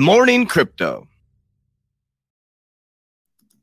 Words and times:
morning, 0.00 0.46
crypto. 0.46 1.06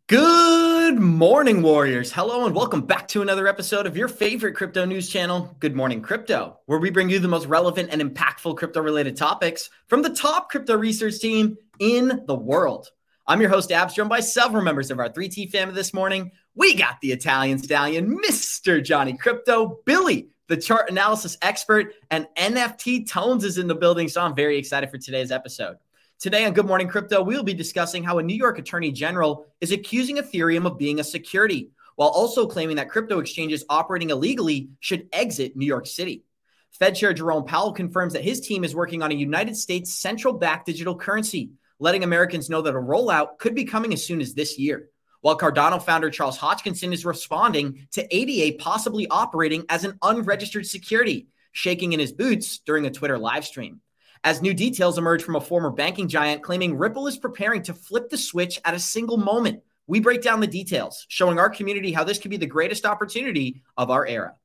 Good 0.08 1.00
morning, 1.00 1.64
Warriors. 1.64 2.14
Hello, 2.14 2.46
and 2.46 2.56
welcome 2.56 2.82
back 2.82 3.10
to 3.10 3.22
another 3.22 3.48
episode 3.48 3.86
of 3.86 3.98
your 3.98 4.08
favorite 4.08 4.54
crypto 4.54 4.86
news 4.86 5.10
channel, 5.10 5.54
Good 5.60 5.76
Morning 5.76 6.02
Crypto, 6.02 6.60
where 6.68 6.80
we 6.80 6.92
bring 6.92 7.10
you 7.10 7.20
the 7.20 7.28
most 7.28 7.48
relevant 7.48 7.90
and 7.92 8.02
impactful 8.02 8.56
crypto 8.56 8.82
related 8.82 9.18
topics 9.18 9.70
from 9.88 10.02
the 10.02 10.12
top 10.12 10.50
crypto 10.50 10.78
research 10.78 11.20
team 11.20 11.58
in 11.80 12.22
the 12.28 12.36
world. 12.36 12.92
I'm 13.26 13.42
your 13.42 13.50
host, 13.50 13.72
Abs, 13.74 13.96
joined 13.96 14.08
by 14.08 14.22
several 14.22 14.64
members 14.64 14.92
of 14.92 15.00
our 15.00 15.10
3T 15.10 15.52
family 15.52 15.74
this 15.76 15.94
morning. 15.94 16.32
We 16.56 16.76
got 16.76 17.02
the 17.02 17.12
Italian 17.12 17.58
stallion, 17.58 18.18
Mr. 18.26 18.82
Johnny 18.82 19.14
Krypto, 19.14 19.84
Billy, 19.84 20.30
the 20.48 20.56
chart 20.56 20.90
analysis 20.90 21.36
expert, 21.42 21.96
and 22.12 22.28
NFT 22.38 23.10
Tones 23.10 23.44
is 23.44 23.58
in 23.58 23.68
the 23.68 23.76
building. 23.76 24.08
So 24.08 24.22
I'm 24.22 24.36
very 24.36 24.58
excited 24.58 24.90
for 24.90 24.98
today's 24.98 25.32
episode. 25.32 25.76
Today 26.20 26.46
on 26.46 26.54
Good 26.54 26.66
Morning 26.66 26.88
Crypto, 26.88 27.22
we'll 27.22 27.44
be 27.44 27.54
discussing 27.54 28.04
how 28.04 28.18
a 28.18 28.24
New 28.24 28.36
York 28.36 28.58
attorney 28.58 28.92
general 28.92 29.46
is 29.62 29.72
accusing 29.72 30.18
Ethereum 30.18 30.66
of 30.66 30.76
being 30.76 31.00
a 31.00 31.04
security, 31.04 31.70
while 31.96 32.10
also 32.10 32.48
claiming 32.48 32.78
that 32.78 32.90
crypto 32.90 33.20
exchanges 33.20 33.64
operating 33.70 34.10
illegally 34.10 34.70
should 34.80 35.08
exit 35.14 35.56
New 35.56 35.68
York 35.68 35.86
City. 35.86 36.24
Fed 36.72 36.96
Chair 36.96 37.14
Jerome 37.14 37.46
Powell 37.46 37.72
confirms 37.72 38.14
that 38.14 38.24
his 38.24 38.42
team 38.42 38.64
is 38.64 38.76
working 38.76 39.04
on 39.04 39.12
a 39.12 39.16
United 39.16 39.56
States 39.56 39.94
central 39.94 40.34
bank 40.34 40.66
digital 40.66 40.96
currency, 40.96 41.52
letting 41.78 42.04
Americans 42.04 42.50
know 42.50 42.64
that 42.64 42.74
a 42.74 42.80
rollout 42.80 43.38
could 43.38 43.54
be 43.54 43.66
coming 43.66 43.94
as 43.94 44.04
soon 44.04 44.20
as 44.20 44.34
this 44.34 44.58
year. 44.58 44.90
While 45.22 45.38
Cardano 45.38 45.80
founder 45.80 46.10
Charles 46.10 46.40
Hoskinson 46.40 46.94
is 46.94 47.06
responding 47.06 47.88
to 47.92 48.16
ADA 48.16 48.58
possibly 48.58 49.08
operating 49.08 49.66
as 49.70 49.84
an 49.84 50.00
unregistered 50.02 50.66
security, 50.66 51.28
shaking 51.52 51.94
in 51.94 52.00
his 52.00 52.12
boots 52.12 52.58
during 52.58 52.88
a 52.88 52.92
Twitter 52.92 53.20
live 53.20 53.46
stream 53.46 53.82
as 54.28 54.42
new 54.42 54.54
details 54.54 54.98
emerge 54.98 55.24
from 55.24 55.38
a 55.38 55.42
former 55.42 55.70
banking 55.70 56.10
giant 56.10 56.44
claiming 56.44 56.78
Ripple 56.78 57.08
is 57.08 57.18
preparing 57.18 57.64
to 57.64 57.74
flip 57.74 58.10
the 58.10 58.18
switch 58.18 58.60
at 58.66 58.74
a 58.74 58.80
single 58.80 59.16
moment. 59.16 59.64
We 59.88 60.02
break 60.02 60.22
down 60.22 60.42
the 60.42 60.48
details, 60.48 61.06
showing 61.08 61.40
our 61.40 61.50
community 61.50 61.94
how 61.94 62.04
this 62.04 62.20
could 62.20 62.30
be 62.30 62.36
the 62.36 62.46
greatest 62.46 62.86
opportunity 62.86 63.62
of 63.78 63.90
our 63.90 64.06
era. 64.06 64.36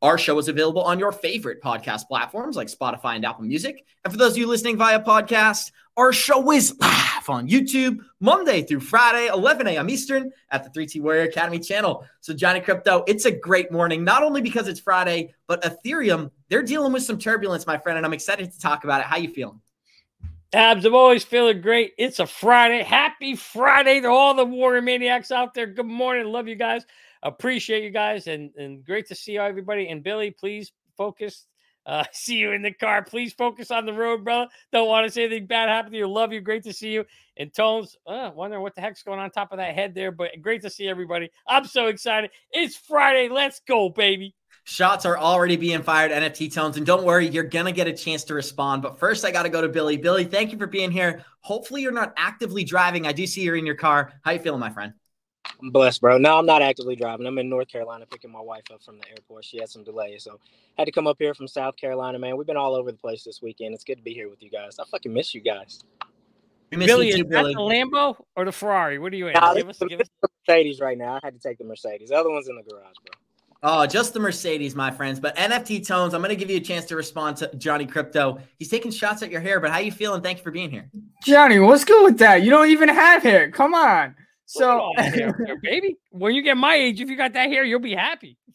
Our 0.00 0.16
show 0.16 0.38
is 0.38 0.46
available 0.46 0.82
on 0.82 1.00
your 1.00 1.10
favorite 1.10 1.60
podcast 1.60 2.06
platforms 2.06 2.54
like 2.54 2.68
Spotify 2.68 3.16
and 3.16 3.24
Apple 3.24 3.42
Music. 3.42 3.84
And 4.04 4.12
for 4.12 4.16
those 4.16 4.34
of 4.34 4.38
you 4.38 4.46
listening 4.46 4.76
via 4.76 5.02
podcast, 5.02 5.72
our 5.96 6.12
show 6.12 6.50
is 6.52 6.78
live 6.80 7.28
on 7.28 7.48
YouTube 7.48 7.98
Monday 8.20 8.62
through 8.62 8.80
Friday, 8.80 9.28
11 9.28 9.66
a.m. 9.66 9.90
Eastern 9.90 10.32
at 10.50 10.64
the 10.64 10.70
3T 10.70 11.00
Warrior 11.02 11.22
Academy 11.22 11.58
channel. 11.58 12.04
So, 12.20 12.32
Johnny 12.32 12.60
Krypto, 12.60 13.04
it's 13.06 13.26
a 13.26 13.30
great 13.30 13.70
morning, 13.70 14.02
not 14.04 14.22
only 14.22 14.40
because 14.40 14.68
it's 14.68 14.80
Friday, 14.80 15.34
but 15.46 15.62
Ethereum, 15.62 16.30
they're 16.48 16.62
dealing 16.62 16.92
with 16.92 17.02
some 17.02 17.18
turbulence, 17.18 17.66
my 17.66 17.76
friend, 17.76 17.98
and 17.98 18.06
I'm 18.06 18.12
excited 18.12 18.50
to 18.50 18.58
talk 18.58 18.84
about 18.84 19.00
it. 19.00 19.06
How 19.06 19.16
you 19.16 19.28
feeling? 19.28 19.60
Abs, 20.54 20.84
I'm 20.84 20.94
always 20.94 21.24
feeling 21.24 21.60
great. 21.60 21.92
It's 21.96 22.18
a 22.18 22.26
Friday. 22.26 22.82
Happy 22.82 23.36
Friday 23.36 24.00
to 24.00 24.08
all 24.08 24.34
the 24.34 24.44
Warrior 24.44 24.82
Maniacs 24.82 25.30
out 25.30 25.54
there. 25.54 25.66
Good 25.66 25.86
morning. 25.86 26.26
Love 26.26 26.46
you 26.46 26.56
guys. 26.56 26.84
Appreciate 27.22 27.84
you 27.84 27.90
guys 27.90 28.26
and, 28.26 28.50
and 28.56 28.84
great 28.84 29.06
to 29.08 29.14
see 29.14 29.38
everybody. 29.38 29.88
And 29.88 30.02
Billy, 30.02 30.30
please 30.30 30.72
focus. 30.96 31.46
Uh, 31.86 32.04
see 32.12 32.36
you 32.36 32.52
in 32.52 32.62
the 32.62 32.72
car. 32.72 33.02
Please 33.02 33.32
focus 33.32 33.70
on 33.70 33.86
the 33.86 33.92
road, 33.92 34.24
brother. 34.24 34.50
Don't 34.72 34.88
want 34.88 35.06
to 35.06 35.12
say 35.12 35.24
anything 35.24 35.46
bad 35.46 35.68
happen 35.68 35.92
to 35.92 35.98
you. 35.98 36.08
Love 36.08 36.32
you. 36.32 36.40
Great 36.40 36.64
to 36.64 36.72
see 36.72 36.92
you. 36.92 37.04
And 37.36 37.52
Tones, 37.52 37.96
uh, 38.06 38.30
wondering 38.34 38.62
what 38.62 38.74
the 38.74 38.80
heck's 38.80 39.02
going 39.02 39.18
on 39.18 39.30
top 39.30 39.52
of 39.52 39.58
that 39.58 39.74
head 39.74 39.94
there, 39.94 40.12
but 40.12 40.30
great 40.40 40.62
to 40.62 40.70
see 40.70 40.88
everybody. 40.88 41.30
I'm 41.46 41.64
so 41.64 41.86
excited. 41.86 42.30
It's 42.50 42.76
Friday. 42.76 43.28
Let's 43.28 43.60
go, 43.66 43.88
baby. 43.88 44.34
Shots 44.64 45.04
are 45.06 45.18
already 45.18 45.56
being 45.56 45.82
fired, 45.82 46.12
NFT 46.12 46.52
tones. 46.52 46.76
And 46.76 46.86
don't 46.86 47.04
worry, 47.04 47.26
you're 47.26 47.42
going 47.42 47.66
to 47.66 47.72
get 47.72 47.88
a 47.88 47.92
chance 47.92 48.22
to 48.24 48.34
respond. 48.34 48.82
But 48.82 48.98
first, 48.98 49.24
I 49.24 49.32
got 49.32 49.42
to 49.42 49.48
go 49.48 49.60
to 49.60 49.68
Billy. 49.68 49.96
Billy, 49.96 50.24
thank 50.24 50.52
you 50.52 50.58
for 50.58 50.68
being 50.68 50.92
here. 50.92 51.24
Hopefully, 51.40 51.82
you're 51.82 51.90
not 51.90 52.12
actively 52.16 52.62
driving. 52.62 53.06
I 53.06 53.12
do 53.12 53.26
see 53.26 53.42
you're 53.42 53.56
in 53.56 53.66
your 53.66 53.74
car. 53.74 54.12
How 54.22 54.30
you 54.30 54.38
feeling, 54.38 54.60
my 54.60 54.70
friend? 54.70 54.92
I'm 55.62 55.70
blessed, 55.70 56.00
bro. 56.00 56.18
No, 56.18 56.38
I'm 56.38 56.46
not 56.46 56.60
actively 56.60 56.96
driving. 56.96 57.24
I'm 57.26 57.38
in 57.38 57.48
North 57.48 57.68
Carolina 57.68 58.04
picking 58.10 58.32
my 58.32 58.40
wife 58.40 58.64
up 58.72 58.82
from 58.82 58.98
the 58.98 59.08
airport. 59.08 59.44
She 59.44 59.60
had 59.60 59.68
some 59.68 59.84
delays, 59.84 60.24
so 60.24 60.40
had 60.76 60.86
to 60.86 60.92
come 60.92 61.06
up 61.06 61.16
here 61.20 61.34
from 61.34 61.46
South 61.46 61.76
Carolina, 61.76 62.18
man. 62.18 62.36
We've 62.36 62.46
been 62.46 62.56
all 62.56 62.74
over 62.74 62.90
the 62.90 62.98
place 62.98 63.22
this 63.22 63.40
weekend. 63.40 63.72
It's 63.72 63.84
good 63.84 63.96
to 63.96 64.02
be 64.02 64.12
here 64.12 64.28
with 64.28 64.42
you 64.42 64.50
guys. 64.50 64.78
I 64.80 64.84
fucking 64.90 65.12
miss 65.12 65.34
you 65.34 65.40
guys. 65.40 65.84
Billy, 66.70 67.10
is 67.10 67.22
Billy. 67.22 67.28
that 67.28 67.44
the 67.44 67.60
Lambo 67.60 68.16
or 68.34 68.44
the 68.44 68.52
Ferrari? 68.52 68.98
What 68.98 69.12
are 69.12 69.16
you 69.16 69.28
in? 69.28 69.34
Nah, 69.34 69.54
give 69.54 69.68
us, 69.68 69.78
give 69.88 70.00
us 70.00 70.08
the 70.20 70.28
Mercedes 70.48 70.80
right 70.80 70.98
now. 70.98 71.14
I 71.14 71.20
had 71.22 71.34
to 71.34 71.40
take 71.40 71.58
the 71.58 71.64
Mercedes. 71.64 72.08
The 72.08 72.16
other 72.16 72.30
one's 72.30 72.48
in 72.48 72.56
the 72.56 72.62
garage, 72.62 72.96
bro. 73.04 73.20
Oh, 73.64 73.86
just 73.86 74.12
the 74.12 74.18
Mercedes, 74.18 74.74
my 74.74 74.90
friends. 74.90 75.20
But 75.20 75.36
NFT 75.36 75.86
tones, 75.86 76.14
I'm 76.14 76.20
going 76.20 76.30
to 76.30 76.36
give 76.36 76.50
you 76.50 76.56
a 76.56 76.60
chance 76.60 76.86
to 76.86 76.96
respond 76.96 77.36
to 77.36 77.54
Johnny 77.56 77.86
Krypto. 77.86 78.40
He's 78.58 78.68
taking 78.68 78.90
shots 78.90 79.22
at 79.22 79.30
your 79.30 79.40
hair, 79.40 79.60
but 79.60 79.70
how 79.70 79.78
you 79.78 79.92
feeling? 79.92 80.22
Thank 80.22 80.38
you 80.38 80.44
for 80.44 80.50
being 80.50 80.70
here. 80.70 80.90
Johnny, 81.22 81.60
what's 81.60 81.84
good 81.84 82.02
with 82.02 82.18
that? 82.18 82.42
You 82.42 82.50
don't 82.50 82.70
even 82.70 82.88
have 82.88 83.22
hair. 83.22 83.52
Come 83.52 83.74
on. 83.74 84.16
So, 84.52 84.92
baby, 85.62 85.96
when 86.10 86.34
you 86.34 86.42
get 86.42 86.58
my 86.58 86.74
age, 86.74 87.00
if 87.00 87.08
you 87.08 87.16
got 87.16 87.32
that 87.32 87.48
hair, 87.48 87.64
you'll 87.64 87.80
be 87.80 87.94
happy. 87.94 88.36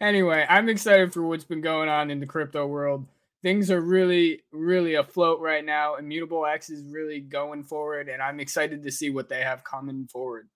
Anyway, 0.00 0.46
I'm 0.48 0.68
excited 0.68 1.12
for 1.12 1.22
what's 1.22 1.42
been 1.42 1.60
going 1.60 1.88
on 1.88 2.08
in 2.12 2.20
the 2.20 2.26
crypto 2.26 2.68
world. 2.68 3.04
Things 3.42 3.68
are 3.68 3.80
really, 3.80 4.42
really 4.52 4.94
afloat 4.94 5.40
right 5.40 5.64
now. 5.64 5.96
Immutable 5.96 6.46
X 6.46 6.70
is 6.70 6.84
really 6.84 7.18
going 7.18 7.64
forward, 7.64 8.08
and 8.08 8.22
I'm 8.22 8.38
excited 8.38 8.84
to 8.84 8.92
see 8.92 9.10
what 9.10 9.28
they 9.28 9.42
have 9.42 9.64
coming 9.64 10.06
forward. 10.06 10.48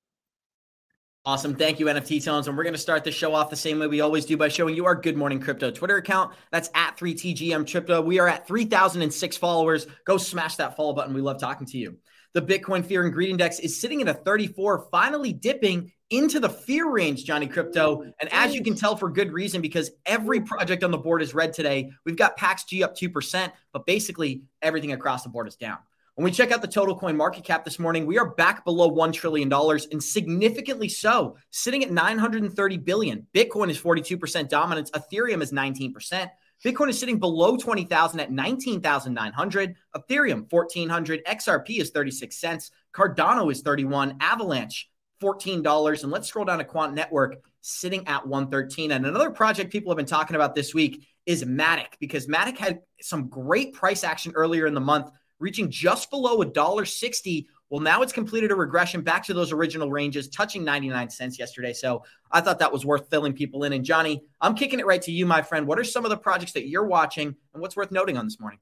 Awesome. 1.27 1.55
Thank 1.55 1.79
you, 1.79 1.87
NFT 1.87 2.25
Tones. 2.25 2.49
And 2.49 2.57
we're 2.57 2.63
going 2.63 2.73
to 2.73 2.81
start 2.81 3.05
the 3.05 3.11
show 3.11 3.35
off 3.35 3.51
the 3.51 3.57
same 3.57 3.79
way 3.79 3.87
we 3.87 4.01
always 4.01 4.25
do 4.25 4.39
by 4.39 4.49
showing 4.49 4.75
you 4.75 4.87
our 4.87 4.95
Good 4.95 5.19
Morning 5.19 5.39
Crypto 5.39 5.71
Twitter 5.71 5.99
account. 5.99 6.33
That's 6.51 6.71
at 6.75 6.97
3TGM 6.97 7.71
Crypto. 7.71 8.01
We 8.01 8.19
are 8.19 8.27
at 8.27 8.49
3,006 8.49 9.37
followers. 9.37 9.87
Go 10.07 10.17
smash 10.17 10.57
that 10.57 10.77
follow 10.77 10.95
button. 10.95 11.13
We 11.13 11.21
love 11.21 11.39
talking 11.39 11.67
to 11.67 11.77
you. 11.77 11.99
The 12.33 12.41
Bitcoin 12.41 12.83
Fear 12.85 13.05
and 13.05 13.13
Greed 13.13 13.29
Index 13.29 13.59
is 13.59 13.79
sitting 13.79 14.01
at 14.01 14.09
a 14.09 14.15
34, 14.15 14.89
finally 14.91 15.35
dipping 15.35 15.93
into 16.09 16.41
the 16.41 16.49
fear 16.49 16.91
range, 16.91 17.25
Johnny 17.25 17.47
Krypto. 17.47 18.11
And 18.19 18.33
as 18.33 18.55
you 18.55 18.63
can 18.63 18.75
tell, 18.75 18.97
for 18.97 19.11
good 19.11 19.31
reason, 19.31 19.61
because 19.61 19.91
every 20.07 20.41
project 20.41 20.83
on 20.85 20.91
the 20.91 20.99
board 20.99 21.21
is 21.21 21.35
red 21.35 21.53
today. 21.53 21.91
We've 22.07 22.17
got 22.17 22.39
Pax 22.39 22.65
G 22.65 22.83
up 22.83 22.97
2%, 22.97 23.53
but 23.75 23.85
basically 23.85 24.45
everything 24.63 24.93
across 24.93 25.23
the 25.23 25.29
board 25.29 25.49
is 25.49 25.57
down. 25.57 25.79
When 26.21 26.27
we 26.27 26.33
check 26.33 26.53
out 26.53 26.61
the 26.61 26.69
total 26.69 26.95
coin 26.95 27.17
market 27.17 27.45
cap 27.45 27.65
this 27.65 27.79
morning, 27.79 28.05
we 28.05 28.19
are 28.19 28.35
back 28.35 28.63
below 28.67 28.91
$1 28.91 29.11
trillion 29.11 29.51
and 29.51 30.05
significantly 30.05 30.87
so, 30.87 31.39
sitting 31.49 31.83
at 31.83 31.91
930 31.91 32.77
billion. 32.77 33.27
Bitcoin 33.35 33.71
is 33.71 33.81
42% 33.81 34.51
dominance, 34.51 34.91
Ethereum 34.91 35.41
is 35.41 35.51
19%. 35.51 36.29
Bitcoin 36.63 36.91
is 36.91 37.01
sitting 37.01 37.19
below 37.19 37.57
20,000 37.57 38.21
at 38.21 38.31
19,900, 38.31 39.75
Ethereum 39.97 40.53
1400, 40.53 41.25
XRP 41.25 41.81
is 41.81 41.89
36 41.89 42.37
cents, 42.37 42.71
Cardano 42.95 43.51
is 43.51 43.63
31, 43.63 44.19
Avalanche 44.21 44.91
$14, 45.23 46.03
and 46.03 46.13
let's 46.13 46.29
scroll 46.29 46.45
down 46.45 46.59
to 46.59 46.65
Quant 46.65 46.93
Network 46.93 47.37
sitting 47.63 48.07
at 48.07 48.27
113. 48.27 48.93
And 48.93 49.07
another 49.07 49.31
project 49.31 49.73
people 49.73 49.91
have 49.91 49.97
been 49.97 50.05
talking 50.05 50.37
about 50.37 50.55
this 50.55 50.75
week 50.75 51.07
is 51.25 51.45
Matic 51.45 51.95
because 51.99 52.27
Matic 52.27 52.59
had 52.59 52.81
some 53.01 53.29
great 53.29 53.73
price 53.73 54.05
action 54.05 54.33
earlier 54.35 54.67
in 54.67 54.75
the 54.75 54.81
month 54.81 55.11
reaching 55.41 55.71
just 55.71 56.11
below 56.11 56.43
a 56.43 56.47
dollar 56.47 56.85
sixty. 56.85 57.49
Well, 57.71 57.81
now 57.81 58.03
it's 58.03 58.13
completed 58.13 58.51
a 58.51 58.57
regression 58.57 59.01
back 59.01 59.25
to 59.27 59.35
those 59.35 59.53
original 59.53 59.93
ranges, 59.93 60.29
touching 60.29 60.65
99 60.65 61.09
cents 61.09 61.39
yesterday. 61.39 61.73
So 61.73 62.03
I 62.33 62.41
thought 62.41 62.59
that 62.59 62.73
was 62.73 62.85
worth 62.85 63.09
filling 63.09 63.33
people 63.33 63.63
in. 63.63 63.73
And 63.73 63.85
Johnny, 63.85 64.25
I'm 64.41 64.57
kicking 64.57 64.81
it 64.81 64.87
right 64.87 65.01
to 65.03 65.13
you, 65.13 65.25
my 65.25 65.41
friend. 65.41 65.69
What 65.69 65.79
are 65.79 65.85
some 65.85 66.05
of 66.05 66.11
the 66.11 66.17
projects 66.17 66.51
that 66.55 66.67
you're 66.67 66.87
watching 66.87 67.29
and 67.55 67.63
what's 67.63 67.77
worth 67.77 67.93
noting 67.93 68.17
on 68.17 68.25
this 68.25 68.41
morning? 68.41 68.59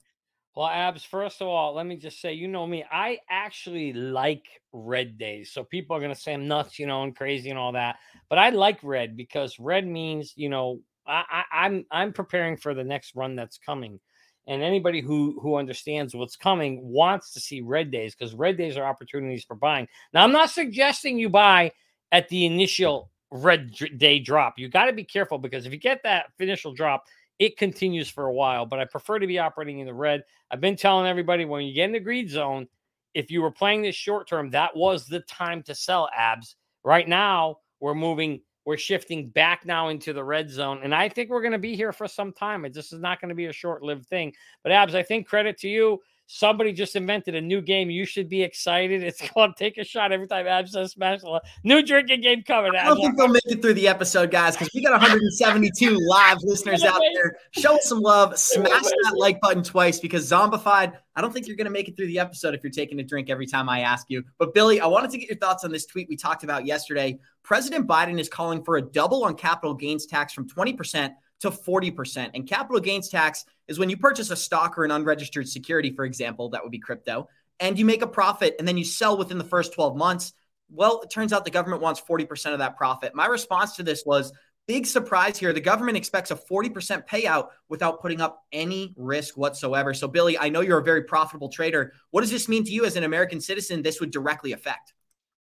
Well, 0.54 0.66
Abs, 0.66 1.04
first 1.04 1.40
of 1.40 1.46
all, 1.46 1.74
let 1.74 1.86
me 1.86 1.96
just 1.96 2.20
say, 2.20 2.32
you 2.32 2.48
know 2.48 2.66
me, 2.66 2.84
I 2.90 3.20
actually 3.30 3.92
like 3.92 4.44
red 4.72 5.16
days. 5.16 5.52
So 5.52 5.64
people 5.64 5.96
are 5.96 6.00
going 6.00 6.14
to 6.14 6.20
say 6.20 6.34
I'm 6.34 6.48
nuts, 6.48 6.78
you 6.78 6.86
know, 6.86 7.04
and 7.04 7.16
crazy 7.16 7.48
and 7.48 7.58
all 7.58 7.72
that. 7.72 7.96
But 8.28 8.38
I 8.38 8.50
like 8.50 8.80
red 8.82 9.16
because 9.16 9.58
red 9.58 9.86
means, 9.86 10.32
you 10.36 10.48
know, 10.48 10.80
I, 11.06 11.22
I, 11.30 11.66
I'm 11.66 11.86
I'm 11.90 12.12
preparing 12.12 12.56
for 12.56 12.74
the 12.74 12.84
next 12.84 13.14
run 13.14 13.36
that's 13.36 13.56
coming 13.58 14.00
and 14.48 14.62
anybody 14.62 15.00
who 15.00 15.38
who 15.40 15.56
understands 15.56 16.14
what's 16.14 16.34
coming 16.34 16.80
wants 16.82 17.32
to 17.34 17.40
see 17.40 17.60
red 17.60 17.90
days 17.90 18.14
because 18.14 18.34
red 18.34 18.56
days 18.56 18.76
are 18.76 18.84
opportunities 18.84 19.44
for 19.44 19.54
buying. 19.54 19.86
Now, 20.12 20.24
I'm 20.24 20.32
not 20.32 20.50
suggesting 20.50 21.18
you 21.18 21.28
buy 21.28 21.70
at 22.10 22.28
the 22.30 22.46
initial 22.46 23.10
red 23.30 23.72
day 23.98 24.18
drop. 24.18 24.58
You 24.58 24.68
got 24.68 24.86
to 24.86 24.92
be 24.92 25.04
careful 25.04 25.38
because 25.38 25.66
if 25.66 25.72
you 25.72 25.78
get 25.78 26.02
that 26.02 26.26
initial 26.38 26.72
drop, 26.72 27.04
it 27.38 27.58
continues 27.58 28.08
for 28.08 28.24
a 28.24 28.32
while. 28.32 28.64
But 28.64 28.80
I 28.80 28.86
prefer 28.86 29.18
to 29.18 29.26
be 29.26 29.38
operating 29.38 29.80
in 29.80 29.86
the 29.86 29.94
red. 29.94 30.24
I've 30.50 30.62
been 30.62 30.76
telling 30.76 31.06
everybody 31.06 31.44
when 31.44 31.64
you 31.64 31.74
get 31.74 31.84
in 31.84 31.92
the 31.92 32.00
greed 32.00 32.30
zone, 32.30 32.66
if 33.14 33.30
you 33.30 33.42
were 33.42 33.50
playing 33.50 33.82
this 33.82 33.94
short 33.94 34.28
term, 34.28 34.50
that 34.50 34.74
was 34.74 35.06
the 35.06 35.20
time 35.20 35.62
to 35.64 35.74
sell 35.74 36.08
abs. 36.16 36.56
Right 36.84 37.06
now, 37.06 37.58
we're 37.80 37.94
moving 37.94 38.40
we're 38.68 38.76
shifting 38.76 39.30
back 39.30 39.64
now 39.64 39.88
into 39.88 40.12
the 40.12 40.22
red 40.22 40.50
zone. 40.50 40.80
And 40.82 40.94
I 40.94 41.08
think 41.08 41.30
we're 41.30 41.40
going 41.40 41.52
to 41.52 41.58
be 41.58 41.74
here 41.74 41.90
for 41.90 42.06
some 42.06 42.34
time. 42.34 42.66
This 42.70 42.92
is 42.92 43.00
not 43.00 43.18
going 43.18 43.30
to 43.30 43.34
be 43.34 43.46
a 43.46 43.52
short 43.52 43.82
lived 43.82 44.04
thing. 44.04 44.34
But, 44.62 44.72
Abs, 44.72 44.94
I 44.94 45.02
think 45.02 45.26
credit 45.26 45.56
to 45.60 45.68
you 45.70 46.02
Somebody 46.30 46.74
just 46.74 46.94
invented 46.94 47.34
a 47.34 47.40
new 47.40 47.62
game. 47.62 47.88
You 47.88 48.04
should 48.04 48.28
be 48.28 48.42
excited. 48.42 49.02
It's 49.08 49.26
called 49.30 49.56
Take 49.56 49.78
a 49.78 49.84
Shot 49.84 50.12
every 50.12 50.26
time 50.26 50.46
Ab 50.46 50.68
says 50.68 50.92
Smash. 50.92 51.20
New 51.64 51.82
drinking 51.82 52.20
game 52.20 52.42
coming. 52.42 52.76
I 52.76 52.84
don't 52.84 52.98
think 52.98 53.16
they'll 53.16 53.28
make 53.28 53.46
it 53.46 53.62
through 53.62 53.72
the 53.74 53.88
episode, 53.88 54.30
guys, 54.30 54.54
because 54.54 54.68
we 54.74 54.82
got 54.82 54.92
172 55.00 55.98
live 56.06 56.36
listeners 56.42 56.84
out 56.84 57.00
there. 57.14 57.38
Show 57.52 57.76
us 57.76 57.86
some 57.86 58.00
love. 58.00 58.38
Smash 58.38 58.82
that 58.82 59.14
like 59.16 59.40
button 59.40 59.62
twice 59.62 59.98
because 60.00 60.30
Zombified, 60.30 60.98
I 61.16 61.22
don't 61.22 61.32
think 61.32 61.46
you're 61.46 61.56
going 61.56 61.64
to 61.64 61.70
make 61.70 61.88
it 61.88 61.96
through 61.96 62.08
the 62.08 62.18
episode 62.18 62.54
if 62.54 62.62
you're 62.62 62.70
taking 62.70 63.00
a 63.00 63.04
drink 63.04 63.30
every 63.30 63.46
time 63.46 63.70
I 63.70 63.80
ask 63.80 64.10
you. 64.10 64.22
But 64.36 64.52
Billy, 64.52 64.82
I 64.82 64.86
wanted 64.86 65.10
to 65.12 65.18
get 65.18 65.30
your 65.30 65.38
thoughts 65.38 65.64
on 65.64 65.72
this 65.72 65.86
tweet 65.86 66.08
we 66.10 66.16
talked 66.16 66.44
about 66.44 66.66
yesterday. 66.66 67.18
President 67.42 67.86
Biden 67.86 68.20
is 68.20 68.28
calling 68.28 68.62
for 68.62 68.76
a 68.76 68.82
double 68.82 69.24
on 69.24 69.34
capital 69.34 69.72
gains 69.72 70.04
tax 70.04 70.34
from 70.34 70.46
20% 70.46 71.14
to 71.40 71.50
40%. 71.50 72.30
And 72.34 72.46
capital 72.46 72.80
gains 72.80 73.08
tax 73.08 73.44
is 73.66 73.78
when 73.78 73.90
you 73.90 73.96
purchase 73.96 74.30
a 74.30 74.36
stock 74.36 74.78
or 74.78 74.84
an 74.84 74.90
unregistered 74.90 75.48
security, 75.48 75.90
for 75.90 76.04
example, 76.04 76.50
that 76.50 76.62
would 76.62 76.72
be 76.72 76.78
crypto, 76.78 77.28
and 77.60 77.78
you 77.78 77.84
make 77.84 78.02
a 78.02 78.06
profit 78.06 78.56
and 78.58 78.66
then 78.66 78.76
you 78.76 78.84
sell 78.84 79.16
within 79.16 79.38
the 79.38 79.44
first 79.44 79.72
12 79.72 79.96
months. 79.96 80.32
Well, 80.70 81.00
it 81.02 81.10
turns 81.10 81.32
out 81.32 81.44
the 81.44 81.50
government 81.50 81.82
wants 81.82 82.00
40% 82.00 82.52
of 82.52 82.58
that 82.58 82.76
profit. 82.76 83.14
My 83.14 83.26
response 83.26 83.76
to 83.76 83.82
this 83.82 84.04
was 84.04 84.32
big 84.66 84.86
surprise 84.86 85.38
here. 85.38 85.52
The 85.52 85.60
government 85.60 85.96
expects 85.96 86.30
a 86.30 86.36
40% 86.36 87.06
payout 87.08 87.48
without 87.68 88.00
putting 88.00 88.20
up 88.20 88.44
any 88.52 88.94
risk 88.96 89.36
whatsoever. 89.36 89.94
So, 89.94 90.06
Billy, 90.06 90.38
I 90.38 90.50
know 90.50 90.60
you're 90.60 90.78
a 90.78 90.84
very 90.84 91.02
profitable 91.02 91.48
trader. 91.48 91.94
What 92.10 92.20
does 92.20 92.30
this 92.30 92.48
mean 92.48 92.64
to 92.64 92.70
you 92.70 92.84
as 92.84 92.94
an 92.96 93.04
American 93.04 93.40
citizen? 93.40 93.82
This 93.82 93.98
would 93.98 94.10
directly 94.10 94.52
affect. 94.52 94.92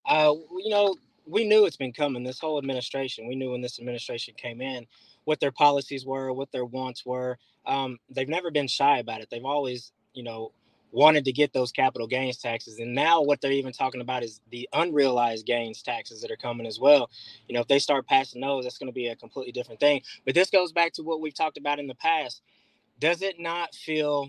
Uh, 0.06 0.34
you 0.64 0.72
know, 0.72 0.96
we 1.28 1.46
knew 1.46 1.66
it's 1.66 1.78
been 1.78 1.94
coming. 1.94 2.24
This 2.24 2.40
whole 2.40 2.58
administration, 2.58 3.28
we 3.28 3.36
knew 3.36 3.52
when 3.52 3.62
this 3.62 3.80
administration 3.80 4.34
came 4.36 4.60
in, 4.60 4.88
what 5.26 5.40
their 5.40 5.52
policies 5.52 6.06
were, 6.06 6.34
what 6.34 6.52
their 6.52 6.66
wants 6.66 7.06
were. 7.06 7.38
Um, 7.66 7.98
they've 8.10 8.30
never 8.30 8.52
been 8.52 8.68
shy 8.68 9.00
about 9.00 9.22
it. 9.22 9.30
They've 9.30 9.46
always, 9.46 9.92
you 10.14 10.24
know, 10.24 10.52
wanted 10.92 11.24
to 11.26 11.32
get 11.32 11.54
those 11.54 11.72
capital 11.72 12.08
gains 12.08 12.38
taxes. 12.38 12.80
And 12.80 12.94
now 12.94 13.22
what 13.22 13.40
they're 13.40 13.52
even 13.52 13.72
talking 13.72 14.02
about 14.02 14.24
is 14.24 14.42
the 14.52 14.68
unrealized 14.74 15.46
gains 15.46 15.82
taxes 15.82 16.22
that 16.22 16.32
are 16.32 16.38
coming 16.38 16.68
as 16.68 16.80
well. 16.80 17.10
You 17.48 17.56
know, 17.56 17.62
if 17.62 17.68
they 17.68 17.80
start 17.80 18.08
passing 18.08 18.42
those, 18.42 18.66
that's 18.66 18.78
going 18.78 18.90
to 18.90 18.94
be 18.94 19.08
a 19.08 19.16
completely 19.16 19.54
different 19.54 19.80
thing. 19.80 20.02
But 20.26 20.36
this 20.36 20.50
goes 20.50 20.72
back 20.72 20.94
to 20.94 21.04
what 21.04 21.22
we've 21.22 21.34
talked 21.34 21.58
about 21.58 21.80
in 21.80 21.88
the 21.88 21.96
past. 21.96 22.42
Does 23.00 23.22
it 23.22 23.40
not 23.40 23.74
feel 23.74 24.28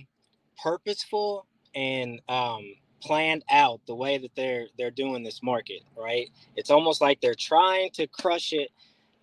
purposeful 0.62 1.46
and 1.74 2.20
um, 2.28 2.74
planned 3.02 3.44
out 3.50 3.80
the 3.86 3.94
way 3.94 4.18
that 4.18 4.30
they're 4.36 4.66
they're 4.78 4.90
doing 4.90 5.22
this 5.22 5.42
market, 5.42 5.82
right? 5.96 6.30
It's 6.56 6.70
almost 6.70 7.00
like 7.00 7.20
they're 7.20 7.34
trying 7.34 7.90
to 7.92 8.06
crush 8.06 8.52
it 8.52 8.70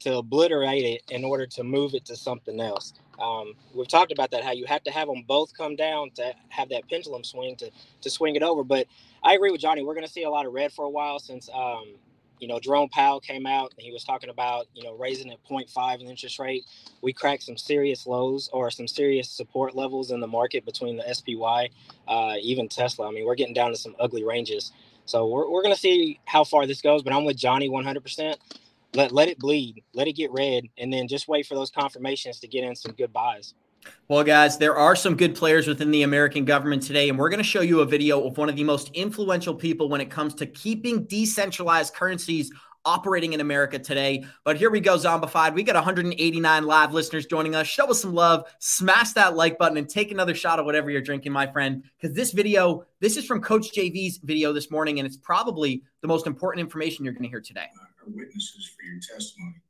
to 0.01 0.17
obliterate 0.17 0.85
it 0.85 1.03
in 1.09 1.25
order 1.25 1.47
to 1.47 1.63
move 1.63 1.95
it 1.95 2.05
to 2.05 2.17
something 2.17 2.61
else. 2.61 2.93
Um, 3.21 3.53
we've 3.75 3.87
talked 3.87 4.11
about 4.11 4.31
that 4.31 4.43
how 4.43 4.53
you 4.53 4.65
have 4.67 4.83
to 4.85 4.91
have 4.91 5.07
them 5.07 5.23
both 5.27 5.57
come 5.57 5.75
down 5.75 6.11
to 6.15 6.33
have 6.49 6.69
that 6.69 6.89
pendulum 6.89 7.23
swing 7.23 7.55
to 7.57 7.71
to 8.01 8.09
swing 8.11 8.35
it 8.35 8.43
over. 8.43 8.63
But 8.63 8.87
I 9.23 9.33
agree 9.35 9.51
with 9.51 9.61
Johnny. 9.61 9.83
We're 9.83 9.95
going 9.95 10.07
to 10.07 10.11
see 10.11 10.23
a 10.23 10.29
lot 10.29 10.45
of 10.45 10.53
red 10.53 10.73
for 10.73 10.85
a 10.85 10.89
while 10.89 11.19
since 11.19 11.49
um, 11.53 11.95
you 12.39 12.47
know 12.47 12.59
Jerome 12.59 12.89
Powell 12.89 13.21
came 13.21 13.47
out 13.47 13.73
and 13.77 13.85
he 13.85 13.91
was 13.93 14.03
talking 14.03 14.29
about 14.29 14.67
you 14.75 14.83
know 14.83 14.93
raising 14.95 15.31
at 15.31 15.39
0.5 15.49 16.01
in 16.01 16.07
interest 16.07 16.39
rate. 16.39 16.65
We 17.01 17.13
cracked 17.13 17.43
some 17.43 17.57
serious 17.57 18.07
lows 18.07 18.49
or 18.53 18.71
some 18.71 18.87
serious 18.87 19.29
support 19.29 19.75
levels 19.75 20.11
in 20.11 20.19
the 20.21 20.27
market 20.27 20.65
between 20.65 20.97
the 20.97 21.13
SPY, 21.13 21.69
uh, 22.07 22.35
even 22.41 22.69
Tesla. 22.69 23.09
I 23.09 23.11
mean, 23.11 23.25
we're 23.25 23.35
getting 23.35 23.55
down 23.55 23.71
to 23.71 23.77
some 23.77 23.95
ugly 23.99 24.23
ranges. 24.25 24.71
So 25.05 25.27
we're, 25.27 25.49
we're 25.49 25.63
going 25.63 25.73
to 25.75 25.79
see 25.81 26.19
how 26.25 26.43
far 26.43 26.67
this 26.67 26.81
goes. 26.81 27.03
But 27.03 27.13
I'm 27.13 27.25
with 27.25 27.37
Johnny 27.37 27.69
100 27.69 28.01
percent 28.03 28.37
let 28.93 29.11
let 29.11 29.27
it 29.27 29.39
bleed, 29.39 29.83
let 29.93 30.07
it 30.07 30.13
get 30.13 30.31
red, 30.31 30.65
and 30.77 30.91
then 30.91 31.07
just 31.07 31.27
wait 31.27 31.45
for 31.45 31.55
those 31.55 31.71
confirmations 31.71 32.39
to 32.39 32.47
get 32.47 32.63
in 32.63 32.75
some 32.75 32.93
good 32.93 33.13
buys. 33.13 33.53
Well, 34.07 34.23
guys, 34.23 34.57
there 34.57 34.75
are 34.75 34.95
some 34.95 35.15
good 35.15 35.35
players 35.35 35.67
within 35.67 35.91
the 35.91 36.03
American 36.03 36.43
government 36.43 36.83
today, 36.83 37.09
and 37.09 37.17
we're 37.17 37.29
going 37.29 37.39
to 37.39 37.43
show 37.43 37.61
you 37.61 37.79
a 37.79 37.85
video 37.85 38.25
of 38.25 38.37
one 38.37 38.49
of 38.49 38.55
the 38.55 38.63
most 38.63 38.89
influential 38.93 39.53
people 39.53 39.87
when 39.87 40.01
it 40.01 40.09
comes 40.09 40.33
to 40.35 40.45
keeping 40.45 41.05
decentralized 41.05 41.93
currencies 41.93 42.51
operating 42.85 43.33
in 43.33 43.41
America 43.41 43.77
today. 43.77 44.25
But 44.43 44.57
here 44.57 44.69
we 44.69 44.79
go, 44.79 44.95
Zombified. 44.97 45.53
We 45.53 45.63
got 45.63 45.75
189 45.75 46.63
live 46.63 46.93
listeners 46.93 47.25
joining 47.25 47.55
us. 47.55 47.67
Show 47.67 47.87
us 47.87 48.01
some 48.01 48.13
love, 48.13 48.51
smash 48.59 49.13
that 49.13 49.35
like 49.35 49.57
button, 49.57 49.77
and 49.77 49.87
take 49.87 50.11
another 50.11 50.33
shot 50.33 50.59
of 50.59 50.65
whatever 50.65 50.89
you're 50.89 51.01
drinking, 51.01 51.31
my 51.31 51.47
friend. 51.47 51.83
Because 51.99 52.15
this 52.15 52.31
video, 52.31 52.85
this 52.99 53.15
is 53.15 53.25
from 53.25 53.41
Coach 53.41 53.71
JV's 53.73 54.17
video 54.17 54.51
this 54.51 54.71
morning, 54.71 54.99
and 54.99 55.05
it's 55.05 55.17
probably 55.17 55.83
the 56.01 56.07
most 56.07 56.25
important 56.25 56.61
information 56.61 57.05
you're 57.05 57.13
going 57.13 57.23
to 57.23 57.29
hear 57.29 57.41
today 57.41 57.67
witnesses 58.07 58.65
for 58.65 58.83
your 58.83 58.99
testimony. 58.99 59.61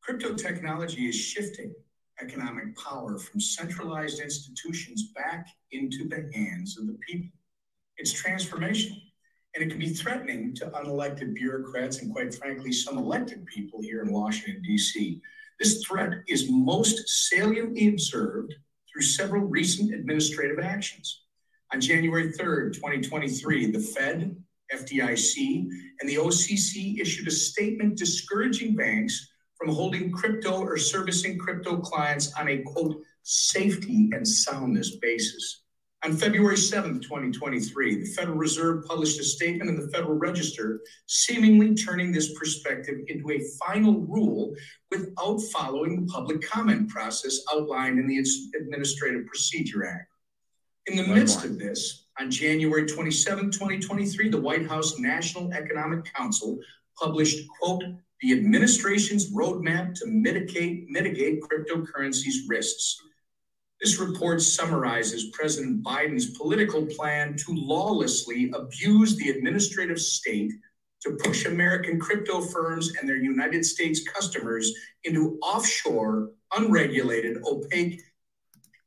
Crypto 0.00 0.34
technology 0.34 1.08
is 1.08 1.14
shifting 1.14 1.74
economic 2.20 2.76
power 2.76 3.18
from 3.18 3.40
centralized 3.40 4.20
institutions 4.20 5.12
back 5.14 5.48
into 5.72 6.08
the 6.08 6.30
hands 6.34 6.78
of 6.78 6.86
the 6.86 6.98
people. 7.06 7.30
It's 7.96 8.20
transformational, 8.20 9.00
and 9.54 9.64
it 9.64 9.70
can 9.70 9.78
be 9.78 9.90
threatening 9.90 10.54
to 10.56 10.66
unelected 10.66 11.34
bureaucrats 11.34 12.00
and, 12.00 12.12
quite 12.12 12.34
frankly, 12.34 12.72
some 12.72 12.98
elected 12.98 13.46
people 13.46 13.80
here 13.82 14.02
in 14.02 14.12
Washington, 14.12 14.62
D.C. 14.62 15.20
This 15.58 15.84
threat 15.84 16.22
is 16.28 16.50
most 16.50 17.08
saliently 17.08 17.88
observed 17.88 18.54
through 18.90 19.02
several 19.02 19.42
recent 19.42 19.92
administrative 19.92 20.58
actions. 20.58 21.22
On 21.72 21.80
January 21.80 22.32
3rd, 22.32 22.74
2023, 22.74 23.72
the 23.72 23.80
Fed, 23.80 24.42
FDIC, 24.74 25.68
and 26.00 26.08
the 26.08 26.16
OCC 26.16 27.00
issued 27.00 27.28
a 27.28 27.30
statement 27.30 27.96
discouraging 27.96 28.74
banks 28.74 29.28
from 29.56 29.74
holding 29.74 30.12
crypto 30.12 30.60
or 30.60 30.76
servicing 30.76 31.38
crypto 31.38 31.78
clients 31.78 32.32
on 32.34 32.48
a 32.48 32.58
quote, 32.58 33.02
safety 33.22 34.10
and 34.12 34.26
soundness 34.26 34.96
basis. 34.96 35.62
On 36.04 36.16
February 36.16 36.54
7th, 36.54 37.02
2023, 37.02 38.04
the 38.04 38.10
Federal 38.12 38.36
Reserve 38.36 38.84
published 38.86 39.18
a 39.18 39.24
statement 39.24 39.68
in 39.68 39.80
the 39.80 39.88
Federal 39.88 40.14
Register, 40.14 40.80
seemingly 41.06 41.74
turning 41.74 42.12
this 42.12 42.38
perspective 42.38 43.00
into 43.08 43.32
a 43.32 43.42
final 43.66 44.06
rule 44.06 44.54
without 44.92 45.40
following 45.52 45.96
the 45.96 46.12
public 46.12 46.40
comment 46.48 46.88
process 46.88 47.40
outlined 47.52 47.98
in 47.98 48.06
the 48.06 48.24
Administrative 48.60 49.26
Procedure 49.26 49.86
Act. 49.86 50.08
In 50.86 50.96
the 50.96 51.06
midst 51.06 51.44
of 51.44 51.58
this, 51.58 52.06
on 52.20 52.30
January 52.30 52.86
27, 52.86 53.50
2023, 53.50 54.28
the 54.28 54.40
White 54.40 54.66
House 54.66 54.98
National 54.98 55.52
Economic 55.52 56.12
Council 56.12 56.58
published, 57.00 57.46
quote, 57.60 57.84
the 58.20 58.32
administration's 58.32 59.32
roadmap 59.32 59.94
to 59.94 60.06
mitigate, 60.06 60.88
mitigate 60.88 61.40
cryptocurrency's 61.40 62.48
risks. 62.48 62.96
This 63.80 64.00
report 64.00 64.42
summarizes 64.42 65.30
President 65.32 65.84
Biden's 65.84 66.36
political 66.36 66.84
plan 66.84 67.36
to 67.36 67.54
lawlessly 67.54 68.50
abuse 68.52 69.14
the 69.16 69.30
administrative 69.30 70.00
state 70.00 70.50
to 71.02 71.16
push 71.22 71.44
American 71.44 72.00
crypto 72.00 72.40
firms 72.40 72.92
and 72.96 73.08
their 73.08 73.16
United 73.16 73.64
States 73.64 74.02
customers 74.02 74.74
into 75.04 75.38
offshore, 75.42 76.32
unregulated, 76.56 77.38
opaque, 77.46 78.02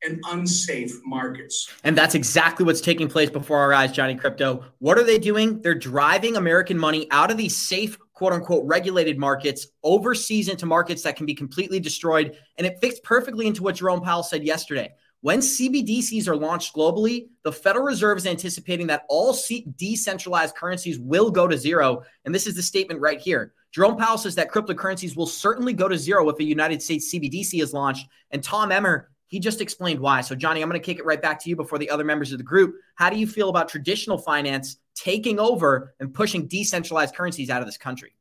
and 0.05 0.22
unsafe 0.29 0.93
markets. 1.05 1.70
And 1.84 1.98
that's 1.98 2.15
exactly 2.15 2.65
what's 2.65 2.81
taking 2.81 3.08
place 3.08 3.29
before 3.29 3.60
our 3.60 3.74
eyes, 3.74 3.91
Johnny 3.91 4.15
Krypto. 4.15 4.63
What 4.79 4.98
are 4.98 5.03
they 5.03 5.20
doing? 5.20 5.62
They're 5.62 5.75
driving 5.75 6.38
American 6.38 6.77
money 6.77 7.08
out 7.12 7.31
of 7.31 7.38
these 7.38 7.55
safe, 7.55 7.98
quote 8.13 8.34
unquote, 8.34 8.65
regulated 8.65 9.17
markets 9.17 9.67
overseas 9.84 10.48
into 10.48 10.65
markets 10.65 11.03
that 11.03 11.15
can 11.15 11.25
be 11.25 11.36
completely 11.36 11.79
destroyed. 11.79 12.38
And 12.58 12.65
it 12.65 12.79
fits 12.81 13.00
perfectly 13.03 13.48
into 13.48 13.63
what 13.63 13.75
Jerome 13.75 14.01
Powell 14.01 14.24
said 14.24 14.43
yesterday. 14.43 14.93
When 15.24 15.39
CBDCs 15.39 16.27
are 16.27 16.36
launched 16.36 16.75
globally, 16.75 17.27
the 17.43 17.51
Federal 17.51 17.86
Reserve 17.86 18.17
is 18.17 18.25
anticipating 18.25 18.88
that 18.88 19.03
all 19.08 19.38
decentralized 19.77 20.55
currencies 20.55 20.98
will 20.98 21.29
go 21.29 21.48
to 21.48 21.55
zero. 21.55 22.01
And 22.25 22.34
this 22.34 22.48
is 22.48 22.55
the 22.55 22.63
statement 22.63 23.00
right 23.00 23.22
here. 23.22 23.53
Jerome 23.72 23.98
Powell 23.98 24.17
says 24.17 24.34
that 24.36 24.51
cryptocurrencies 24.51 25.15
will 25.15 25.27
certainly 25.27 25.74
go 25.74 25.88
to 25.88 25.98
zero 25.98 26.27
if 26.29 26.39
a 26.39 26.43
United 26.43 26.81
States 26.81 27.13
CBDC 27.13 27.62
is 27.62 27.72
launched. 27.72 28.08
And 28.31 28.43
Tom 28.43 28.72
Emmer 28.72 29.10
he 29.31 29.39
just 29.39 29.61
explained 29.61 30.01
why. 30.01 30.19
So, 30.19 30.35
Johnny, 30.35 30.61
I'm 30.61 30.67
going 30.67 30.79
to 30.79 30.85
kick 30.85 31.00
it 31.00 31.05
right 31.05 31.21
back 31.21 31.39
to 31.41 31.50
you 31.50 31.55
before 31.55 31.79
the 31.79 31.89
other 31.89 32.03
members 32.03 32.33
of 32.33 32.38
the 32.38 32.43
group. 32.43 32.75
How 32.95 33.09
do 33.09 33.17
you 33.17 33.25
feel 33.25 33.47
about 33.47 33.69
traditional 33.69 34.17
finance 34.17 34.75
taking 34.93 35.39
over 35.39 35.95
and 36.01 36.13
pushing 36.13 36.47
decentralized 36.47 37.15
currencies 37.15 37.50
out 37.50 37.61
of 37.61 37.65
this 37.65 37.77
country? 37.77 38.13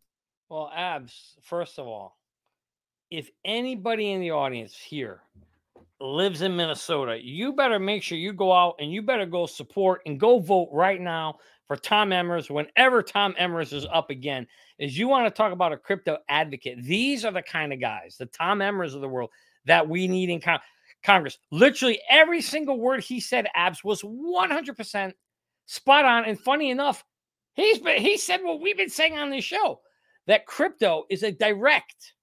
Well, 0.48 0.70
Abs, 0.72 1.34
first 1.42 1.80
of 1.80 1.88
all, 1.88 2.16
if 3.10 3.28
anybody 3.44 4.12
in 4.12 4.20
the 4.20 4.30
audience 4.30 4.76
here 4.76 5.20
lives 6.00 6.42
in 6.42 6.54
Minnesota, 6.56 7.18
you 7.20 7.54
better 7.54 7.80
make 7.80 8.04
sure 8.04 8.16
you 8.16 8.32
go 8.32 8.52
out 8.52 8.76
and 8.78 8.92
you 8.92 9.02
better 9.02 9.26
go 9.26 9.46
support 9.46 10.02
and 10.06 10.18
go 10.18 10.38
vote 10.38 10.68
right 10.70 11.00
now 11.00 11.38
for 11.66 11.76
Tom 11.76 12.10
Emmers 12.10 12.48
whenever 12.48 13.02
Tom 13.02 13.34
Emmers 13.36 13.72
is 13.72 13.84
up 13.92 14.10
again. 14.10 14.46
Is 14.78 14.96
you 14.96 15.08
want 15.08 15.26
to 15.26 15.36
talk 15.36 15.52
about 15.52 15.72
a 15.72 15.76
crypto 15.76 16.18
advocate? 16.28 16.84
These 16.84 17.24
are 17.24 17.32
the 17.32 17.42
kind 17.42 17.72
of 17.72 17.80
guys, 17.80 18.14
the 18.16 18.26
Tom 18.26 18.60
Emmers 18.60 18.94
of 18.94 19.00
the 19.00 19.08
world 19.08 19.30
that 19.64 19.88
we 19.88 20.06
need 20.06 20.30
in. 20.30 20.40
Con- 20.40 20.60
Congress. 21.04 21.38
Literally 21.50 22.00
every 22.08 22.42
single 22.42 22.78
word 22.78 23.02
he 23.02 23.20
said, 23.20 23.48
Abs, 23.54 23.82
was 23.82 24.02
100% 24.02 25.12
spot 25.66 26.04
on. 26.04 26.24
And 26.24 26.38
funny 26.38 26.70
enough, 26.70 27.04
he's 27.54 27.78
been, 27.78 28.00
he 28.00 28.16
said 28.16 28.42
what 28.42 28.60
we've 28.60 28.76
been 28.76 28.90
saying 28.90 29.18
on 29.18 29.30
this 29.30 29.44
show 29.44 29.80
that 30.26 30.46
crypto 30.46 31.04
is 31.10 31.22
a 31.22 31.32
direct, 31.32 32.14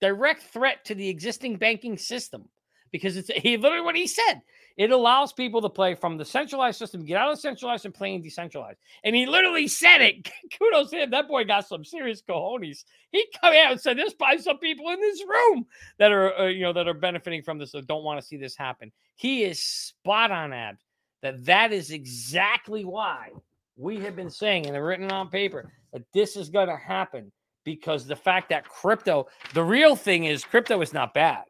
direct 0.00 0.42
threat 0.42 0.84
to 0.86 0.94
the 0.94 1.08
existing 1.08 1.56
banking 1.56 1.96
system 1.96 2.48
because 2.90 3.16
it's 3.16 3.28
he 3.28 3.56
literally 3.56 3.84
what 3.84 3.96
he 3.96 4.06
said 4.06 4.40
It 4.78 4.92
allows 4.92 5.32
people 5.32 5.60
to 5.60 5.68
play 5.68 5.96
from 5.96 6.16
the 6.16 6.24
centralized 6.24 6.78
system, 6.78 7.04
get 7.04 7.16
out 7.18 7.32
of 7.32 7.40
centralized 7.40 7.84
and 7.84 7.92
playing 7.92 8.22
decentralized. 8.22 8.78
And 9.02 9.14
he 9.14 9.26
literally 9.26 9.66
said 9.66 10.00
it. 10.00 10.30
Kudos 10.58 10.90
to 10.90 11.02
him. 11.02 11.10
That 11.10 11.26
boy 11.26 11.44
got 11.44 11.66
some 11.66 11.84
serious 11.84 12.22
cojones. 12.22 12.84
He 13.10 13.26
come 13.40 13.54
out 13.54 13.72
and 13.72 13.80
said, 13.80 13.98
"There's 13.98 14.14
probably 14.14 14.40
some 14.40 14.58
people 14.58 14.88
in 14.90 15.00
this 15.00 15.20
room 15.28 15.66
that 15.98 16.12
are, 16.12 16.32
uh, 16.38 16.46
you 16.46 16.62
know, 16.62 16.72
that 16.72 16.86
are 16.86 16.94
benefiting 16.94 17.42
from 17.42 17.58
this, 17.58 17.74
or 17.74 17.82
don't 17.82 18.04
want 18.04 18.20
to 18.20 18.26
see 18.26 18.36
this 18.36 18.56
happen." 18.56 18.92
He 19.16 19.42
is 19.42 19.60
spot 19.60 20.30
on, 20.30 20.52
Abs. 20.52 20.84
That 21.22 21.44
that 21.46 21.72
is 21.72 21.90
exactly 21.90 22.84
why 22.84 23.30
we 23.76 23.98
have 23.98 24.14
been 24.14 24.30
saying 24.30 24.66
and 24.66 24.84
written 24.84 25.10
on 25.10 25.28
paper 25.28 25.72
that 25.92 26.04
this 26.14 26.36
is 26.36 26.50
going 26.50 26.68
to 26.68 26.76
happen 26.76 27.32
because 27.64 28.06
the 28.06 28.14
fact 28.14 28.50
that 28.50 28.68
crypto, 28.68 29.26
the 29.54 29.64
real 29.64 29.96
thing 29.96 30.24
is 30.24 30.44
crypto 30.44 30.80
is 30.82 30.92
not 30.92 31.14
bad. 31.14 31.42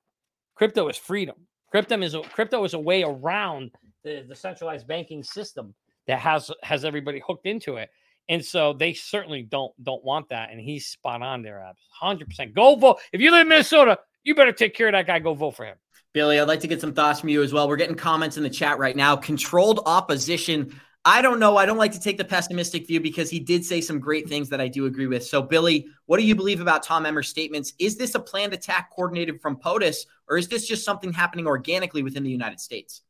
Crypto 0.55 0.89
is 0.89 0.97
freedom. 0.97 1.37
Crypto 1.71 2.01
is 2.01 2.15
a, 2.15 2.23
crypto 2.23 2.65
is 2.65 2.75
a 2.75 2.79
way 2.79 3.03
around 3.03 3.71
the, 4.05 4.25
the 4.29 4.35
centralized 4.35 4.87
banking 4.87 5.23
system 5.23 5.75
that 6.07 6.19
has 6.19 6.51
has 6.63 6.85
everybody 6.85 7.23
hooked 7.27 7.47
into 7.47 7.77
it. 7.77 7.91
And 8.31 8.45
so 8.45 8.73
they 8.73 8.93
certainly 8.93 9.43
don't 9.43 9.73
don't 9.83 10.05
want 10.05 10.29
that. 10.31 10.51
And 10.51 10.61
he's 10.61 10.87
spot 10.87 11.23
on 11.23 11.43
there, 11.43 11.61
abs. 11.63 11.81
100%. 12.03 12.55
Go 12.55 12.77
vote. 12.77 12.99
If 13.13 13.21
you 13.21 13.31
live 13.31 13.43
in 13.43 13.49
Minnesota, 13.49 13.99
you 14.25 14.35
better 14.35 14.53
take 14.53 14.75
care 14.75 14.89
of 14.89 14.93
that 14.93 15.07
guy. 15.07 15.19
Go 15.19 15.35
vote 15.35 15.57
for 15.57 15.65
him. 15.65 15.77
Billy, 16.15 16.41
I'd 16.41 16.49
like 16.49 16.61
to 16.61 16.67
get 16.67 16.81
some 16.81 16.95
thoughts 16.95 17.21
from 17.21 17.29
you 17.29 17.43
as 17.43 17.53
well. 17.53 17.69
We're 17.69 17.77
getting 17.77 17.97
comments 17.97 18.37
in 18.37 18.43
the 18.43 18.51
chat 18.51 18.79
right 18.79 18.97
now. 18.97 19.15
Controlled 19.15 19.81
opposition. 19.87 20.79
I 21.05 21.23
don't 21.23 21.39
know. 21.39 21.57
I 21.57 21.65
don't 21.65 21.79
like 21.79 21.93
to 21.93 22.01
take 22.01 22.19
the 22.19 22.25
pessimistic 22.25 22.87
view 22.87 23.01
because 23.01 23.31
he 23.31 23.41
did 23.41 23.65
say 23.65 23.81
some 23.81 23.99
great 23.99 24.29
things 24.29 24.49
that 24.51 24.61
I 24.61 24.69
do 24.69 24.87
agree 24.87 25.07
with. 25.07 25.25
So, 25.25 25.41
Billy, 25.41 25.87
what 26.07 26.19
do 26.19 26.27
you 26.27 26.35
believe 26.35 26.61
about 26.61 26.83
Tom 26.83 27.07
Emmer's 27.07 27.29
statements? 27.29 27.73
Is 27.79 27.97
this 27.97 28.15
a 28.15 28.21
planned 28.21 28.53
attack 28.53 28.91
coordinated 28.95 29.41
from 29.41 29.57
POTUS, 29.57 30.07
or 30.29 30.37
is 30.37 30.49
this 30.49 30.67
just 30.67 30.85
something 30.85 31.13
happening 31.13 31.47
organically 31.47 32.03
within 32.03 32.25
the 32.25 32.31
United 32.31 32.61
States? 32.61 33.03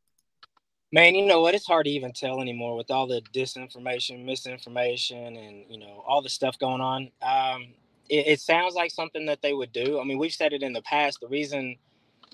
Man, 0.91 1.13
you 1.13 1.25
know 1.25 1.41
what? 1.41 1.53
It's 1.53 1.67
hard 1.67 1.85
to 1.85 1.91
even 1.91 2.13
tell 2.13 2.41
anymore 2.41 2.75
with 2.75 2.89
all 2.89 3.05
the 3.05 3.21
disinformation, 3.33 4.25
misinformation, 4.25 5.37
and 5.37 5.65
you 5.69 5.79
know 5.79 6.03
all 6.07 6.21
the 6.21 6.29
stuff 6.29 6.57
going 6.57 6.81
on. 6.81 7.11
Um, 7.21 7.73
it, 8.09 8.27
it 8.27 8.39
sounds 8.39 8.73
like 8.73 8.91
something 8.91 9.25
that 9.25 9.41
they 9.41 9.53
would 9.53 9.71
do. 9.71 9.99
I 9.99 10.03
mean, 10.03 10.17
we've 10.17 10.33
said 10.33 10.53
it 10.53 10.63
in 10.63 10.73
the 10.73 10.81
past. 10.81 11.19
The 11.21 11.27
reason 11.27 11.75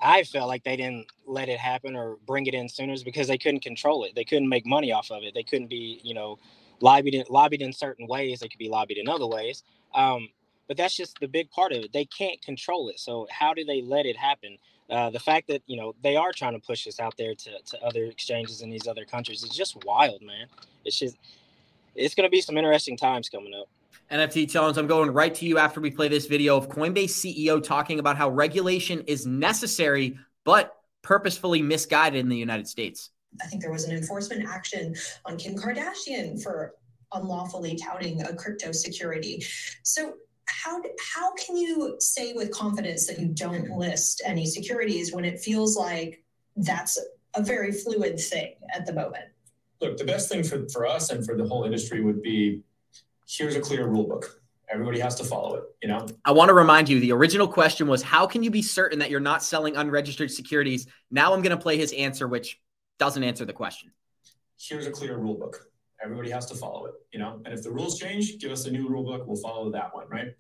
I 0.02 0.24
felt 0.24 0.48
like 0.48 0.64
they 0.64 0.76
didn't 0.76 1.08
let 1.26 1.50
it 1.50 1.60
happen 1.60 1.96
or 1.96 2.18
bring 2.28 2.46
it 2.48 2.54
in 2.54 2.68
sooner 2.70 2.96
because 3.04 3.28
they 3.28 3.38
couldn't 3.38 3.62
control 3.62 4.04
it. 4.04 4.16
They 4.16 4.26
couldn't 4.26 4.50
make 4.50 4.66
money 4.66 4.92
off 4.92 5.12
of 5.12 5.24
it. 5.24 5.34
They 5.34 5.44
couldn't 5.44 5.68
be, 5.70 6.00
you 6.04 6.14
know, 6.14 6.38
lobbied 6.82 7.16
in, 7.16 7.24
lobbied 7.30 7.62
in 7.62 7.72
certain 7.72 8.08
ways. 8.08 8.40
They 8.40 8.48
could 8.48 8.60
be 8.60 8.70
lobbied 8.70 8.98
in 8.98 9.08
other 9.08 9.28
ways. 9.28 9.64
Um, 9.94 10.30
but 10.68 10.78
that's 10.78 10.96
just 10.96 11.20
the 11.20 11.28
big 11.28 11.50
part 11.52 11.72
of 11.72 11.84
it. 11.84 11.94
They 11.94 12.06
can't 12.06 12.42
control 12.42 12.90
it. 12.90 13.00
So 13.00 13.28
how 13.30 13.54
do 13.54 13.64
they 13.64 13.82
let 13.82 14.06
it 14.06 14.18
happen? 14.18 14.58
Uh, 14.90 15.10
the 15.10 15.20
fact 15.20 15.48
that 15.48 15.64
you 15.66 15.78
know 15.78 15.96
they 16.04 16.16
are 16.16 16.32
trying 16.32 16.54
to 16.54 16.60
push 16.60 16.86
this 16.86 17.00
out 17.00 17.16
there 17.18 17.34
to, 17.34 17.50
to 17.66 17.84
other 17.84 18.06
exchanges 18.06 18.62
in 18.62 18.70
these 18.70 18.88
other 18.88 19.06
countries 19.06 19.44
is 19.44 19.50
just 19.50 19.84
wild, 19.84 20.22
man. 20.22 20.46
It's 20.84 21.00
just 21.00 21.18
it's 21.96 22.14
going 22.14 22.28
to 22.28 22.32
be 22.32 22.42
some 22.42 22.58
interesting 22.58 22.98
times 22.98 23.30
coming 23.30 23.54
up. 23.60 23.68
NFT 24.12 24.52
Tones, 24.52 24.78
I'm 24.78 24.88
going 24.88 25.10
right 25.10 25.34
to 25.34 25.46
you 25.46 25.58
after 25.58 25.82
we 25.82 25.90
play 25.90 26.08
this 26.08 26.28
video 26.28 26.56
of 26.56 26.70
Coinbase 26.70 27.10
CEO 27.10 27.62
talking 27.62 28.00
about 28.00 28.18
how 28.18 28.30
regulation 28.30 29.02
is 29.08 29.26
necessary 29.26 30.18
but 30.44 30.78
purposefully 31.02 31.62
misguided 31.62 32.20
in 32.20 32.30
the 32.30 32.38
United 32.38 32.68
States. 32.68 33.10
I 33.42 33.48
think 33.48 33.62
there 33.62 33.72
was 33.72 33.86
an 33.86 33.96
enforcement 33.96 34.48
action 34.48 34.96
on 35.26 35.38
Kim 35.38 35.56
Kardashian 35.56 36.42
for 36.42 36.76
unlawfully 37.14 37.76
touting 37.76 38.22
a 38.22 38.34
crypto 38.36 38.72
security. 38.72 39.44
So 39.84 40.14
how 40.48 40.82
how 41.14 41.34
can 41.34 41.58
you 41.58 41.96
say 42.00 42.34
with 42.34 42.52
confidence 42.52 43.08
that 43.08 43.20
you 43.20 43.30
don't 43.30 43.72
list 43.72 44.22
any 44.24 44.46
securities 44.46 45.14
when 45.14 45.26
it 45.26 45.40
feels 45.40 45.76
like 45.76 46.24
that's 46.58 47.00
a 47.36 47.42
very 47.42 47.72
fluid 47.72 48.20
thing 48.20 48.54
at 48.74 48.86
the 48.86 48.94
moment? 48.94 49.26
Look, 49.82 49.98
the 49.98 50.06
best 50.06 50.30
thing 50.30 50.44
for, 50.44 50.68
for 50.70 50.86
us 50.86 51.10
and 51.10 51.26
for 51.26 51.36
the 51.36 51.46
whole 51.46 51.64
industry 51.64 52.02
would 52.02 52.22
be 52.22 52.62
here's 53.28 53.56
a 53.56 53.62
clear 53.62 53.88
rule 53.88 54.08
book. 54.08 54.42
Everybody 54.72 55.00
has 55.00 55.16
to 55.16 55.24
follow 55.24 55.56
it, 55.56 55.64
you 55.82 55.88
know? 55.88 56.08
I 56.26 56.32
want 56.32 56.50
to 56.50 56.54
remind 56.54 56.90
you 56.90 57.00
the 57.00 57.12
original 57.12 57.48
question 57.48 57.88
was 57.88 58.02
how 58.02 58.26
can 58.26 58.42
you 58.42 58.50
be 58.50 58.62
certain 58.62 59.00
that 59.00 59.10
you're 59.10 59.20
not 59.20 59.44
selling 59.44 59.76
unregistered 59.76 60.32
securities? 60.32 60.88
Now 61.12 61.34
I'm 61.34 61.42
going 61.42 61.56
to 61.56 61.62
play 61.62 61.78
his 61.78 61.94
answer, 61.94 62.28
which 62.28 62.60
doesn't 62.98 63.24
answer 63.24 63.46
the 63.46 63.54
question. 63.54 63.92
Here's 64.60 64.88
a 64.88 64.92
clear 64.92 65.18
rule 65.18 65.36
book. 65.36 65.68
Everybody 66.04 66.32
has 66.32 66.46
to 66.48 66.56
follow 66.56 66.86
it, 66.86 66.94
you 67.12 67.20
know? 67.20 67.42
And 67.46 67.54
if 67.54 67.62
the 67.62 67.72
rules 67.72 68.00
change, 68.00 68.38
give 68.40 68.52
us 68.52 68.66
a 68.66 68.72
new 68.72 68.88
rule 68.88 69.04
book. 69.04 69.26
We'll 69.28 69.42
follow 69.42 69.72
that 69.72 69.94
one, 69.94 70.08
right? 70.10 70.36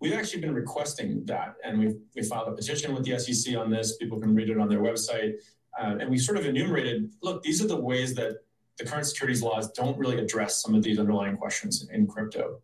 We've 0.00 0.12
actually 0.12 0.42
been 0.42 0.54
requesting 0.54 1.24
that, 1.24 1.56
and 1.64 1.78
we've 1.78 1.96
we 2.14 2.22
filed 2.22 2.48
a 2.48 2.52
petition 2.52 2.94
with 2.94 3.04
the 3.04 3.18
SEC 3.18 3.56
on 3.56 3.68
this. 3.68 3.96
People 3.96 4.20
can 4.20 4.32
read 4.32 4.48
it 4.48 4.56
on 4.56 4.68
their 4.68 4.78
website, 4.78 5.34
uh, 5.78 5.96
and 5.98 6.08
we 6.08 6.18
sort 6.18 6.38
of 6.38 6.46
enumerated. 6.46 7.10
Look, 7.20 7.42
these 7.42 7.62
are 7.62 7.66
the 7.66 7.80
ways 7.80 8.14
that 8.14 8.38
the 8.78 8.84
current 8.84 9.06
securities 9.06 9.42
laws 9.42 9.70
don't 9.72 9.98
really 9.98 10.18
address 10.18 10.62
some 10.62 10.74
of 10.74 10.82
these 10.82 10.98
underlying 10.98 11.36
questions 11.36 11.88
in 11.92 12.06
crypto. 12.06 12.60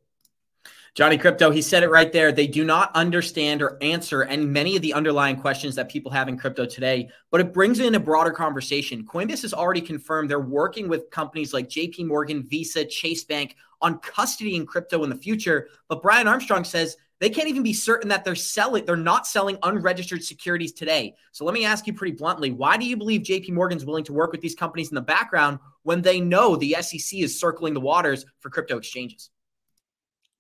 Johnny 0.95 1.19
Krypto, 1.19 1.53
he 1.53 1.61
said 1.61 1.83
it 1.83 1.91
right 1.91 2.13
there. 2.13 2.31
They 2.31 2.47
do 2.47 2.65
not 2.65 2.95
understand 2.95 3.63
or 3.63 3.77
answer 3.83 4.23
and 4.23 4.53
many 4.53 4.77
of 4.77 4.83
the 4.83 4.95
underlying 4.95 5.35
questions 5.35 5.75
that 5.75 5.89
people 5.89 6.13
have 6.13 6.29
in 6.29 6.39
crypto 6.39 6.67
today, 6.67 7.09
but 7.33 7.41
it 7.41 7.53
brings 7.53 7.81
in 7.81 7.97
a 7.97 8.01
broader 8.01 8.31
conversation. 8.31 9.05
Coinbase 9.05 9.43
has 9.43 9.53
already 9.53 9.81
confirmed 9.81 10.31
they're 10.31 10.39
working 10.39 10.87
with 10.87 11.11
companies 11.11 11.53
like 11.53 11.69
JP 11.69 12.07
Morgan, 12.07 12.45
Visa, 12.45 12.85
Chase 12.85 13.25
Bank 13.25 13.57
on 13.83 13.99
custody 13.99 14.55
in 14.55 14.67
crypto 14.67 15.03
in 15.03 15.11
the 15.11 15.17
future. 15.17 15.69
But 15.89 16.01
Brian 16.01 16.29
Armstrong 16.29 16.63
says 16.63 16.97
they 17.19 17.29
can't 17.29 17.49
even 17.49 17.65
be 17.65 17.73
certain 17.73 18.09
that 18.11 18.25
they're 18.25 18.37
selling, 18.37 18.85
they're 18.85 18.97
not 18.97 19.27
selling 19.27 19.59
unregistered 19.65 20.23
securities 20.23 20.73
today. 20.73 21.17
So 21.33 21.45
let 21.45 21.55
me 21.55 21.65
ask 21.65 21.89
you 21.89 21.93
pretty 21.93 22.17
bluntly, 22.17 22.53
why 22.53 22.77
do 22.77 22.87
you 22.87 22.97
believe 22.97 23.23
JP 23.23 23.51
Morgan's 23.51 23.85
willing 23.85 24.05
to 24.05 24.13
work 24.13 24.31
with 24.31 24.41
these 24.41 24.55
companies 24.55 24.91
in 24.91 24.95
the 24.95 25.01
background 25.01 25.59
when 25.85 26.03
they 26.03 26.21
know 26.21 26.57
the 26.57 26.77
SEC 26.81 27.21
is 27.21 27.39
circling 27.39 27.75
the 27.75 27.81
waters 27.81 28.27
for 28.41 28.51
crypto 28.51 28.77
exchanges? 28.77 29.31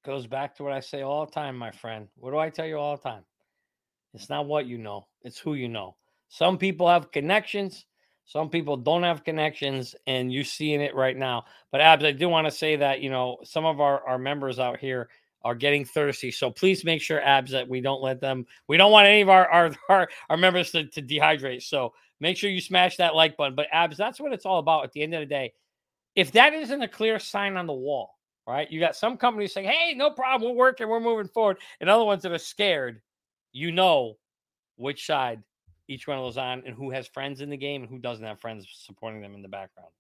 Goes 0.05 0.27
back 0.27 0.57
to 0.57 0.65
what 0.65 0.73
I 0.73 0.81
say 0.81 1.03
all 1.03 1.25
the 1.25 1.33
time, 1.33 1.57
my 1.57 1.71
friend. 1.71 2.09
What 2.17 2.33
do 2.33 2.39
I 2.39 2.51
tell 2.51 2.67
you 2.67 2.77
all 2.77 2.97
the 2.97 3.03
time? 3.03 3.23
It's 4.13 4.29
not 4.29 4.47
what 4.47 4.67
you 4.67 4.79
know, 4.79 5.07
it's 5.23 5.39
who 5.39 5.55
you 5.55 5.69
know. 5.69 5.97
Some 6.29 6.59
people 6.59 6.89
have 6.89 7.11
connections, 7.11 7.87
some 8.27 8.49
people 8.49 8.77
don't 8.77 9.03
have 9.03 9.25
connections, 9.25 9.95
and 10.07 10.33
you're 10.33 10.45
seeing 10.45 10.81
it 10.81 10.95
right 10.95 11.17
now. 11.17 11.45
But 11.71 11.81
Abs, 11.81 12.05
I 12.05 12.13
do 12.13 12.29
want 12.29 12.47
to 12.47 12.51
say 12.51 12.77
that, 12.77 13.01
you 13.01 13.11
know, 13.11 13.39
some 13.45 13.65
of 13.65 13.81
our, 13.81 14.07
our 14.07 14.19
members 14.19 14.59
out 14.59 14.79
here 14.79 15.09
are 15.43 15.55
getting 15.55 15.85
thirsty. 15.85 16.31
So 16.31 16.51
please 16.51 16.85
make 16.85 17.03
sure, 17.03 17.21
Abs, 17.23 17.53
that 17.53 17.69
we 17.69 17.81
don't 17.81 18.03
let 18.03 18.21
them, 18.21 18.47
we 18.67 18.77
don't 18.77 18.93
want 18.93 19.07
any 19.07 19.21
of 19.21 19.29
our 19.29 19.47
our, 19.49 19.75
our, 19.89 20.09
our 20.31 20.37
members 20.37 20.71
to, 20.71 20.87
to 20.87 21.03
dehydrate. 21.03 21.63
So 21.63 21.93
make 22.25 22.38
sure 22.38 22.49
you 22.49 22.61
smash 22.61 22.97
that 22.97 23.14
like 23.14 23.37
button. 23.37 23.54
But 23.54 23.66
Abs, 23.71 23.99
that's 23.99 24.19
what 24.19 24.33
it's 24.33 24.47
all 24.47 24.59
about 24.59 24.85
at 24.85 24.93
the 24.93 25.02
end 25.02 25.12
of 25.12 25.21
the 25.21 25.26
day. 25.26 25.52
If 26.16 26.33
that 26.33 26.54
isn't 26.54 26.83
a 26.83 26.88
clear 26.88 27.19
sign 27.19 27.59
on 27.59 27.66
the 27.66 27.75
wall, 27.75 28.14
right? 28.47 28.71
You 28.71 28.81
got 28.81 28.97
some 28.97 29.19
companies 29.19 29.52
saying, 29.52 29.69
hey, 29.69 29.93
no 29.95 30.11
problem, 30.11 30.50
we're 30.50 30.57
working, 30.57 30.88
we're 30.88 31.00
moving 31.00 31.28
forward. 31.28 31.59
And 31.81 31.90
other 31.90 32.04
ones 32.04 32.23
that 32.23 32.33
are 32.33 32.38
scared, 32.38 33.02
you 33.52 33.73
know 33.73 34.16
which 34.76 35.07
side 35.07 35.43
each 35.87 36.09
one 36.09 36.16
of 36.16 36.25
those 36.25 36.38
on 36.38 36.62
and 36.64 36.75
who 36.75 36.90
has 36.90 37.07
friends 37.09 37.43
in 37.43 37.50
the 37.50 37.59
game 37.59 37.83
and 37.83 37.90
who 37.90 37.99
doesn't 37.99 38.25
have 38.25 38.40
friends 38.40 38.66
supporting 38.87 39.21
them 39.21 39.35
in 39.35 39.43
the 39.43 39.49
background. 39.49 39.90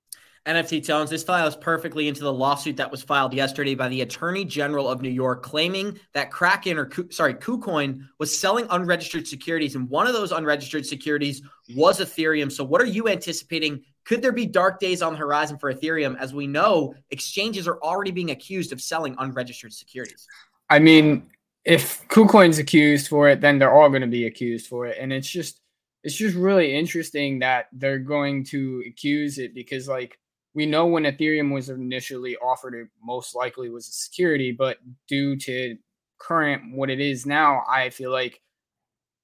NFT 0.46 0.86
Tones, 0.86 1.08
this 1.08 1.22
files 1.22 1.56
perfectly 1.56 2.06
into 2.06 2.22
the 2.22 2.32
lawsuit 2.32 2.76
that 2.76 2.90
was 2.90 3.02
filed 3.02 3.32
yesterday 3.32 3.74
by 3.74 3.88
the 3.88 4.02
Attorney 4.02 4.44
General 4.44 4.90
of 4.90 5.00
New 5.00 5.08
York, 5.08 5.42
claiming 5.42 5.98
that 6.12 6.30
Kraken 6.30 6.76
or 6.76 6.90
sorry, 7.10 7.34
KuCoin 7.34 8.06
was 8.18 8.38
selling 8.38 8.66
unregistered 8.68 9.26
securities, 9.26 9.74
and 9.74 9.88
one 9.88 10.06
of 10.06 10.12
those 10.12 10.32
unregistered 10.32 10.84
securities 10.84 11.40
was 11.74 11.98
Ethereum. 11.98 12.52
So, 12.52 12.62
what 12.62 12.82
are 12.82 12.86
you 12.86 13.08
anticipating? 13.08 13.84
Could 14.04 14.20
there 14.20 14.32
be 14.32 14.44
dark 14.44 14.80
days 14.80 15.00
on 15.00 15.14
the 15.14 15.18
horizon 15.18 15.56
for 15.56 15.72
Ethereum? 15.72 16.18
As 16.18 16.34
we 16.34 16.46
know, 16.46 16.94
exchanges 17.10 17.66
are 17.66 17.80
already 17.80 18.10
being 18.10 18.30
accused 18.30 18.70
of 18.70 18.82
selling 18.82 19.16
unregistered 19.18 19.72
securities. 19.72 20.26
I 20.68 20.78
mean, 20.78 21.30
if 21.64 22.06
KuCoin's 22.08 22.58
accused 22.58 23.08
for 23.08 23.30
it, 23.30 23.40
then 23.40 23.58
they're 23.58 23.72
all 23.72 23.88
going 23.88 24.02
to 24.02 24.08
be 24.08 24.26
accused 24.26 24.66
for 24.66 24.84
it, 24.84 24.98
and 25.00 25.10
it's 25.10 25.28
just 25.28 25.62
it's 26.02 26.16
just 26.16 26.36
really 26.36 26.76
interesting 26.76 27.38
that 27.38 27.68
they're 27.72 27.98
going 27.98 28.44
to 28.44 28.82
accuse 28.86 29.38
it 29.38 29.54
because 29.54 29.88
like 29.88 30.18
we 30.54 30.66
know 30.66 30.86
when 30.86 31.04
Ethereum 31.04 31.52
was 31.52 31.68
initially 31.68 32.36
offered, 32.36 32.74
it 32.74 32.88
most 33.02 33.34
likely 33.34 33.68
was 33.68 33.88
a 33.88 33.92
security, 33.92 34.52
but 34.52 34.78
due 35.08 35.36
to 35.36 35.76
current 36.18 36.74
what 36.74 36.90
it 36.90 37.00
is 37.00 37.26
now, 37.26 37.62
I 37.68 37.90
feel 37.90 38.12
like 38.12 38.40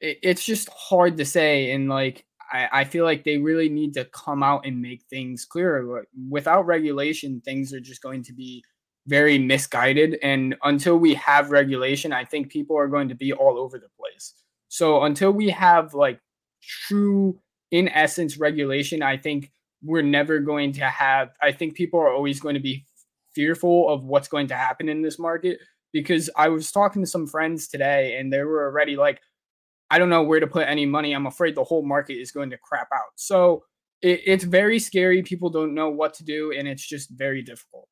it, 0.01 0.19
it's 0.23 0.45
just 0.45 0.69
hard 0.69 1.17
to 1.19 1.25
say. 1.25 1.71
And 1.71 1.89
like, 1.89 2.27
I, 2.53 2.69
I 2.73 2.85
feel 2.85 3.05
like 3.05 3.25
they 3.25 3.39
really 3.39 3.69
need 3.69 3.95
to 3.95 4.05
come 4.07 4.43
out 4.43 4.67
and 4.67 4.83
make 4.83 5.03
things 5.05 5.45
clearer. 5.45 6.05
Without 6.29 6.67
regulation, 6.67 7.41
things 7.45 7.73
are 7.73 7.81
just 7.81 8.03
going 8.03 8.25
to 8.25 8.33
be 8.33 8.65
very 9.07 9.39
misguided. 9.39 10.19
And 10.23 10.57
until 10.63 10.97
we 10.97 11.15
have 11.15 11.51
regulation, 11.51 12.13
I 12.13 12.25
think 12.25 12.51
people 12.51 12.77
are 12.77 12.89
going 12.89 13.09
to 13.09 13.15
be 13.15 13.33
all 13.33 13.59
over 13.59 13.79
the 13.79 13.89
place. 13.99 14.35
So 14.69 15.05
until 15.05 15.31
we 15.31 15.51
have 15.51 15.95
like 15.95 16.21
true, 16.63 17.41
in 17.71 17.89
essence, 17.89 18.37
regulation, 18.37 19.03
I 19.03 19.17
think 19.17 19.53
we're 19.83 20.03
never 20.03 20.39
going 20.39 20.73
to 20.73 20.85
have 20.85 21.31
i 21.43 21.51
think 21.53 21.75
people 21.75 22.01
are 22.01 22.13
always 22.13 22.41
going 22.41 22.55
to 22.55 22.61
be 22.61 22.85
fearful 23.35 23.89
of 23.89 24.05
what's 24.05 24.29
going 24.29 24.47
to 24.47 24.57
happen 24.57 24.89
in 24.89 25.03
this 25.03 25.19
market 25.19 25.59
because 25.93 26.29
i 26.37 26.49
was 26.49 26.73
talking 26.73 27.03
to 27.03 27.07
some 27.07 27.27
friends 27.27 27.69
today 27.69 28.17
and 28.19 28.33
they 28.33 28.43
were 28.43 28.65
already 28.65 28.97
like 28.97 29.21
i 29.91 29.99
don't 29.99 30.11
know 30.11 30.23
where 30.23 30.41
to 30.41 30.47
put 30.47 30.67
any 30.67 30.87
money 30.87 31.13
i'm 31.13 31.27
afraid 31.27 31.55
the 31.55 31.65
whole 31.65 31.85
market 31.85 32.15
is 32.15 32.33
going 32.33 32.51
to 32.51 32.59
crap 32.59 32.89
out 32.93 33.13
so 33.17 33.63
it, 34.03 34.21
it's 34.25 34.45
very 34.45 34.79
scary. 34.79 35.23
People 35.23 35.51
don't 35.51 35.75
know 35.75 35.91
what 35.91 36.15
to 36.15 36.25
do, 36.25 36.53
and 36.53 36.67
it's 36.67 36.87
just 36.87 37.11
very 37.11 37.43
difficult. 37.43 37.89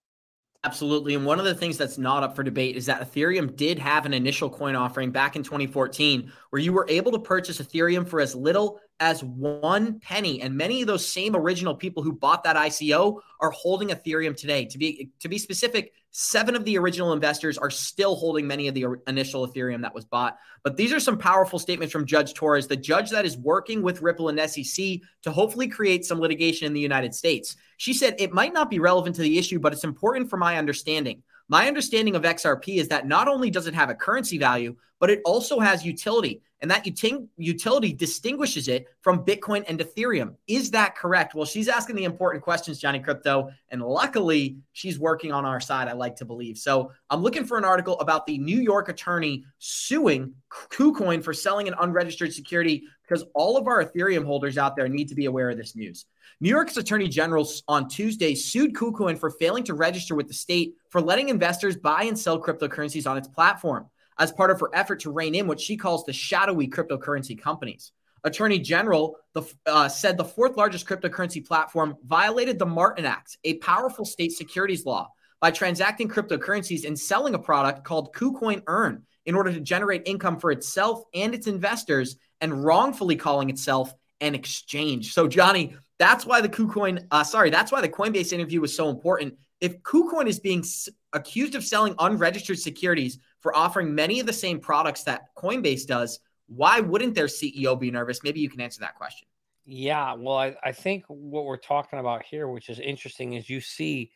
Absolutely. 0.64 1.14
And 1.14 1.24
one 1.24 1.38
of 1.38 1.44
the 1.44 1.54
things 1.54 1.78
that's 1.78 1.98
not 1.98 2.24
up 2.24 2.34
for 2.34 2.42
debate 2.42 2.76
is 2.76 2.86
that 2.86 3.00
Ethereum 3.00 3.54
did 3.54 3.78
have 3.78 4.06
an 4.06 4.12
initial 4.12 4.50
coin 4.50 4.74
offering 4.74 5.12
back 5.12 5.36
in 5.36 5.44
2014 5.44 6.32
where 6.50 6.60
you 6.60 6.72
were 6.72 6.86
able 6.88 7.12
to 7.12 7.18
purchase 7.18 7.60
Ethereum 7.60 8.06
for 8.06 8.20
as 8.20 8.34
little 8.34 8.80
as 9.00 9.22
one 9.22 10.00
penny. 10.00 10.42
And 10.42 10.56
many 10.56 10.80
of 10.80 10.86
those 10.86 11.06
same 11.06 11.36
original 11.36 11.74
people 11.74 12.02
who 12.02 12.12
bought 12.12 12.44
that 12.44 12.56
ICO 12.56 13.20
are 13.40 13.50
holding 13.50 13.88
Ethereum 13.88 14.36
today. 14.36 14.64
To 14.66 14.78
be 14.78 15.10
to 15.20 15.28
be 15.28 15.38
specific, 15.38 15.92
seven 16.10 16.56
of 16.56 16.64
the 16.64 16.78
original 16.78 17.12
investors 17.12 17.58
are 17.58 17.70
still 17.70 18.16
holding 18.16 18.46
many 18.46 18.68
of 18.68 18.74
the 18.74 18.86
initial 19.06 19.46
Ethereum 19.46 19.82
that 19.82 19.94
was 19.94 20.04
bought. 20.04 20.36
But 20.64 20.76
these 20.76 20.92
are 20.92 21.00
some 21.00 21.18
powerful 21.18 21.58
statements 21.58 21.92
from 21.92 22.06
Judge 22.06 22.34
Torres, 22.34 22.66
the 22.66 22.76
judge 22.76 23.10
that 23.10 23.24
is 23.24 23.38
working 23.38 23.82
with 23.82 24.02
Ripple 24.02 24.28
and 24.28 24.50
SEC 24.50 25.00
to 25.22 25.30
hopefully 25.30 25.68
create 25.68 26.04
some 26.04 26.20
litigation 26.20 26.66
in 26.66 26.72
the 26.72 26.80
United 26.80 27.14
States. 27.14 27.56
She 27.76 27.94
said 27.94 28.16
it 28.18 28.32
might 28.32 28.52
not 28.52 28.70
be 28.70 28.80
relevant 28.80 29.16
to 29.16 29.22
the 29.22 29.38
issue, 29.38 29.60
but 29.60 29.72
it's 29.72 29.84
important 29.84 30.28
for 30.28 30.36
my 30.36 30.58
understanding. 30.58 31.22
My 31.50 31.66
understanding 31.66 32.14
of 32.14 32.22
XRP 32.22 32.76
is 32.76 32.88
that 32.88 33.06
not 33.06 33.26
only 33.26 33.48
does 33.48 33.66
it 33.66 33.74
have 33.74 33.88
a 33.88 33.94
currency 33.94 34.36
value, 34.36 34.76
but 34.98 35.10
it 35.10 35.20
also 35.24 35.60
has 35.60 35.84
utility. 35.84 36.42
And 36.60 36.70
that 36.72 36.84
util- 36.84 37.28
utility 37.36 37.92
distinguishes 37.92 38.66
it 38.66 38.86
from 39.00 39.24
Bitcoin 39.24 39.64
and 39.68 39.78
Ethereum. 39.78 40.34
Is 40.48 40.72
that 40.72 40.96
correct? 40.96 41.34
Well, 41.34 41.44
she's 41.44 41.68
asking 41.68 41.94
the 41.94 42.04
important 42.04 42.42
questions, 42.42 42.80
Johnny 42.80 42.98
Krypto. 42.98 43.52
And 43.68 43.80
luckily, 43.80 44.56
she's 44.72 44.98
working 44.98 45.32
on 45.32 45.44
our 45.44 45.60
side, 45.60 45.86
I 45.86 45.92
like 45.92 46.16
to 46.16 46.24
believe. 46.24 46.58
So 46.58 46.90
I'm 47.10 47.22
looking 47.22 47.44
for 47.44 47.58
an 47.58 47.64
article 47.64 47.98
about 48.00 48.26
the 48.26 48.38
New 48.38 48.60
York 48.60 48.88
attorney 48.88 49.44
suing 49.58 50.34
KuCoin 50.50 51.22
for 51.22 51.32
selling 51.32 51.68
an 51.68 51.74
unregistered 51.78 52.32
security 52.32 52.82
because 53.02 53.24
all 53.34 53.56
of 53.56 53.68
our 53.68 53.84
Ethereum 53.84 54.24
holders 54.24 54.58
out 54.58 54.74
there 54.74 54.88
need 54.88 55.08
to 55.08 55.14
be 55.14 55.26
aware 55.26 55.50
of 55.50 55.56
this 55.56 55.76
news. 55.76 56.06
New 56.40 56.50
York's 56.50 56.76
Attorney 56.76 57.08
General 57.08 57.48
on 57.68 57.88
Tuesday 57.88 58.34
sued 58.34 58.72
KuCoin 58.74 59.18
for 59.18 59.30
failing 59.30 59.64
to 59.64 59.74
register 59.74 60.14
with 60.14 60.28
the 60.28 60.34
state 60.34 60.74
for 60.88 61.00
letting 61.00 61.28
investors 61.28 61.76
buy 61.76 62.04
and 62.04 62.18
sell 62.18 62.40
cryptocurrencies 62.40 63.08
on 63.08 63.16
its 63.16 63.28
platform 63.28 63.86
as 64.18 64.32
part 64.32 64.50
of 64.50 64.60
her 64.60 64.70
effort 64.74 65.00
to 65.00 65.12
rein 65.12 65.34
in 65.34 65.46
what 65.46 65.60
she 65.60 65.76
calls 65.76 66.04
the 66.04 66.12
shadowy 66.12 66.68
cryptocurrency 66.68 67.40
companies. 67.40 67.92
Attorney 68.24 68.58
General 68.58 69.16
the, 69.34 69.42
uh, 69.66 69.88
said 69.88 70.16
the 70.16 70.24
fourth 70.24 70.56
largest 70.56 70.86
cryptocurrency 70.86 71.46
platform 71.46 71.96
violated 72.04 72.58
the 72.58 72.66
Martin 72.66 73.04
Act, 73.04 73.38
a 73.44 73.54
powerful 73.58 74.04
state 74.04 74.32
securities 74.32 74.84
law, 74.84 75.08
by 75.40 75.50
transacting 75.50 76.08
cryptocurrencies 76.08 76.84
and 76.84 76.98
selling 76.98 77.34
a 77.34 77.38
product 77.38 77.84
called 77.84 78.12
KuCoin 78.14 78.62
Earn 78.66 79.04
in 79.24 79.34
order 79.34 79.52
to 79.52 79.60
generate 79.60 80.02
income 80.06 80.40
for 80.40 80.50
itself 80.50 81.02
and 81.14 81.34
its 81.34 81.46
investors 81.46 82.16
and 82.40 82.64
wrongfully 82.64 83.14
calling 83.14 83.50
itself 83.50 83.92
an 84.20 84.34
exchange. 84.34 85.12
So, 85.12 85.28
Johnny, 85.28 85.76
that's 85.98 86.26
why 86.26 86.40
the 86.40 86.48
KuCoin, 86.48 87.06
uh, 87.10 87.24
sorry, 87.24 87.50
that's 87.50 87.70
why 87.70 87.80
the 87.80 87.88
Coinbase 87.88 88.32
interview 88.32 88.60
was 88.60 88.74
so 88.74 88.88
important. 88.88 89.34
If 89.60 89.80
KuCoin 89.82 90.26
is 90.26 90.40
being 90.40 90.60
s- 90.60 90.88
accused 91.12 91.54
of 91.54 91.64
selling 91.64 91.94
unregistered 91.98 92.58
securities 92.58 93.18
for 93.40 93.56
offering 93.56 93.94
many 93.94 94.20
of 94.20 94.26
the 94.26 94.32
same 94.32 94.58
products 94.58 95.04
that 95.04 95.34
Coinbase 95.36 95.86
does, 95.86 96.20
why 96.46 96.80
wouldn't 96.80 97.14
their 97.14 97.26
CEO 97.26 97.78
be 97.78 97.90
nervous? 97.90 98.22
Maybe 98.22 98.40
you 98.40 98.50
can 98.50 98.60
answer 98.60 98.80
that 98.80 98.96
question. 98.96 99.28
Yeah, 99.64 100.14
well, 100.14 100.38
I, 100.38 100.56
I 100.64 100.72
think 100.72 101.04
what 101.08 101.44
we're 101.44 101.58
talking 101.58 101.98
about 101.98 102.24
here, 102.24 102.48
which 102.48 102.70
is 102.70 102.80
interesting, 102.80 103.34
is 103.34 103.50
you 103.50 103.60
see 103.60 104.10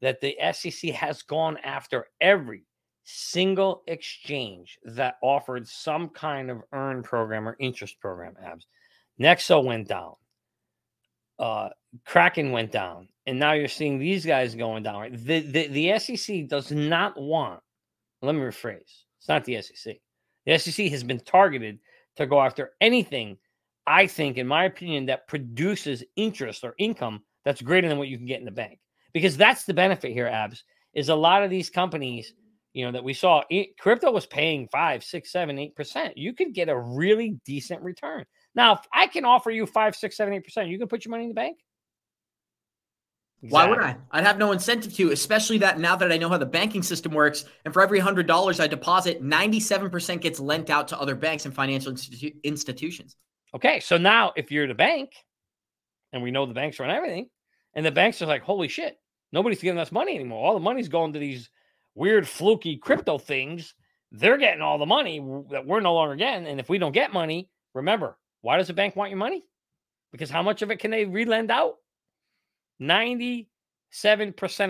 that 0.00 0.20
the 0.20 0.36
SEC 0.52 0.90
has 0.90 1.22
gone 1.22 1.56
after 1.64 2.06
every 2.20 2.64
single 3.04 3.82
exchange 3.86 4.78
that 4.84 5.16
offered 5.22 5.66
some 5.66 6.08
kind 6.10 6.50
of 6.50 6.62
earn 6.72 7.02
program 7.02 7.48
or 7.48 7.56
interest 7.58 7.98
program 8.00 8.34
abs. 8.44 8.66
Nexo 9.18 9.64
went 9.64 9.88
down 9.88 10.14
uh, 11.42 11.70
Kraken 12.06 12.52
went 12.52 12.70
down, 12.70 13.08
and 13.26 13.38
now 13.38 13.52
you're 13.52 13.68
seeing 13.68 13.98
these 13.98 14.24
guys 14.24 14.54
going 14.54 14.84
down. 14.84 15.10
The, 15.12 15.40
the 15.40 15.66
the 15.66 15.98
SEC 15.98 16.46
does 16.46 16.70
not 16.70 17.20
want. 17.20 17.60
Let 18.22 18.34
me 18.34 18.40
rephrase. 18.40 19.04
It's 19.18 19.28
not 19.28 19.44
the 19.44 19.60
SEC. 19.60 19.96
The 20.46 20.58
SEC 20.58 20.86
has 20.90 21.02
been 21.02 21.20
targeted 21.20 21.78
to 22.16 22.26
go 22.26 22.40
after 22.40 22.72
anything. 22.80 23.36
I 23.86 24.06
think, 24.06 24.38
in 24.38 24.46
my 24.46 24.64
opinion, 24.64 25.06
that 25.06 25.26
produces 25.26 26.04
interest 26.16 26.62
or 26.64 26.74
income 26.78 27.22
that's 27.44 27.62
greater 27.62 27.88
than 27.88 27.98
what 27.98 28.08
you 28.08 28.16
can 28.16 28.26
get 28.26 28.38
in 28.38 28.44
the 28.44 28.50
bank. 28.52 28.78
Because 29.12 29.36
that's 29.36 29.64
the 29.64 29.74
benefit 29.74 30.12
here, 30.12 30.26
Abs, 30.26 30.64
is 30.94 31.08
a 31.08 31.14
lot 31.14 31.42
of 31.42 31.50
these 31.50 31.68
companies, 31.68 32.34
you 32.72 32.84
know, 32.84 32.92
that 32.92 33.04
we 33.04 33.12
saw, 33.12 33.42
crypto 33.78 34.10
was 34.10 34.26
paying 34.26 34.68
five, 34.68 35.02
six, 35.02 35.32
seven, 35.32 35.58
eight 35.58 35.74
percent. 35.74 36.16
You 36.16 36.32
could 36.32 36.54
get 36.54 36.68
a 36.68 36.78
really 36.78 37.40
decent 37.44 37.82
return. 37.82 38.24
Now, 38.54 38.74
if 38.74 38.80
I 38.92 39.06
can 39.06 39.24
offer 39.24 39.50
you 39.50 39.66
five, 39.66 39.96
six, 39.96 40.16
seven, 40.16 40.32
eight 40.34 40.44
percent, 40.44 40.68
you 40.68 40.78
can 40.78 40.88
put 40.88 41.04
your 41.04 41.10
money 41.10 41.24
in 41.24 41.30
the 41.30 41.34
bank. 41.34 41.58
Exactly. 43.42 43.50
Why 43.50 43.68
would 43.68 43.80
I? 43.84 43.96
I'd 44.12 44.24
have 44.24 44.38
no 44.38 44.52
incentive 44.52 44.94
to, 44.94 45.10
especially 45.10 45.58
that 45.58 45.80
now 45.80 45.96
that 45.96 46.12
I 46.12 46.16
know 46.16 46.28
how 46.28 46.38
the 46.38 46.46
banking 46.46 46.82
system 46.82 47.12
works. 47.12 47.44
And 47.64 47.74
for 47.74 47.82
every 47.82 47.98
hundred 47.98 48.28
dollars 48.28 48.60
I 48.60 48.68
deposit, 48.68 49.20
ninety-seven 49.20 49.90
percent 49.90 50.20
gets 50.20 50.38
lent 50.38 50.70
out 50.70 50.86
to 50.88 51.00
other 51.00 51.16
banks 51.16 51.44
and 51.44 51.54
financial 51.54 51.92
institu- 51.92 52.36
institutions. 52.44 53.16
Okay, 53.54 53.80
so 53.80 53.98
now 53.98 54.32
if 54.36 54.52
you're 54.52 54.68
the 54.68 54.74
bank, 54.74 55.10
and 56.12 56.22
we 56.22 56.30
know 56.30 56.46
the 56.46 56.54
banks 56.54 56.78
run 56.78 56.90
everything, 56.90 57.28
and 57.74 57.84
the 57.84 57.90
banks 57.90 58.22
are 58.22 58.26
like, 58.26 58.42
"Holy 58.42 58.68
shit, 58.68 58.96
nobody's 59.32 59.60
giving 59.60 59.80
us 59.80 59.90
money 59.90 60.14
anymore. 60.14 60.46
All 60.46 60.54
the 60.54 60.60
money's 60.60 60.88
going 60.88 61.12
to 61.14 61.18
these 61.18 61.50
weird, 61.94 62.28
fluky 62.28 62.76
crypto 62.76 63.18
things. 63.18 63.74
They're 64.12 64.38
getting 64.38 64.62
all 64.62 64.78
the 64.78 64.86
money 64.86 65.18
that 65.50 65.66
we're 65.66 65.80
no 65.80 65.94
longer 65.94 66.14
getting. 66.14 66.46
And 66.46 66.60
if 66.60 66.68
we 66.68 66.78
don't 66.78 66.92
get 66.92 67.12
money, 67.12 67.48
remember, 67.74 68.18
why 68.42 68.58
does 68.58 68.70
a 68.70 68.74
bank 68.74 68.94
want 68.94 69.10
your 69.10 69.18
money? 69.18 69.42
Because 70.12 70.30
how 70.30 70.42
much 70.42 70.62
of 70.62 70.70
it 70.70 70.78
can 70.78 70.90
they 70.90 71.06
relend 71.06 71.50
out? 71.50 71.76
97% 72.82 73.46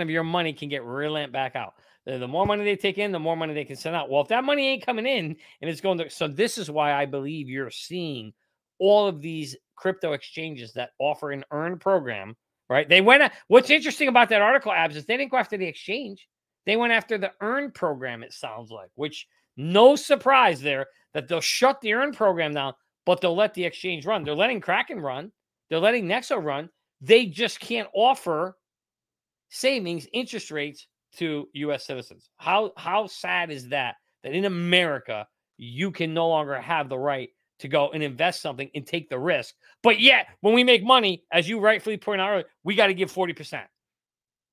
of 0.03 0.11
your 0.11 0.25
money 0.25 0.53
can 0.53 0.69
get 0.69 0.85
relent 0.85 1.33
back 1.33 1.57
out. 1.57 1.75
The, 2.05 2.19
the, 2.19 2.29
more 2.29 2.47
money 2.47 2.65
they 2.65 2.77
take 2.77 2.99
in, 2.99 3.13
the 3.13 3.19
more 3.19 3.37
money 3.37 3.55
they 3.55 3.65
can 3.65 3.77
send 3.77 3.95
out. 3.95 4.11
Well, 4.11 4.23
if 4.23 4.29
that 4.29 4.45
money 4.45 4.69
ain't 4.69 4.85
coming 4.85 5.07
in 5.07 5.37
and 5.61 5.71
it's 5.71 5.81
going 5.81 5.99
to, 5.99 6.11
so 6.11 6.27
this 6.29 6.59
is 6.59 6.71
why 6.71 6.93
I 6.93 7.07
believe 7.07 7.49
you're 7.49 7.71
seeing 7.71 8.33
all 8.79 9.07
of 9.07 9.21
these 9.21 9.57
crypto 9.77 10.13
exchanges 10.13 10.73
that 10.73 10.91
offer 10.99 11.31
an 11.31 11.45
earn 11.53 11.79
program, 11.79 12.37
right? 12.69 12.89
They 12.89 13.01
went, 13.01 13.33
what's 13.49 13.71
interesting 13.71 14.09
about 14.09 14.29
that 14.31 14.43
article, 14.43 14.73
Abs, 14.73 14.97
is 14.97 15.05
they 15.05 15.17
didn't 15.17 15.31
go 15.31 15.37
after 15.37 15.57
the 15.57 15.67
exchange. 15.67 16.29
They 16.67 16.77
went 16.77 16.93
after 16.93 17.19
the 17.19 17.33
earn 17.41 17.71
program, 17.71 18.23
it 18.23 18.33
sounds 18.33 18.71
like, 18.71 18.91
which 18.97 19.27
no 19.57 19.95
surprise 19.95 20.61
there 20.61 20.87
that 21.15 21.29
they'll 21.29 21.41
shut 21.41 21.81
the 21.81 21.95
earn 21.95 22.13
program 22.13 22.55
down 22.55 22.75
but 23.05 23.21
they'll 23.21 23.37
let 23.37 23.55
the 23.55 23.65
exchange 23.65 24.07
run. 24.07 24.25
They're 24.25 24.35
letting 24.35 24.61
Kraken 24.61 25.01
run. 25.01 25.33
They're 25.69 25.81
letting 25.81 26.07
Nexo 26.07 26.43
run. 26.43 26.69
They 27.03 27.27
just 27.27 27.59
can't 27.59 27.89
offer 27.93 28.57
savings 29.51 30.07
interest 30.13 30.51
rates 30.51 30.87
to 31.17 31.49
U.S. 31.53 31.85
citizens. 31.85 32.31
How 32.37 32.73
how 32.77 33.07
sad 33.09 33.51
is 33.51 33.69
that? 33.69 33.97
That 34.23 34.35
in 34.35 34.45
America 34.45 35.27
you 35.59 35.91
can 35.91 36.15
no 36.15 36.29
longer 36.29 36.59
have 36.61 36.89
the 36.89 36.99
right 36.99 37.29
to 37.59 37.69
go 37.69 37.91
and 37.91 38.03
invest 38.03 38.41
something 38.41 38.71
and 38.75 38.87
take 38.87 39.09
the 39.09 39.19
risk, 39.19 39.55
but 39.83 40.01
yet 40.01 40.27
when 40.41 40.55
we 40.55 40.65
make 40.65 40.83
money, 40.83 41.25
as 41.33 41.49
you 41.49 41.61
rightfully 41.61 41.97
point 41.97 42.21
out, 42.21 42.45
we 42.65 42.75
got 42.75 42.87
to 42.87 42.95
give 42.95 43.11
forty 43.11 43.33
percent 43.33 43.67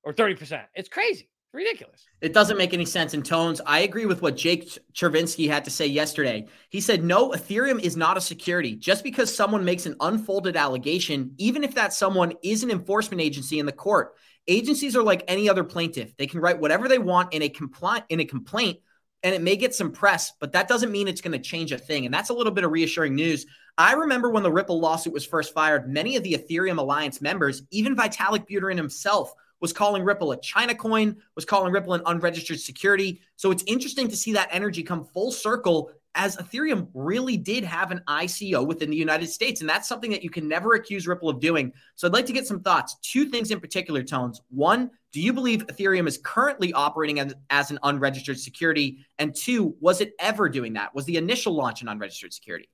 or 0.02 0.12
thirty 0.12 0.34
percent. 0.34 0.66
It's 0.74 0.88
crazy 0.88 1.30
ridiculous. 1.52 2.06
It 2.20 2.32
doesn't 2.32 2.58
make 2.58 2.72
any 2.72 2.84
sense 2.84 3.14
in 3.14 3.22
tones. 3.22 3.60
I 3.66 3.80
agree 3.80 4.06
with 4.06 4.22
what 4.22 4.36
Jake 4.36 4.68
Chervinsky 4.92 5.48
had 5.48 5.64
to 5.64 5.70
say 5.70 5.86
yesterday. 5.86 6.46
He 6.68 6.80
said, 6.80 7.04
No, 7.04 7.30
Ethereum 7.30 7.80
is 7.80 7.96
not 7.96 8.16
a 8.16 8.20
security. 8.20 8.76
Just 8.76 9.04
because 9.04 9.34
someone 9.34 9.64
makes 9.64 9.86
an 9.86 9.96
unfolded 10.00 10.56
allegation, 10.56 11.34
even 11.38 11.64
if 11.64 11.74
that 11.74 11.92
someone 11.92 12.34
is 12.42 12.62
an 12.62 12.70
enforcement 12.70 13.20
agency 13.20 13.58
in 13.58 13.66
the 13.66 13.72
court, 13.72 14.14
agencies 14.46 14.96
are 14.96 15.02
like 15.02 15.24
any 15.28 15.48
other 15.48 15.64
plaintiff. 15.64 16.16
They 16.16 16.26
can 16.26 16.40
write 16.40 16.60
whatever 16.60 16.88
they 16.88 16.98
want 16.98 17.34
in 17.34 17.42
a 17.42 17.48
complaint 17.48 18.04
in 18.08 18.20
a 18.20 18.24
complaint 18.24 18.78
and 19.22 19.34
it 19.34 19.42
may 19.42 19.56
get 19.56 19.74
some 19.74 19.92
press, 19.92 20.32
but 20.40 20.52
that 20.52 20.68
doesn't 20.68 20.90
mean 20.90 21.06
it's 21.08 21.20
going 21.20 21.32
to 21.32 21.38
change 21.38 21.72
a 21.72 21.78
thing. 21.78 22.04
And 22.04 22.14
that's 22.14 22.30
a 22.30 22.34
little 22.34 22.52
bit 22.52 22.64
of 22.64 22.72
reassuring 22.72 23.14
news. 23.14 23.46
I 23.76 23.92
remember 23.92 24.30
when 24.30 24.42
the 24.42 24.52
Ripple 24.52 24.80
lawsuit 24.80 25.12
was 25.12 25.26
first 25.26 25.52
fired, 25.52 25.88
many 25.88 26.16
of 26.16 26.22
the 26.22 26.34
Ethereum 26.34 26.78
Alliance 26.78 27.20
members, 27.20 27.62
even 27.70 27.96
Vitalik 27.96 28.48
Buterin 28.48 28.76
himself, 28.76 29.32
was 29.60 29.72
calling 29.72 30.02
Ripple 30.02 30.32
a 30.32 30.40
China 30.40 30.74
coin, 30.74 31.16
was 31.34 31.44
calling 31.44 31.72
Ripple 31.72 31.94
an 31.94 32.02
unregistered 32.06 32.60
security. 32.60 33.20
So 33.36 33.50
it's 33.50 33.64
interesting 33.66 34.08
to 34.08 34.16
see 34.16 34.32
that 34.32 34.48
energy 34.50 34.82
come 34.82 35.04
full 35.04 35.32
circle 35.32 35.90
as 36.14 36.36
Ethereum 36.36 36.88
really 36.92 37.36
did 37.36 37.62
have 37.62 37.92
an 37.92 38.02
ICO 38.08 38.66
within 38.66 38.90
the 38.90 38.96
United 38.96 39.28
States. 39.28 39.60
And 39.60 39.70
that's 39.70 39.88
something 39.88 40.10
that 40.10 40.24
you 40.24 40.30
can 40.30 40.48
never 40.48 40.74
accuse 40.74 41.06
Ripple 41.06 41.28
of 41.28 41.40
doing. 41.40 41.72
So 41.94 42.06
I'd 42.08 42.12
like 42.12 42.26
to 42.26 42.32
get 42.32 42.46
some 42.46 42.60
thoughts. 42.60 42.96
Two 43.02 43.26
things 43.26 43.50
in 43.50 43.60
particular, 43.60 44.02
Tones. 44.02 44.40
One, 44.50 44.90
do 45.12 45.20
you 45.20 45.32
believe 45.32 45.66
Ethereum 45.66 46.08
is 46.08 46.18
currently 46.18 46.72
operating 46.72 47.20
as, 47.20 47.34
as 47.50 47.70
an 47.70 47.78
unregistered 47.82 48.40
security? 48.40 49.06
And 49.18 49.34
two, 49.34 49.76
was 49.80 50.00
it 50.00 50.12
ever 50.18 50.48
doing 50.48 50.72
that? 50.74 50.94
Was 50.94 51.04
the 51.04 51.16
initial 51.16 51.54
launch 51.54 51.82
an 51.82 51.88
unregistered 51.88 52.32
security? 52.32 52.68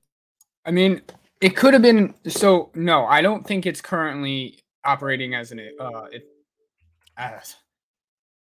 I 0.65 0.71
mean, 0.71 1.01
it 1.39 1.55
could 1.55 1.73
have 1.73 1.83
been. 1.83 2.15
So, 2.27 2.71
no, 2.73 3.05
I 3.05 3.21
don't 3.21 3.45
think 3.45 3.65
it's 3.65 3.81
currently 3.81 4.59
operating 4.83 5.35
as 5.35 5.51
an 5.51 5.61
uh, 5.79 6.05
Uh, 7.17 7.39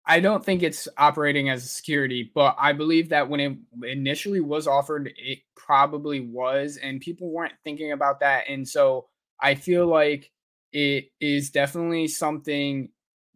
I 0.05 0.19
don't 0.19 0.43
think 0.43 0.63
it's 0.63 0.87
operating 0.97 1.49
as 1.49 1.63
a 1.63 1.67
security, 1.67 2.29
but 2.35 2.55
I 2.59 2.73
believe 2.73 3.09
that 3.09 3.29
when 3.29 3.39
it 3.39 3.57
initially 3.83 4.41
was 4.41 4.67
offered, 4.67 5.13
it 5.15 5.39
probably 5.55 6.19
was, 6.19 6.77
and 6.77 6.99
people 6.99 7.31
weren't 7.31 7.53
thinking 7.63 7.93
about 7.93 8.19
that. 8.19 8.45
And 8.49 8.67
so 8.67 9.07
I 9.41 9.55
feel 9.55 9.87
like 9.87 10.29
it 10.73 11.05
is 11.21 11.51
definitely 11.51 12.07
something 12.07 12.89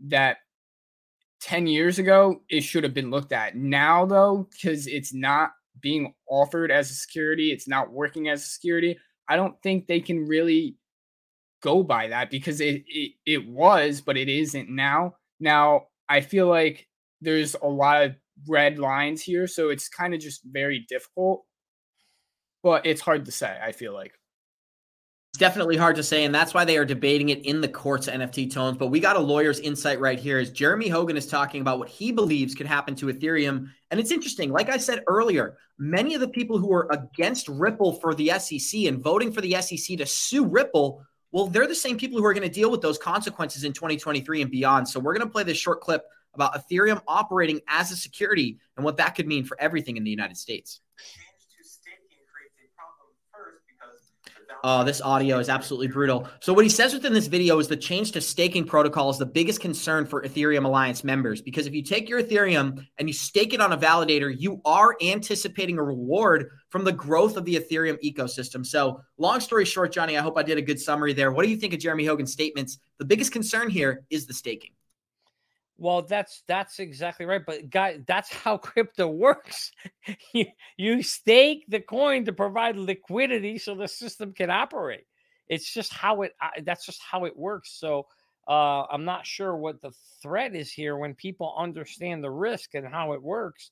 that 0.07 0.37
10 1.41 1.67
years 1.67 1.99
ago 1.99 2.41
it 2.49 2.61
should 2.61 2.83
have 2.83 2.93
been 2.93 3.11
looked 3.11 3.31
at. 3.31 3.55
Now 3.55 4.05
though, 4.05 4.47
because 4.51 4.87
it's 4.87 5.13
not 5.13 5.51
being 5.79 6.13
offered 6.29 6.71
as 6.71 6.91
a 6.91 6.95
security, 6.95 7.51
it's 7.51 7.67
not 7.67 7.91
working 7.91 8.27
as 8.27 8.41
a 8.41 8.47
security. 8.47 8.97
I 9.29 9.35
don't 9.35 9.61
think 9.61 9.87
they 9.87 9.99
can 9.99 10.25
really 10.25 10.75
go 11.61 11.83
by 11.83 12.07
that 12.07 12.29
because 12.31 12.61
it, 12.61 12.83
it 12.87 13.13
it 13.25 13.47
was, 13.47 14.01
but 14.01 14.17
it 14.17 14.29
isn't 14.29 14.69
now. 14.69 15.15
Now 15.39 15.87
I 16.09 16.21
feel 16.21 16.47
like 16.47 16.87
there's 17.21 17.55
a 17.55 17.67
lot 17.67 18.03
of 18.03 18.15
red 18.47 18.79
lines 18.79 19.21
here, 19.21 19.47
so 19.47 19.69
it's 19.69 19.89
kind 19.89 20.13
of 20.13 20.19
just 20.19 20.41
very 20.45 20.85
difficult. 20.87 21.43
But 22.63 22.85
it's 22.85 23.01
hard 23.01 23.25
to 23.25 23.31
say. 23.31 23.57
I 23.61 23.71
feel 23.71 23.93
like 23.93 24.13
It's 25.31 25.39
definitely 25.39 25.77
hard 25.77 25.95
to 25.97 26.03
say, 26.03 26.25
and 26.25 26.33
that's 26.33 26.53
why 26.53 26.65
they 26.65 26.77
are 26.77 26.85
debating 26.85 27.29
it 27.29 27.45
in 27.45 27.61
the 27.61 27.67
courts 27.67 28.07
NFT 28.07 28.51
tones. 28.51 28.77
But 28.77 28.87
we 28.87 28.99
got 28.99 29.15
a 29.15 29.19
lawyer's 29.19 29.59
insight 29.59 29.99
right 29.99 30.19
here 30.19 30.39
as 30.39 30.49
Jeremy 30.49 30.89
Hogan 30.89 31.15
is 31.15 31.27
talking 31.27 31.61
about 31.61 31.79
what 31.79 31.89
he 31.89 32.11
believes 32.11 32.55
could 32.55 32.65
happen 32.65 32.95
to 32.95 33.07
Ethereum. 33.07 33.67
And 33.91 33.99
it's 33.99 34.11
interesting, 34.11 34.51
like 34.51 34.69
I 34.69 34.77
said 34.77 35.03
earlier, 35.07 35.57
many 35.77 36.15
of 36.15 36.21
the 36.21 36.27
people 36.27 36.57
who 36.57 36.73
are 36.73 36.91
against 36.91 37.47
Ripple 37.49 37.93
for 37.93 38.15
the 38.15 38.31
SEC 38.39 38.81
and 38.85 38.99
voting 39.01 39.31
for 39.31 39.41
the 39.41 39.61
SEC 39.61 39.97
to 39.99 40.05
sue 40.07 40.45
Ripple, 40.45 41.05
well, 41.31 41.47
they're 41.47 41.67
the 41.67 41.75
same 41.75 41.97
people 41.97 42.17
who 42.17 42.25
are 42.25 42.33
going 42.33 42.47
to 42.47 42.53
deal 42.53 42.71
with 42.71 42.81
those 42.81 42.97
consequences 42.97 43.63
in 43.63 43.73
2023 43.73 44.41
and 44.41 44.51
beyond. 44.51 44.87
So 44.87 44.99
we're 44.99 45.13
going 45.13 45.27
to 45.27 45.31
play 45.31 45.43
this 45.43 45.57
short 45.57 45.81
clip 45.81 46.05
about 46.33 46.53
Ethereum 46.53 47.01
operating 47.07 47.61
as 47.67 47.91
a 47.91 47.95
security 47.95 48.59
and 48.75 48.85
what 48.85 48.97
that 48.97 49.15
could 49.15 49.27
mean 49.27 49.43
for 49.43 49.59
everything 49.59 49.97
in 49.97 50.03
the 50.03 50.11
United 50.11 50.37
States. 50.37 50.81
Oh, 54.63 54.83
this 54.83 55.01
audio 55.01 55.39
is 55.39 55.49
absolutely 55.49 55.87
brutal. 55.87 56.27
So, 56.39 56.53
what 56.53 56.65
he 56.65 56.69
says 56.69 56.93
within 56.93 57.13
this 57.13 57.27
video 57.27 57.59
is 57.59 57.67
the 57.67 57.77
change 57.77 58.11
to 58.13 58.21
staking 58.21 58.65
protocol 58.65 59.09
is 59.09 59.17
the 59.17 59.25
biggest 59.25 59.61
concern 59.61 60.05
for 60.05 60.23
Ethereum 60.23 60.65
Alliance 60.65 61.03
members. 61.03 61.41
Because 61.41 61.67
if 61.67 61.73
you 61.73 61.83
take 61.83 62.09
your 62.09 62.21
Ethereum 62.21 62.85
and 62.97 63.07
you 63.07 63.13
stake 63.13 63.53
it 63.53 63.61
on 63.61 63.73
a 63.73 63.77
validator, 63.77 64.33
you 64.35 64.61
are 64.65 64.95
anticipating 65.01 65.77
a 65.77 65.83
reward 65.83 66.49
from 66.69 66.83
the 66.83 66.91
growth 66.91 67.37
of 67.37 67.45
the 67.45 67.55
Ethereum 67.55 67.97
ecosystem. 68.03 68.65
So, 68.65 69.01
long 69.17 69.39
story 69.39 69.65
short, 69.65 69.91
Johnny, 69.91 70.17
I 70.17 70.21
hope 70.21 70.37
I 70.37 70.43
did 70.43 70.57
a 70.57 70.61
good 70.61 70.79
summary 70.79 71.13
there. 71.13 71.31
What 71.31 71.43
do 71.43 71.49
you 71.49 71.57
think 71.57 71.73
of 71.73 71.79
Jeremy 71.79 72.05
Hogan's 72.05 72.33
statements? 72.33 72.79
The 72.97 73.05
biggest 73.05 73.31
concern 73.31 73.69
here 73.69 74.05
is 74.09 74.25
the 74.25 74.33
staking. 74.33 74.71
Well, 75.77 76.01
that's 76.01 76.43
that's 76.47 76.79
exactly 76.79 77.25
right. 77.25 77.45
But 77.45 77.69
guy, 77.69 77.99
that's 78.07 78.33
how 78.33 78.57
crypto 78.57 79.07
works. 79.07 79.71
you 80.33 80.45
you 80.77 81.03
stake 81.03 81.65
the 81.67 81.79
coin 81.79 82.25
to 82.25 82.33
provide 82.33 82.77
liquidity 82.77 83.57
so 83.57 83.75
the 83.75 83.87
system 83.87 84.33
can 84.33 84.49
operate. 84.49 85.05
It's 85.47 85.71
just 85.71 85.93
how 85.93 86.23
it. 86.23 86.33
That's 86.63 86.85
just 86.85 87.01
how 87.01 87.25
it 87.25 87.37
works. 87.37 87.71
So 87.79 88.07
uh, 88.47 88.83
I'm 88.89 89.05
not 89.05 89.25
sure 89.25 89.55
what 89.55 89.81
the 89.81 89.91
threat 90.21 90.55
is 90.55 90.71
here 90.71 90.97
when 90.97 91.13
people 91.13 91.53
understand 91.57 92.23
the 92.23 92.31
risk 92.31 92.73
and 92.73 92.87
how 92.87 93.13
it 93.13 93.21
works. 93.21 93.71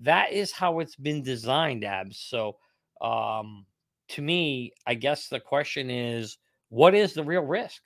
That 0.00 0.32
is 0.32 0.52
how 0.52 0.80
it's 0.80 0.96
been 0.96 1.22
designed, 1.22 1.84
abs. 1.84 2.18
So 2.18 2.56
um, 3.00 3.64
to 4.08 4.22
me, 4.22 4.72
I 4.86 4.94
guess 4.94 5.28
the 5.28 5.40
question 5.40 5.90
is, 5.90 6.38
what 6.68 6.94
is 6.94 7.14
the 7.14 7.24
real 7.24 7.42
risk? 7.42 7.82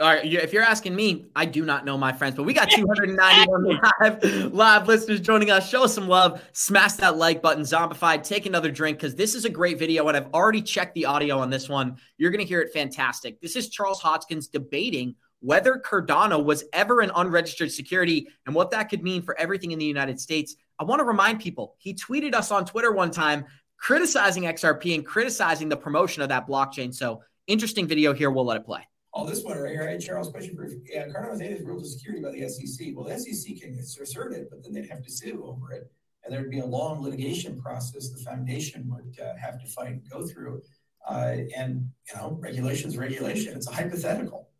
All 0.00 0.06
right, 0.06 0.24
if 0.24 0.52
you're 0.52 0.62
asking 0.62 0.94
me, 0.94 1.26
I 1.34 1.44
do 1.44 1.64
not 1.64 1.84
know 1.84 1.98
my 1.98 2.12
friends, 2.12 2.36
but 2.36 2.44
we 2.44 2.52
got 2.52 2.70
291 2.70 3.80
live 4.00 4.52
live 4.52 4.86
listeners 4.86 5.20
joining 5.20 5.50
us. 5.50 5.68
Show 5.68 5.82
us 5.82 5.92
some 5.92 6.06
love, 6.06 6.40
smash 6.52 6.92
that 6.94 7.16
like 7.16 7.42
button, 7.42 7.64
zombified, 7.64 8.22
take 8.22 8.46
another 8.46 8.70
drink 8.70 8.98
because 8.98 9.16
this 9.16 9.34
is 9.34 9.44
a 9.44 9.50
great 9.50 9.76
video, 9.76 10.06
and 10.06 10.16
I've 10.16 10.32
already 10.32 10.62
checked 10.62 10.94
the 10.94 11.06
audio 11.06 11.40
on 11.40 11.50
this 11.50 11.68
one. 11.68 11.96
You're 12.16 12.30
going 12.30 12.44
to 12.44 12.46
hear 12.46 12.60
it 12.60 12.72
fantastic. 12.72 13.40
This 13.40 13.56
is 13.56 13.70
Charles 13.70 14.00
Hoskinson 14.00 14.52
debating 14.52 15.16
whether 15.40 15.82
Cardano 15.84 16.44
was 16.44 16.62
ever 16.72 17.00
an 17.00 17.10
unregistered 17.16 17.72
security 17.72 18.28
and 18.46 18.54
what 18.54 18.70
that 18.70 18.84
could 18.84 19.02
mean 19.02 19.22
for 19.22 19.36
everything 19.36 19.72
in 19.72 19.80
the 19.80 19.84
United 19.84 20.20
States. 20.20 20.54
I 20.78 20.84
want 20.84 21.00
to 21.00 21.04
remind 21.04 21.40
people 21.40 21.74
he 21.78 21.92
tweeted 21.92 22.34
us 22.34 22.52
on 22.52 22.64
Twitter 22.64 22.92
one 22.92 23.10
time 23.10 23.46
criticizing 23.78 24.44
XRP 24.44 24.94
and 24.94 25.04
criticizing 25.04 25.68
the 25.68 25.76
promotion 25.76 26.22
of 26.22 26.28
that 26.28 26.46
blockchain. 26.46 26.94
So 26.94 27.22
interesting 27.48 27.88
video 27.88 28.12
here. 28.12 28.30
We'll 28.30 28.44
let 28.44 28.58
it 28.58 28.64
play. 28.64 28.86
Oh, 29.18 29.26
this 29.26 29.42
one 29.42 29.58
right 29.58 29.72
here, 29.72 29.98
Charles 29.98 30.30
question 30.30 30.54
for 30.54 30.68
yeah, 30.86 31.08
Cardano 31.08 31.42
is 31.42 31.66
ruled 31.66 31.82
as 31.82 31.94
security 31.94 32.22
by 32.22 32.30
the 32.30 32.48
SEC. 32.48 32.90
Well, 32.94 33.04
the 33.04 33.18
SEC 33.18 33.56
can 33.60 33.76
assert 33.76 34.32
it, 34.32 34.48
but 34.48 34.62
then 34.62 34.72
they'd 34.72 34.88
have 34.88 35.02
to 35.02 35.10
sue 35.10 35.42
over 35.44 35.72
it, 35.72 35.90
and 36.22 36.32
there'd 36.32 36.52
be 36.52 36.60
a 36.60 36.64
long 36.64 37.02
litigation 37.02 37.60
process. 37.60 38.10
The 38.10 38.22
foundation 38.22 38.88
would 38.88 39.18
uh, 39.20 39.34
have 39.36 39.60
to 39.60 39.66
fight 39.66 39.88
and 39.88 40.08
go 40.08 40.24
through. 40.24 40.62
Uh, 41.08 41.38
and 41.56 41.88
you 42.08 42.16
know, 42.16 42.38
regulation's 42.40 42.96
regulation. 42.96 43.56
It's 43.56 43.68
a 43.68 43.72
hypothetical, 43.72 44.50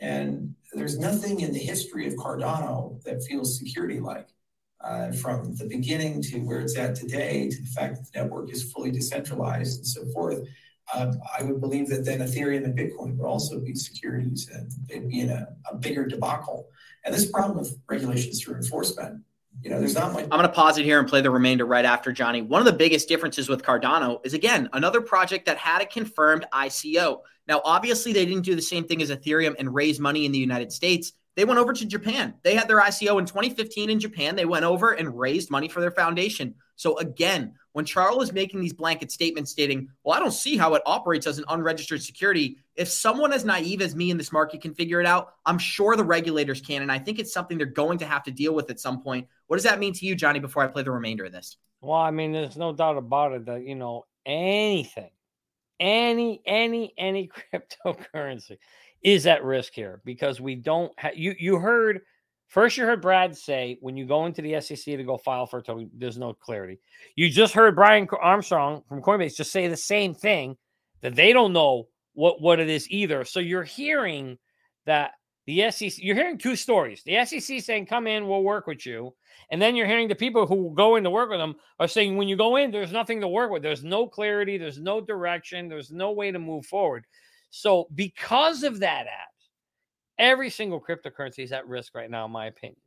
and 0.00 0.54
there's 0.72 0.98
nothing 0.98 1.40
in 1.40 1.52
the 1.52 1.58
history 1.58 2.06
of 2.06 2.14
Cardano 2.14 3.02
that 3.02 3.22
feels 3.22 3.58
security-like. 3.58 4.28
Uh, 4.82 5.10
from 5.10 5.56
the 5.56 5.66
beginning 5.66 6.22
to 6.22 6.38
where 6.40 6.60
it's 6.60 6.76
at 6.76 6.94
today, 6.94 7.48
to 7.50 7.62
the 7.62 7.68
fact 7.68 7.96
that 7.96 8.12
the 8.12 8.20
network 8.20 8.50
is 8.50 8.70
fully 8.72 8.90
decentralized 8.90 9.78
and 9.78 9.86
so 9.86 10.04
forth 10.12 10.38
um, 10.94 11.20
I 11.38 11.42
would 11.42 11.60
believe 11.60 11.88
that 11.88 12.04
then 12.04 12.20
Ethereum 12.20 12.64
and 12.64 12.78
Bitcoin 12.78 13.16
would 13.16 13.26
also 13.26 13.58
be 13.60 13.74
securities 13.74 14.48
and 14.52 14.70
they'd 14.88 15.08
be 15.08 15.20
in 15.20 15.30
a, 15.30 15.48
a 15.70 15.76
bigger 15.76 16.06
debacle. 16.06 16.68
And 17.04 17.14
this 17.14 17.30
problem 17.30 17.58
with 17.58 17.76
regulations 17.88 18.42
through 18.42 18.56
enforcement, 18.56 19.22
you 19.62 19.70
know, 19.70 19.78
there's 19.78 19.94
not 19.94 20.12
much. 20.12 20.24
I'm 20.24 20.30
going 20.30 20.42
to 20.42 20.48
pause 20.48 20.78
it 20.78 20.84
here 20.84 20.98
and 20.98 21.08
play 21.08 21.22
the 21.22 21.30
remainder 21.30 21.64
right 21.64 21.84
after 21.84 22.12
Johnny. 22.12 22.42
One 22.42 22.60
of 22.60 22.66
the 22.66 22.72
biggest 22.72 23.08
differences 23.08 23.48
with 23.48 23.62
Cardano 23.62 24.24
is 24.24 24.34
again 24.34 24.68
another 24.72 25.00
project 25.00 25.46
that 25.46 25.56
had 25.56 25.82
a 25.82 25.86
confirmed 25.86 26.46
ICO. 26.52 27.20
Now, 27.48 27.62
obviously, 27.64 28.12
they 28.12 28.26
didn't 28.26 28.42
do 28.42 28.54
the 28.54 28.62
same 28.62 28.84
thing 28.84 29.00
as 29.02 29.10
Ethereum 29.10 29.54
and 29.58 29.72
raise 29.72 29.98
money 29.98 30.26
in 30.26 30.32
the 30.32 30.38
United 30.38 30.72
States. 30.72 31.12
They 31.36 31.44
went 31.44 31.60
over 31.60 31.72
to 31.72 31.86
Japan. 31.86 32.34
They 32.42 32.54
had 32.54 32.66
their 32.68 32.80
ICO 32.80 33.18
in 33.18 33.26
2015 33.26 33.90
in 33.90 34.00
Japan. 34.00 34.36
They 34.36 34.46
went 34.46 34.64
over 34.64 34.92
and 34.92 35.18
raised 35.18 35.50
money 35.50 35.68
for 35.68 35.80
their 35.80 35.90
foundation. 35.90 36.54
So 36.76 36.98
again, 36.98 37.54
when 37.72 37.84
Charles 37.84 38.24
is 38.24 38.32
making 38.32 38.60
these 38.60 38.72
blanket 38.72 39.10
statements 39.10 39.50
stating, 39.50 39.88
well, 40.04 40.16
I 40.16 40.20
don't 40.20 40.30
see 40.30 40.56
how 40.56 40.74
it 40.74 40.82
operates 40.86 41.26
as 41.26 41.38
an 41.38 41.44
unregistered 41.48 42.02
security. 42.02 42.58
If 42.74 42.88
someone 42.88 43.32
as 43.32 43.44
naive 43.44 43.82
as 43.82 43.96
me 43.96 44.10
in 44.10 44.18
this 44.18 44.32
market 44.32 44.60
can 44.62 44.74
figure 44.74 45.00
it 45.00 45.06
out, 45.06 45.32
I'm 45.44 45.58
sure 45.58 45.96
the 45.96 46.04
regulators 46.04 46.60
can. 46.60 46.82
And 46.82 46.92
I 46.92 46.98
think 46.98 47.18
it's 47.18 47.32
something 47.32 47.58
they're 47.58 47.66
going 47.66 47.98
to 47.98 48.06
have 48.06 48.22
to 48.24 48.30
deal 48.30 48.54
with 48.54 48.70
at 48.70 48.78
some 48.78 49.02
point. 49.02 49.26
What 49.46 49.56
does 49.56 49.64
that 49.64 49.78
mean 49.78 49.94
to 49.94 50.06
you, 50.06 50.14
Johnny, 50.14 50.38
before 50.38 50.62
I 50.62 50.68
play 50.68 50.82
the 50.82 50.90
remainder 50.90 51.24
of 51.24 51.32
this? 51.32 51.56
Well, 51.80 51.98
I 51.98 52.10
mean, 52.10 52.32
there's 52.32 52.56
no 52.56 52.72
doubt 52.72 52.98
about 52.98 53.32
it 53.32 53.46
that, 53.46 53.66
you 53.66 53.74
know, 53.74 54.04
anything, 54.24 55.10
any, 55.80 56.42
any, 56.46 56.94
any 56.96 57.30
cryptocurrency 57.54 58.58
is 59.02 59.26
at 59.26 59.44
risk 59.44 59.72
here 59.74 60.00
because 60.04 60.40
we 60.40 60.54
don't 60.54 60.92
have, 60.98 61.16
you, 61.16 61.34
you 61.38 61.56
heard– 61.56 62.02
First, 62.48 62.76
you 62.76 62.84
heard 62.84 63.02
Brad 63.02 63.36
say 63.36 63.76
when 63.80 63.96
you 63.96 64.06
go 64.06 64.26
into 64.26 64.40
the 64.40 64.60
SEC 64.60 64.84
to 64.84 65.02
go 65.04 65.16
file 65.16 65.46
for 65.46 65.58
a 65.58 65.62
token, 65.62 65.90
there's 65.94 66.18
no 66.18 66.32
clarity. 66.32 66.78
You 67.16 67.28
just 67.28 67.54
heard 67.54 67.74
Brian 67.74 68.06
Armstrong 68.20 68.82
from 68.88 69.02
Coinbase 69.02 69.36
just 69.36 69.52
say 69.52 69.66
the 69.68 69.76
same 69.76 70.14
thing 70.14 70.56
that 71.00 71.16
they 71.16 71.32
don't 71.32 71.52
know 71.52 71.88
what, 72.14 72.40
what 72.40 72.60
it 72.60 72.68
is 72.68 72.90
either. 72.90 73.24
So 73.24 73.40
you're 73.40 73.64
hearing 73.64 74.38
that 74.86 75.12
the 75.46 75.70
SEC, 75.70 75.98
you're 75.98 76.16
hearing 76.16 76.38
two 76.38 76.56
stories. 76.56 77.02
The 77.04 77.24
SEC 77.24 77.60
saying, 77.60 77.86
come 77.86 78.06
in, 78.06 78.26
we'll 78.26 78.42
work 78.42 78.66
with 78.66 78.84
you. 78.84 79.14
And 79.50 79.62
then 79.62 79.76
you're 79.76 79.86
hearing 79.86 80.08
the 80.08 80.14
people 80.14 80.46
who 80.46 80.74
go 80.74 80.96
in 80.96 81.04
to 81.04 81.10
work 81.10 81.30
with 81.30 81.38
them 81.38 81.54
are 81.78 81.86
saying, 81.86 82.16
when 82.16 82.26
you 82.26 82.36
go 82.36 82.56
in, 82.56 82.70
there's 82.70 82.90
nothing 82.90 83.20
to 83.20 83.28
work 83.28 83.50
with. 83.50 83.62
There's 83.62 83.84
no 83.84 84.08
clarity, 84.08 84.58
there's 84.58 84.80
no 84.80 85.00
direction, 85.00 85.68
there's 85.68 85.92
no 85.92 86.12
way 86.12 86.32
to 86.32 86.38
move 86.38 86.66
forward. 86.66 87.04
So, 87.50 87.86
because 87.94 88.64
of 88.64 88.80
that, 88.80 89.06
Abs, 89.06 89.35
Every 90.18 90.50
single 90.50 90.80
cryptocurrency 90.80 91.40
is 91.40 91.52
at 91.52 91.68
risk 91.68 91.94
right 91.94 92.10
now, 92.10 92.24
in 92.24 92.30
my 92.30 92.46
opinion. 92.46 92.80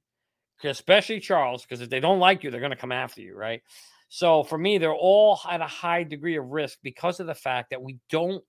Especially 0.63 1.19
Charles, 1.19 1.63
because 1.63 1.81
if 1.81 1.89
they 1.89 1.99
don't 1.99 2.19
like 2.19 2.43
you, 2.43 2.51
they're 2.51 2.59
going 2.59 2.71
to 2.71 2.75
come 2.75 2.91
after 2.91 3.21
you, 3.21 3.35
right? 3.35 3.61
So 4.09 4.43
for 4.43 4.57
me, 4.57 4.77
they're 4.77 4.93
all 4.93 5.39
at 5.49 5.61
a 5.61 5.67
high 5.67 6.03
degree 6.03 6.37
of 6.37 6.47
risk 6.47 6.79
because 6.83 7.19
of 7.19 7.27
the 7.27 7.35
fact 7.35 7.69
that 7.69 7.81
we 7.81 7.97
don't 8.09 8.43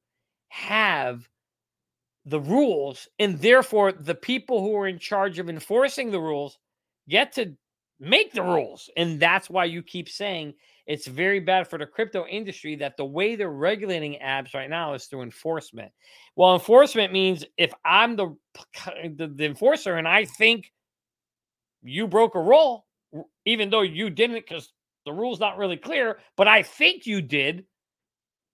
have 0.48 1.28
the 2.26 2.40
rules, 2.40 3.08
and 3.18 3.38
therefore 3.40 3.92
the 3.92 4.14
people 4.14 4.60
who 4.60 4.76
are 4.76 4.88
in 4.88 4.98
charge 4.98 5.38
of 5.38 5.48
enforcing 5.48 6.10
the 6.10 6.20
rules 6.20 6.58
get 7.08 7.32
to 7.32 7.54
make 7.98 8.32
the 8.32 8.42
rules. 8.42 8.90
And 8.96 9.20
that's 9.20 9.48
why 9.48 9.66
you 9.66 9.82
keep 9.82 10.08
saying 10.08 10.54
it's 10.90 11.07
very 11.07 11.38
bad 11.38 11.68
for 11.68 11.79
the 11.79 11.87
crypto 11.87 12.26
industry 12.26 12.74
that 12.74 12.96
the 12.96 13.05
way 13.05 13.37
they're 13.37 13.48
regulating 13.48 14.18
apps 14.20 14.55
right 14.55 14.68
now 14.68 14.92
is 14.92 15.05
through 15.05 15.22
enforcement. 15.22 15.92
Well, 16.35 16.53
enforcement 16.55 17.12
means 17.12 17.44
if 17.57 17.72
I'm 17.85 18.16
the, 18.16 18.37
the, 19.14 19.29
the 19.33 19.44
enforcer 19.44 19.98
and 19.98 20.09
I 20.09 20.24
think 20.24 20.72
you 21.85 22.09
broke 22.09 22.35
a 22.35 22.40
rule, 22.40 22.87
even 23.46 23.70
though 23.70 23.83
you 23.83 24.11
didn't, 24.11 24.44
because 24.44 24.72
the 25.07 25.12
rule's 25.12 25.38
not 25.38 25.59
really 25.59 25.76
clear, 25.76 26.18
but 26.37 26.48
I 26.48 26.64
think 26.64 27.07
you 27.07 27.22
did, 27.22 27.66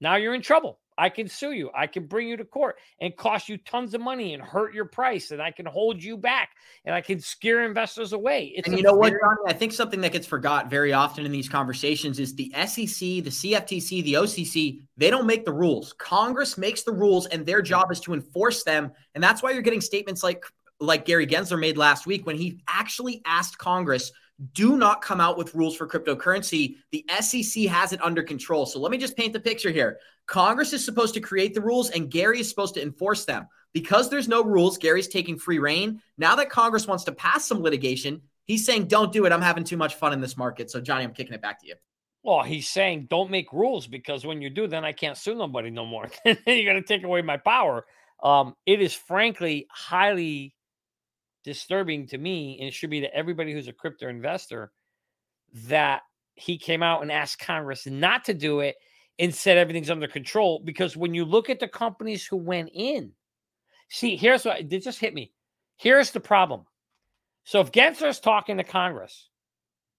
now 0.03 0.17
you're 0.17 0.35
in 0.35 0.43
trouble. 0.43 0.79
I 0.99 1.09
can 1.09 1.29
sue 1.29 1.53
you. 1.53 1.71
I 1.75 1.87
can 1.87 2.07
bring 2.07 2.29
you 2.29 2.37
to 2.37 2.45
court 2.45 2.77
and 3.01 3.15
cost 3.17 3.49
you 3.49 3.59
tons 3.59 3.95
of 3.95 4.01
money 4.01 4.35
and 4.35 4.43
hurt 4.43 4.75
your 4.75 4.87
price, 4.87 5.31
and 5.31 5.43
I 5.43 5.51
can 5.51 5.67
hold 5.67 6.03
you 6.03 6.17
back 6.17 6.51
and 6.85 6.95
I 6.95 7.01
can 7.01 7.21
scare 7.21 7.65
investors 7.65 8.13
away. 8.13 8.53
It's 8.57 8.69
and 8.69 8.77
you 8.77 8.83
know 8.83 8.95
what, 8.95 9.11
Johnny? 9.11 9.37
I 9.47 9.53
think 9.53 9.73
something 9.73 10.01
that 10.01 10.13
gets 10.13 10.27
forgot 10.27 10.71
very 10.71 10.93
often 10.93 11.27
in 11.27 11.33
these 11.33 11.49
conversations 11.49 12.19
is 12.19 12.35
the 12.35 12.51
SEC, 12.55 12.99
the 12.99 13.31
CFTC, 13.31 14.05
the 14.05 14.15
OCC, 14.15 14.81
they 14.97 15.11
don't 15.11 15.27
make 15.27 15.45
the 15.45 15.53
rules. 15.53 15.93
Congress 15.95 16.57
makes 16.57 16.83
the 16.83 16.93
rules, 16.93 17.27
and 17.27 17.45
their 17.45 17.63
job 17.63 17.93
is 17.93 18.01
to 18.01 18.15
enforce 18.15 18.65
them. 18.65 18.93
And 19.15 19.23
that's 19.23 19.43
why 19.43 19.51
you're 19.51 19.63
getting 19.63 19.81
statements 19.81 20.23
like 20.23 20.45
like 20.79 21.07
Gary 21.07 21.27
Gensler 21.27 21.59
made 21.59 21.79
last 21.79 22.07
week 22.07 22.27
when 22.27 22.37
he 22.37 22.61
actually 22.69 23.23
asked 23.25 23.57
Congress 23.59 24.13
do 24.53 24.77
not 24.77 25.03
come 25.03 25.21
out 25.21 25.39
with 25.39 25.55
rules 25.55 25.77
for 25.77 25.89
cryptocurrency. 25.89 26.77
The 26.93 27.05
SEC 27.21 27.65
has 27.65 27.93
it 27.93 28.03
under 28.03 28.23
control. 28.23 28.67
So 28.67 28.79
let 28.79 28.93
me 28.93 28.99
just 28.99 29.17
paint 29.17 29.33
the 29.33 29.41
picture 29.41 29.71
here. 29.71 29.99
Congress 30.27 30.73
is 30.73 30.85
supposed 30.85 31.15
to 31.15 31.21
create 31.21 31.55
the 31.55 31.61
rules 31.61 31.91
and 31.91 32.11
Gary 32.11 32.41
is 32.41 32.49
supposed 32.49 32.75
to 32.75 32.83
enforce 32.83 33.25
them. 33.25 33.49
Because 33.73 34.09
there's 34.09 34.29
no 34.29 34.43
rules, 34.43 34.79
Gary's 34.79 35.09
taking 35.09 35.39
free 35.39 35.59
reign. 35.59 36.01
Now 36.17 36.37
that 36.37 36.49
Congress 36.49 36.87
wants 36.87 37.05
to 37.05 37.13
pass 37.13 37.47
some 37.47 37.61
litigation, 37.61 38.23
he's 38.47 38.65
saying, 38.65 38.89
don't 38.89 39.13
do 39.13 39.27
it. 39.27 39.33
I'm 39.33 39.43
having 39.43 39.65
too 39.65 39.77
much 39.77 39.97
fun 39.97 40.15
in 40.15 40.21
this 40.21 40.37
market. 40.37 40.71
So, 40.71 40.81
Johnny, 40.81 41.05
I'm 41.05 41.13
kicking 41.13 41.35
it 41.35 41.43
back 41.43 41.61
to 41.61 41.67
you. 41.67 41.75
Well, 42.23 42.43
he's 42.43 42.69
saying 42.69 43.07
don't 43.11 43.31
make 43.31 43.53
rules 43.53 43.87
because 43.87 44.25
when 44.25 44.43
you 44.43 44.51
do, 44.51 44.67
then 44.67 44.85
I 44.85 44.93
can't 44.93 45.17
sue 45.17 45.35
nobody 45.35 45.71
no 45.71 45.85
more. 45.87 46.09
You're 46.25 46.35
going 46.45 46.83
to 46.83 46.83
take 46.83 47.05
away 47.05 47.23
my 47.23 47.37
power. 47.37 47.85
Um, 48.23 48.55
it 48.65 48.81
is 48.81 48.95
frankly 48.95 49.67
highly 49.71 50.56
disturbing 51.47 52.09
to 52.09 52.19
me, 52.19 52.59
and 52.59 52.67
it 52.69 52.75
should 52.75 52.91
be 52.91 53.01
to 53.01 53.15
everybody 53.15 53.53
who's 53.53 53.69
a 53.69 53.73
crypto 53.73 54.09
investor, 54.09 54.73
that 55.55 56.03
he 56.35 56.59
came 56.59 56.83
out 56.83 57.03
and 57.03 57.13
asked 57.13 57.39
Congress 57.39 57.87
not 57.87 58.25
to 58.25 58.35
do 58.35 58.61
it 58.61 58.75
and 59.21 59.33
said 59.33 59.57
everything's 59.57 59.89
under 59.89 60.09
control. 60.09 60.61
Because 60.65 60.97
when 60.97 61.15
you 61.15 61.25
look 61.25 61.49
at 61.49 61.61
the 61.61 61.69
companies 61.69 62.27
who 62.27 62.37
went 62.37 62.71
in, 62.75 63.13
see, 63.89 64.17
here's 64.17 64.45
what 64.45 64.61
it 64.61 64.83
just 64.83 64.99
hit 64.99 65.15
me. 65.15 65.33
Here's 65.77 66.11
the 66.11 66.21
problem. 66.21 66.65
So 67.45 67.61
if 67.61 67.71
Gensler's 67.71 68.19
talking 68.19 68.57
to 68.57 68.65
Congress, 68.65 69.29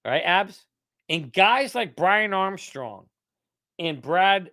right, 0.05 0.21
Abs, 0.23 0.65
and 1.07 1.31
guys 1.31 1.73
like 1.73 1.95
Brian 1.95 2.33
Armstrong 2.33 3.05
and 3.79 4.01
Brad 4.01 4.51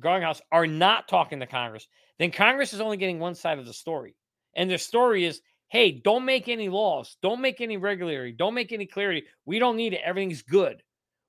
Garlinghouse 0.00 0.40
are 0.50 0.66
not 0.66 1.06
talking 1.06 1.38
to 1.38 1.46
Congress, 1.46 1.86
then 2.18 2.32
Congress 2.32 2.72
is 2.72 2.80
only 2.80 2.96
getting 2.96 3.20
one 3.20 3.36
side 3.36 3.60
of 3.60 3.66
the 3.66 3.72
story. 3.72 4.16
And 4.56 4.68
the 4.68 4.78
story 4.78 5.24
is 5.24 5.40
hey, 5.74 5.90
don't 5.90 6.24
make 6.24 6.48
any 6.48 6.68
laws, 6.68 7.16
don't 7.20 7.40
make 7.40 7.60
any 7.60 7.76
regularity, 7.76 8.30
don't 8.30 8.54
make 8.54 8.70
any 8.70 8.86
clarity. 8.86 9.24
We 9.44 9.58
don't 9.58 9.74
need 9.74 9.92
it. 9.92 10.02
Everything's 10.04 10.40
good. 10.40 10.80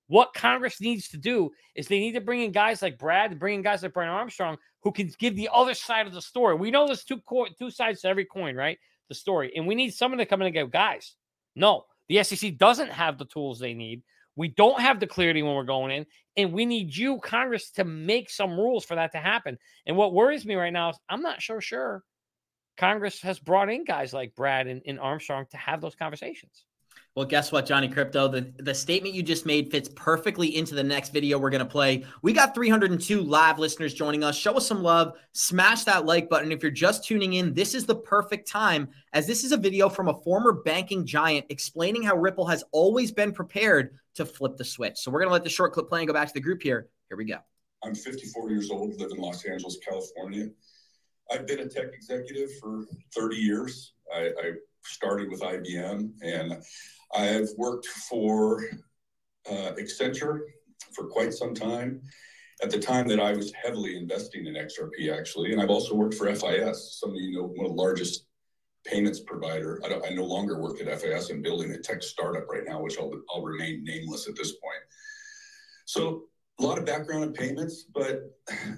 What 0.06 0.36
Congress 0.36 0.80
needs 0.80 1.08
to 1.10 1.18
do 1.18 1.50
is 1.74 1.88
they 1.88 2.00
need 2.00 2.12
to 2.12 2.22
bring 2.22 2.42
in 2.42 2.52
guys 2.52 2.84
like 2.84 3.00
Brad, 3.00 3.40
bring 3.40 3.56
in 3.56 3.62
guys 3.64 3.82
like 3.82 3.94
Brian 3.94 4.12
Armstrong 4.12 4.58
who 4.84 4.92
can 4.92 5.12
give 5.18 5.36
the 5.36 5.50
other 5.52 5.74
side 5.74 6.06
of 6.06 6.14
the 6.14 6.22
story. 6.22 6.54
We 6.54 6.70
know 6.70 6.86
there's 6.86 7.04
two 7.04 7.22
co- 7.28 7.48
two 7.58 7.72
sides 7.72 8.02
to 8.02 8.08
every 8.08 8.26
coin, 8.26 8.56
right? 8.56 8.78
The 9.10 9.16
story, 9.16 9.52
and 9.56 9.66
we 9.66 9.74
need 9.74 9.96
someone 9.96 10.20
to 10.20 10.28
come 10.28 10.44
in 10.44 10.46
and 10.48 10.54
go, 10.54 10.68
guys. 10.68 11.16
No, 11.56 11.86
the 12.08 12.24
SEC 12.24 12.56
doesn't 12.58 12.92
have 12.92 13.18
the 13.18 13.26
tools 13.26 13.58
they 13.58 13.74
need. 13.74 14.04
We 14.36 14.50
don't 14.50 14.80
have 14.80 15.00
the 15.00 15.08
clarity 15.08 15.42
when 15.42 15.56
we're 15.56 15.64
going 15.64 15.90
in, 15.90 16.06
and 16.38 16.54
we 16.54 16.68
need 16.68 16.96
you, 16.96 17.18
Congress, 17.18 17.72
to 17.72 17.84
make 17.84 18.30
some 18.30 18.52
rules 18.52 18.86
for 18.86 18.94
that 18.94 19.12
to 19.14 19.18
happen. 19.18 19.58
And 19.88 19.98
what 19.98 20.14
worries 20.14 20.46
me 20.46 20.54
right 20.54 20.74
now 20.74 20.92
is 20.92 21.00
I'm 21.10 21.24
not 21.24 21.42
so 21.42 21.60
sure 21.60 22.04
Congress 22.78 23.22
has 23.22 23.40
brought 23.40 23.70
in 23.70 23.86
guys 23.86 24.14
like 24.14 24.36
Brad 24.36 24.68
and, 24.68 24.82
and, 24.86 25.00
Armstrong 25.00 25.46
to 25.52 25.58
have 25.58 25.82
those 25.82 25.96
conversations. 25.96 26.66
Well, 27.16 27.26
guess 27.26 27.50
what, 27.50 27.66
Johnny 27.66 27.88
Krypto? 27.88 28.30
The, 28.30 28.54
the 28.62 28.74
statement 28.74 29.16
you 29.16 29.24
just 29.24 29.46
made 29.46 29.72
fits 29.72 29.90
perfectly 29.96 30.58
into 30.58 30.76
the 30.76 30.84
next 30.84 31.14
video 31.14 31.40
we're 31.40 31.50
going 31.50 31.64
to 31.64 31.66
play. 31.66 32.04
We 32.22 32.34
got 32.34 32.54
302 32.54 33.22
live 33.22 33.58
listeners 33.58 33.94
joining 33.94 34.26
us. 34.26 34.38
Show 34.38 34.56
us 34.56 34.68
some 34.68 34.84
love. 34.84 35.14
Smash 35.32 35.86
that 35.86 36.06
like 36.06 36.30
button. 36.30 36.52
If 36.52 36.62
you're 36.62 36.72
just 36.72 37.06
tuning 37.06 37.34
in, 37.34 37.54
this 37.54 37.74
is 37.74 37.86
the 37.86 37.96
perfect 37.96 38.50
time, 38.50 38.90
as 39.14 39.28
this 39.28 39.46
is 39.46 39.54
a 39.54 39.58
video 39.58 39.88
from 39.88 40.10
a 40.10 40.22
former 40.24 40.52
banking 40.52 41.06
giant 41.06 41.46
explaining 41.48 42.04
how 42.04 42.18
Ripple 42.18 42.48
has 42.48 42.66
always 42.74 43.14
been 43.14 43.32
prepared 43.32 43.98
to 44.16 44.26
flip 44.26 44.58
the 44.58 44.66
switch. 44.66 44.98
So 44.98 45.10
we're 45.10 45.20
going 45.20 45.30
to 45.30 45.34
let 45.34 45.46
the 45.46 45.50
short 45.50 45.72
clip 45.72 45.88
play 45.88 46.02
and 46.02 46.08
go 46.08 46.14
back 46.14 46.28
to 46.28 46.34
the 46.34 46.42
group 46.42 46.62
here. 46.62 46.90
Here 47.08 47.18
we 47.18 47.26
go. 47.26 47.38
I'm 47.82 47.96
54 47.96 48.50
years 48.50 48.72
old, 48.72 49.00
live 49.00 49.12
in 49.12 49.18
Los 49.18 49.46
Angeles, 49.46 49.78
California. 49.88 50.50
I've 51.32 51.48
been 51.48 51.60
a 51.60 51.68
tech 51.68 51.94
executive 51.94 52.50
for 52.60 52.86
30 53.16 53.36
years. 53.36 53.94
I, 54.14 54.28
I 54.28 54.52
started 54.84 55.30
with 55.30 55.42
IBM 55.42 56.12
and 56.22 56.58
I've 57.14 57.50
worked 57.58 57.88
for 57.88 58.64
uh, 59.50 59.72
Accenture 59.80 60.42
for 60.94 61.08
quite 61.08 61.34
some 61.34 61.54
time. 61.54 62.02
At 62.64 62.70
the 62.70 62.80
time 62.80 63.08
that 63.10 63.20
I 63.20 63.34
was 63.34 63.52
heavily 63.54 63.98
investing 63.98 64.46
in 64.46 64.54
XRP, 64.54 65.12
actually, 65.12 65.52
and 65.52 65.62
I've 65.62 65.70
also 65.70 65.94
worked 65.94 66.14
for 66.14 66.34
FIS. 66.34 67.00
Some 67.02 67.10
of 67.10 67.16
you 67.18 67.34
know 67.34 67.48
one 67.48 67.66
of 67.66 67.76
the 67.76 67.82
largest 67.82 68.28
payments 68.86 69.20
provider. 69.20 69.82
I, 69.84 70.08
I 70.08 70.14
no 70.14 70.24
longer 70.24 70.62
work 70.62 70.80
at 70.80 71.02
FIS. 71.02 71.30
I'm 71.30 71.42
building 71.42 71.72
a 71.72 71.80
tech 71.80 72.02
startup 72.02 72.48
right 72.48 72.64
now, 72.66 72.82
which 72.82 72.98
I'll, 72.98 73.12
I'll 73.34 73.44
remain 73.44 73.84
nameless 73.84 74.30
at 74.30 74.36
this 74.38 74.52
point. 74.52 74.84
So 75.86 76.24
a 76.60 76.64
lot 76.64 76.78
of 76.78 76.86
background 76.86 77.24
in 77.24 77.34
payments, 77.34 77.84
but 77.94 78.32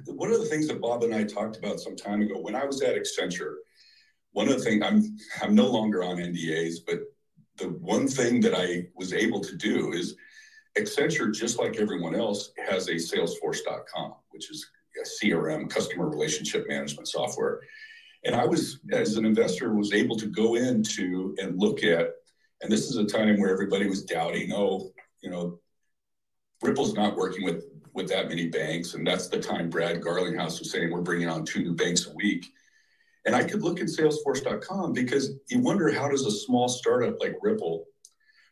one 0.05 0.31
of 0.31 0.39
the 0.39 0.45
things 0.45 0.67
that 0.67 0.81
Bob 0.81 1.03
and 1.03 1.13
I 1.13 1.23
talked 1.23 1.57
about 1.57 1.79
some 1.79 1.95
time 1.95 2.21
ago 2.21 2.39
when 2.39 2.55
I 2.55 2.65
was 2.65 2.81
at 2.81 2.95
Accenture, 2.95 3.55
one 4.31 4.47
of 4.47 4.57
the 4.57 4.63
things 4.63 4.83
I'm 4.83 5.17
I'm 5.41 5.55
no 5.55 5.67
longer 5.67 6.03
on 6.03 6.17
NDAs, 6.17 6.77
but 6.85 7.01
the 7.57 7.69
one 7.69 8.07
thing 8.07 8.39
that 8.41 8.55
I 8.55 8.87
was 8.95 9.13
able 9.13 9.41
to 9.41 9.55
do 9.55 9.93
is 9.93 10.15
Accenture, 10.77 11.33
just 11.33 11.59
like 11.59 11.77
everyone 11.77 12.15
else, 12.15 12.51
has 12.67 12.87
a 12.87 12.93
Salesforce.com, 12.93 14.13
which 14.29 14.51
is 14.51 14.65
a 15.01 15.25
CRM, 15.25 15.69
customer 15.69 16.07
relationship 16.07 16.67
management 16.67 17.07
software. 17.07 17.61
And 18.25 18.35
I 18.35 18.45
was, 18.45 18.79
as 18.91 19.17
an 19.17 19.25
investor, 19.25 19.73
was 19.73 19.93
able 19.93 20.15
to 20.17 20.27
go 20.27 20.55
into 20.55 21.35
and 21.39 21.57
look 21.57 21.83
at, 21.83 22.11
and 22.61 22.71
this 22.71 22.89
is 22.89 22.97
a 22.97 23.05
time 23.05 23.39
where 23.39 23.51
everybody 23.51 23.87
was 23.87 24.03
doubting, 24.03 24.51
oh, 24.53 24.91
you 25.21 25.29
know, 25.29 25.59
Ripple's 26.61 26.93
not 26.93 27.15
working 27.15 27.43
with 27.43 27.65
with 27.93 28.07
that 28.09 28.29
many 28.29 28.47
banks, 28.47 28.93
and 28.93 29.05
that's 29.05 29.27
the 29.27 29.39
time 29.39 29.71
Brad 29.71 30.01
Garlinghouse 30.01 30.59
was 30.59 30.71
saying 30.71 30.91
we're 30.91 31.01
bringing 31.01 31.29
on 31.29 31.43
two 31.43 31.63
new 31.63 31.73
banks 31.73 32.05
a 32.05 32.13
week. 32.13 32.45
And 33.25 33.35
I 33.35 33.43
could 33.43 33.63
look 33.63 33.81
at 33.81 33.87
Salesforce.com 33.87 34.93
because 34.93 35.31
you 35.49 35.59
wonder 35.59 35.91
how 35.91 36.07
does 36.07 36.25
a 36.25 36.31
small 36.31 36.69
startup 36.69 37.19
like 37.19 37.35
Ripple, 37.41 37.85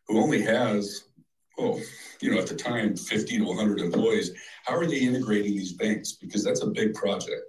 who 0.07 0.19
only 0.19 0.41
has, 0.41 1.05
oh, 1.59 1.79
you 2.21 2.31
know, 2.31 2.39
at 2.39 2.47
the 2.47 2.55
time 2.55 2.95
50 2.95 3.37
to 3.37 3.45
100 3.45 3.79
employees, 3.79 4.31
how 4.65 4.75
are 4.75 4.87
they 4.87 4.97
integrating 4.97 5.55
these 5.55 5.73
banks? 5.73 6.13
Because 6.13 6.43
that's 6.43 6.63
a 6.63 6.67
big 6.67 6.95
project. 6.95 7.43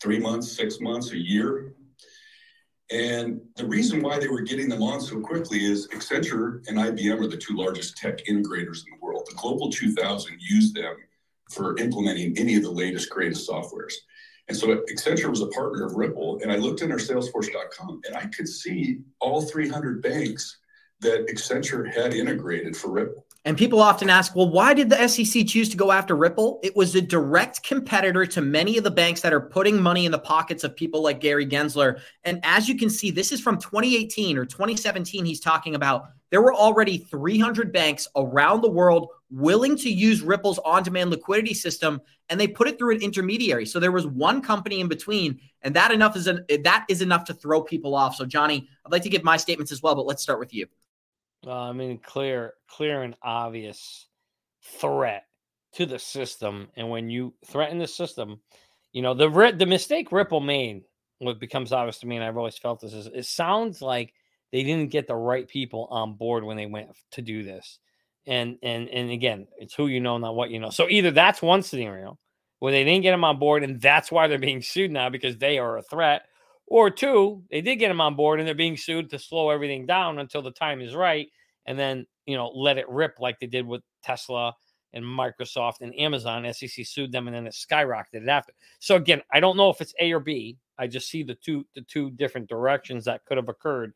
Three 0.00 0.20
months, 0.20 0.54
six 0.54 0.78
months, 0.78 1.10
a 1.12 1.18
year. 1.18 1.74
And 2.92 3.40
the 3.56 3.66
reason 3.66 4.02
why 4.02 4.18
they 4.18 4.28
were 4.28 4.42
getting 4.42 4.68
them 4.68 4.82
on 4.82 5.00
so 5.00 5.20
quickly 5.20 5.64
is 5.64 5.88
Accenture 5.88 6.66
and 6.68 6.76
IBM 6.76 7.20
are 7.20 7.28
the 7.28 7.36
two 7.36 7.56
largest 7.56 7.96
tech 7.96 8.18
integrators 8.26 8.84
in 8.84 8.92
the 8.92 8.99
world. 9.20 9.28
The 9.30 9.40
Global 9.40 9.70
2000 9.70 10.36
use 10.40 10.72
them 10.72 10.96
for 11.50 11.76
implementing 11.78 12.36
any 12.38 12.56
of 12.56 12.62
the 12.62 12.70
latest, 12.70 13.10
greatest 13.10 13.48
softwares. 13.48 13.94
And 14.48 14.56
so 14.56 14.82
Accenture 14.92 15.30
was 15.30 15.42
a 15.42 15.46
partner 15.48 15.86
of 15.86 15.94
Ripple, 15.94 16.40
and 16.42 16.50
I 16.50 16.56
looked 16.56 16.82
in 16.82 16.90
our 16.90 16.98
Salesforce.com 16.98 18.00
and 18.04 18.16
I 18.16 18.26
could 18.26 18.48
see 18.48 18.98
all 19.20 19.42
300 19.42 20.02
banks 20.02 20.58
that 21.00 21.26
Accenture 21.28 21.92
had 21.92 22.14
integrated 22.14 22.76
for 22.76 22.90
Ripple. 22.90 23.26
And 23.46 23.56
people 23.56 23.80
often 23.80 24.10
ask, 24.10 24.36
well, 24.36 24.50
why 24.50 24.74
did 24.74 24.90
the 24.90 25.08
SEC 25.08 25.46
choose 25.46 25.70
to 25.70 25.76
go 25.76 25.92
after 25.92 26.14
Ripple? 26.14 26.60
It 26.62 26.76
was 26.76 26.94
a 26.94 27.00
direct 27.00 27.62
competitor 27.62 28.26
to 28.26 28.42
many 28.42 28.76
of 28.76 28.84
the 28.84 28.90
banks 28.90 29.22
that 29.22 29.32
are 29.32 29.40
putting 29.40 29.80
money 29.80 30.04
in 30.04 30.12
the 30.12 30.18
pockets 30.18 30.62
of 30.62 30.76
people 30.76 31.02
like 31.02 31.20
Gary 31.20 31.46
Gensler. 31.46 32.00
And 32.24 32.40
as 32.42 32.68
you 32.68 32.76
can 32.76 32.90
see, 32.90 33.10
this 33.10 33.32
is 33.32 33.40
from 33.40 33.56
2018 33.56 34.36
or 34.36 34.44
2017, 34.44 35.24
he's 35.24 35.40
talking 35.40 35.74
about. 35.74 36.08
There 36.28 36.42
were 36.42 36.54
already 36.54 36.98
300 36.98 37.72
banks 37.72 38.06
around 38.14 38.60
the 38.60 38.70
world 38.70 39.08
willing 39.30 39.74
to 39.78 39.90
use 39.90 40.20
Ripple's 40.20 40.58
on 40.58 40.82
demand 40.82 41.10
liquidity 41.10 41.54
system, 41.54 42.00
and 42.28 42.38
they 42.38 42.46
put 42.46 42.68
it 42.68 42.78
through 42.78 42.96
an 42.96 43.02
intermediary. 43.02 43.64
So 43.64 43.80
there 43.80 43.90
was 43.90 44.06
one 44.06 44.42
company 44.42 44.80
in 44.80 44.88
between, 44.88 45.40
and 45.62 45.74
that 45.74 45.92
enough 45.92 46.14
is 46.14 46.26
an, 46.26 46.44
that 46.62 46.84
is 46.90 47.00
enough 47.00 47.24
to 47.24 47.34
throw 47.34 47.62
people 47.62 47.94
off. 47.94 48.16
So, 48.16 48.26
Johnny, 48.26 48.68
I'd 48.84 48.92
like 48.92 49.02
to 49.02 49.08
give 49.08 49.24
my 49.24 49.38
statements 49.38 49.72
as 49.72 49.82
well, 49.82 49.94
but 49.94 50.06
let's 50.06 50.22
start 50.22 50.38
with 50.38 50.52
you. 50.52 50.66
Uh, 51.46 51.52
I 51.52 51.72
mean, 51.72 51.98
clear, 51.98 52.54
clear 52.68 53.02
and 53.02 53.16
obvious 53.22 54.06
threat 54.62 55.24
to 55.74 55.86
the 55.86 55.98
system. 55.98 56.68
And 56.76 56.90
when 56.90 57.08
you 57.08 57.34
threaten 57.46 57.78
the 57.78 57.86
system, 57.86 58.40
you 58.92 59.02
know 59.02 59.14
the 59.14 59.54
the 59.56 59.66
mistake 59.66 60.12
Ripple 60.12 60.40
made. 60.40 60.82
What 61.18 61.38
becomes 61.38 61.72
obvious 61.72 61.98
to 61.98 62.06
me, 62.06 62.16
and 62.16 62.24
I've 62.24 62.38
always 62.38 62.56
felt 62.56 62.80
this 62.80 62.94
is 62.94 63.06
it 63.06 63.26
sounds 63.26 63.82
like 63.82 64.14
they 64.52 64.62
didn't 64.62 64.90
get 64.90 65.06
the 65.06 65.14
right 65.14 65.46
people 65.46 65.86
on 65.90 66.14
board 66.14 66.44
when 66.44 66.56
they 66.56 66.66
went 66.66 66.88
to 67.12 67.22
do 67.22 67.42
this. 67.42 67.78
And 68.26 68.58
and 68.62 68.88
and 68.88 69.10
again, 69.10 69.46
it's 69.58 69.74
who 69.74 69.86
you 69.86 70.00
know, 70.00 70.18
not 70.18 70.34
what 70.34 70.50
you 70.50 70.58
know. 70.58 70.70
So 70.70 70.88
either 70.88 71.10
that's 71.10 71.42
one 71.42 71.62
scenario 71.62 72.18
where 72.58 72.72
they 72.72 72.84
didn't 72.84 73.02
get 73.02 73.12
them 73.12 73.24
on 73.24 73.38
board, 73.38 73.62
and 73.64 73.80
that's 73.80 74.10
why 74.10 74.26
they're 74.26 74.38
being 74.38 74.62
sued 74.62 74.90
now 74.90 75.08
because 75.08 75.36
they 75.38 75.58
are 75.58 75.78
a 75.78 75.82
threat, 75.82 76.22
or 76.70 76.88
two, 76.88 77.42
they 77.50 77.60
did 77.60 77.76
get 77.76 77.88
them 77.88 78.00
on 78.00 78.14
board 78.14 78.38
and 78.38 78.48
they're 78.48 78.54
being 78.54 78.78
sued 78.78 79.10
to 79.10 79.18
slow 79.18 79.50
everything 79.50 79.84
down 79.84 80.18
until 80.18 80.40
the 80.40 80.52
time 80.52 80.80
is 80.80 80.94
right 80.94 81.28
and 81.66 81.78
then, 81.78 82.06
you 82.26 82.36
know, 82.36 82.48
let 82.48 82.78
it 82.78 82.88
rip 82.88 83.16
like 83.20 83.38
they 83.38 83.46
did 83.46 83.66
with 83.66 83.82
Tesla 84.02 84.54
and 84.92 85.04
Microsoft 85.04 85.80
and 85.80 85.94
Amazon. 85.98 86.50
SEC 86.52 86.86
sued 86.86 87.12
them, 87.12 87.28
and 87.28 87.36
then 87.36 87.46
it 87.46 87.54
skyrocketed 87.54 88.26
after. 88.28 88.52
So 88.78 88.96
again, 88.96 89.20
I 89.32 89.40
don't 89.40 89.56
know 89.56 89.70
if 89.70 89.80
it's 89.80 89.94
A 90.00 90.12
or 90.12 90.20
B. 90.20 90.56
I 90.78 90.86
just 90.86 91.10
see 91.10 91.22
the 91.22 91.34
two 91.34 91.66
the 91.74 91.82
two 91.82 92.10
different 92.12 92.48
directions 92.48 93.04
that 93.04 93.24
could 93.26 93.36
have 93.36 93.48
occurred, 93.48 93.92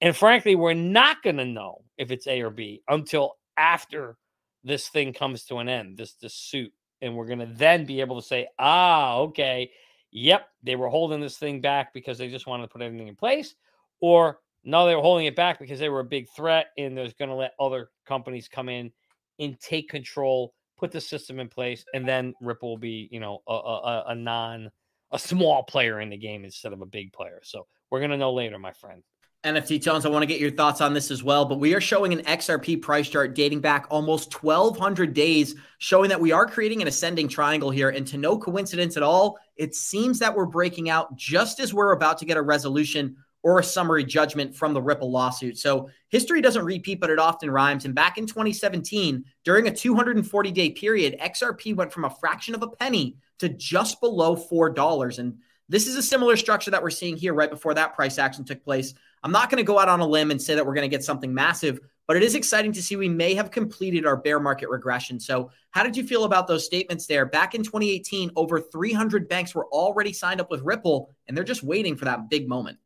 and 0.00 0.16
frankly, 0.16 0.54
we're 0.54 0.74
not 0.74 1.22
going 1.22 1.36
to 1.38 1.44
know 1.44 1.82
if 1.96 2.10
it's 2.10 2.26
A 2.26 2.40
or 2.42 2.50
B 2.50 2.82
until 2.88 3.36
after 3.56 4.16
this 4.64 4.88
thing 4.88 5.12
comes 5.12 5.44
to 5.44 5.58
an 5.58 5.68
end. 5.68 5.98
This 5.98 6.14
this 6.14 6.34
suit, 6.34 6.72
and 7.02 7.16
we're 7.16 7.26
going 7.26 7.40
to 7.40 7.54
then 7.54 7.84
be 7.84 8.00
able 8.00 8.20
to 8.20 8.26
say, 8.26 8.48
ah, 8.58 9.16
okay, 9.16 9.70
yep, 10.10 10.48
they 10.62 10.76
were 10.76 10.88
holding 10.88 11.20
this 11.20 11.38
thing 11.38 11.60
back 11.60 11.92
because 11.92 12.18
they 12.18 12.28
just 12.28 12.46
wanted 12.46 12.64
to 12.64 12.68
put 12.68 12.82
everything 12.82 13.08
in 13.08 13.16
place, 13.16 13.54
or 14.00 14.40
no, 14.64 14.86
they 14.86 14.94
were 14.94 15.02
holding 15.02 15.26
it 15.26 15.36
back 15.36 15.58
because 15.58 15.78
they 15.78 15.88
were 15.88 16.00
a 16.00 16.04
big 16.04 16.28
threat, 16.34 16.68
and 16.76 16.96
there's 16.96 17.14
going 17.14 17.28
to 17.30 17.34
let 17.34 17.54
other 17.60 17.90
companies 18.06 18.48
come 18.48 18.68
in 18.68 18.90
and 19.38 19.58
take 19.60 19.88
control, 19.88 20.52
put 20.76 20.90
the 20.90 21.00
system 21.00 21.40
in 21.40 21.48
place, 21.48 21.84
and 21.94 22.06
then 22.06 22.34
Ripple 22.40 22.70
will 22.70 22.78
be, 22.78 23.08
you 23.10 23.20
know, 23.20 23.42
a, 23.46 23.52
a, 23.52 24.04
a 24.08 24.14
non, 24.14 24.70
a 25.12 25.18
small 25.18 25.62
player 25.62 26.00
in 26.00 26.10
the 26.10 26.16
game 26.16 26.44
instead 26.44 26.72
of 26.72 26.82
a 26.82 26.86
big 26.86 27.12
player. 27.12 27.40
So 27.42 27.66
we're 27.90 28.00
going 28.00 28.10
to 28.10 28.16
know 28.16 28.32
later, 28.32 28.58
my 28.58 28.72
friend. 28.72 29.02
NFT 29.44 29.82
Tones, 29.82 30.04
I 30.04 30.08
want 30.08 30.22
to 30.22 30.26
get 30.26 30.40
your 30.40 30.50
thoughts 30.50 30.80
on 30.80 30.92
this 30.92 31.12
as 31.12 31.22
well. 31.22 31.44
But 31.44 31.60
we 31.60 31.72
are 31.74 31.80
showing 31.80 32.12
an 32.12 32.24
XRP 32.24 32.82
price 32.82 33.08
chart 33.08 33.36
dating 33.36 33.60
back 33.60 33.86
almost 33.88 34.42
1,200 34.42 35.14
days, 35.14 35.54
showing 35.78 36.08
that 36.08 36.20
we 36.20 36.32
are 36.32 36.44
creating 36.44 36.82
an 36.82 36.88
ascending 36.88 37.28
triangle 37.28 37.70
here. 37.70 37.90
And 37.90 38.04
to 38.08 38.18
no 38.18 38.36
coincidence 38.36 38.96
at 38.96 39.04
all, 39.04 39.38
it 39.56 39.76
seems 39.76 40.18
that 40.18 40.34
we're 40.34 40.46
breaking 40.46 40.90
out 40.90 41.14
just 41.16 41.60
as 41.60 41.72
we're 41.72 41.92
about 41.92 42.18
to 42.18 42.24
get 42.24 42.36
a 42.36 42.42
resolution 42.42 43.16
or 43.44 43.60
a 43.60 43.64
summary 43.64 44.04
judgment 44.04 44.56
from 44.56 44.74
the 44.74 44.82
Ripple 44.82 45.12
lawsuit. 45.12 45.56
So 45.56 45.88
history 46.08 46.40
doesn't 46.40 46.64
repeat, 46.64 46.98
but 46.98 47.10
it 47.10 47.20
often 47.20 47.48
rhymes. 47.48 47.84
And 47.84 47.94
back 47.94 48.18
in 48.18 48.26
2017, 48.26 49.24
during 49.44 49.68
a 49.68 49.74
240 49.74 50.50
day 50.50 50.70
period, 50.70 51.16
XRP 51.20 51.76
went 51.76 51.92
from 51.92 52.04
a 52.04 52.10
fraction 52.10 52.56
of 52.56 52.62
a 52.64 52.68
penny 52.68 53.16
to 53.38 53.48
just 53.48 54.00
below 54.00 54.34
$4. 54.34 55.18
And 55.20 55.38
this 55.68 55.86
is 55.86 55.96
a 55.96 56.02
similar 56.02 56.36
structure 56.36 56.72
that 56.72 56.82
we're 56.82 56.90
seeing 56.90 57.16
here 57.16 57.34
right 57.34 57.50
before 57.50 57.74
that 57.74 57.94
price 57.94 58.18
action 58.18 58.44
took 58.44 58.64
place. 58.64 58.94
I'm 59.22 59.32
not 59.32 59.50
going 59.50 59.58
to 59.58 59.66
go 59.66 59.78
out 59.78 59.88
on 59.88 60.00
a 60.00 60.06
limb 60.06 60.30
and 60.30 60.40
say 60.40 60.54
that 60.54 60.64
we're 60.64 60.74
going 60.74 60.88
to 60.88 60.94
get 60.94 61.04
something 61.04 61.32
massive, 61.32 61.80
but 62.06 62.16
it 62.16 62.22
is 62.22 62.34
exciting 62.34 62.72
to 62.72 62.82
see 62.82 62.96
we 62.96 63.08
may 63.08 63.34
have 63.34 63.50
completed 63.50 64.06
our 64.06 64.16
bear 64.16 64.40
market 64.40 64.68
regression. 64.70 65.20
So, 65.20 65.50
how 65.70 65.82
did 65.82 65.96
you 65.96 66.04
feel 66.04 66.24
about 66.24 66.46
those 66.46 66.64
statements 66.64 67.06
there? 67.06 67.26
Back 67.26 67.54
in 67.54 67.62
2018, 67.62 68.30
over 68.36 68.60
300 68.60 69.28
banks 69.28 69.54
were 69.54 69.66
already 69.66 70.12
signed 70.12 70.40
up 70.40 70.50
with 70.50 70.62
Ripple, 70.62 71.10
and 71.26 71.36
they're 71.36 71.44
just 71.44 71.62
waiting 71.62 71.96
for 71.96 72.06
that 72.06 72.30
big 72.30 72.48
moment. 72.48 72.78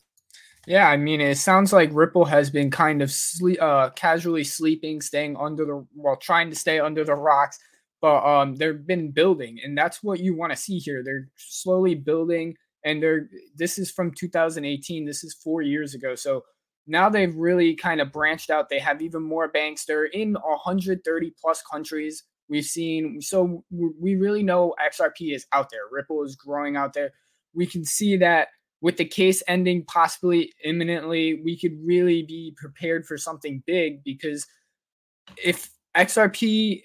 Yeah, 0.67 0.89
I 0.89 0.97
mean, 0.97 1.21
it 1.21 1.39
sounds 1.39 1.73
like 1.73 1.91
Ripple 1.93 2.25
has 2.25 2.51
been 2.51 2.71
kind 2.71 3.03
of 3.03 3.11
sleep, 3.11 3.61
uh, 3.61 3.91
casually 3.91 4.45
sleeping, 4.45 5.01
staying 5.01 5.37
under 5.37 5.65
the 5.65 5.87
well, 5.95 6.17
trying 6.17 6.51
to 6.51 6.57
stay 6.57 6.79
under 6.79 7.05
the 7.05 7.15
rocks, 7.15 7.59
but 8.01 8.25
um, 8.25 8.55
they've 8.57 8.87
been 8.87 9.11
building, 9.11 9.59
and 9.65 9.77
that's 9.77 10.03
what 10.03 10.21
you 10.21 10.37
want 10.37 10.53
to 10.53 10.57
see 10.57 10.79
here. 10.79 11.03
They're 11.05 11.29
slowly 11.37 11.95
building, 11.97 12.57
and 12.85 13.03
they're 13.03 13.29
this 13.57 13.79
is 13.79 13.91
from 13.91 14.13
2018. 14.13 15.05
This 15.05 15.25
is 15.25 15.35
four 15.35 15.63
years 15.63 15.95
ago, 15.95 16.15
so 16.15 16.43
now 16.87 17.09
they've 17.09 17.35
really 17.35 17.75
kind 17.75 18.01
of 18.01 18.13
branched 18.13 18.51
out. 18.51 18.69
They 18.69 18.81
have 18.81 19.03
even 19.03 19.23
more 19.23 19.49
banks. 19.49 19.85
They're 19.85 20.07
in 20.07 20.35
130 20.35 21.35
plus 21.41 21.63
countries. 21.63 22.25
We've 22.49 22.65
seen 22.65 23.21
so 23.21 23.65
we 23.71 24.17
really 24.17 24.43
know 24.43 24.75
XRP 24.85 25.35
is 25.35 25.47
out 25.53 25.71
there. 25.71 25.83
Ripple 25.91 26.25
is 26.25 26.37
growing 26.37 26.77
out 26.77 26.93
there. 26.93 27.13
We 27.55 27.67
can 27.67 27.85
see 27.85 28.17
that 28.19 28.49
with 28.81 28.97
the 28.97 29.05
case 29.05 29.43
ending 29.47 29.85
possibly 29.85 30.53
imminently, 30.65 31.41
we 31.45 31.59
could 31.59 31.79
really 31.85 32.25
be 32.25 32.53
prepared 32.57 33.07
for 33.07 33.17
something 33.17 33.63
big 33.65 34.03
because 34.03 34.45
if 35.43 35.71
XRP 35.97 36.83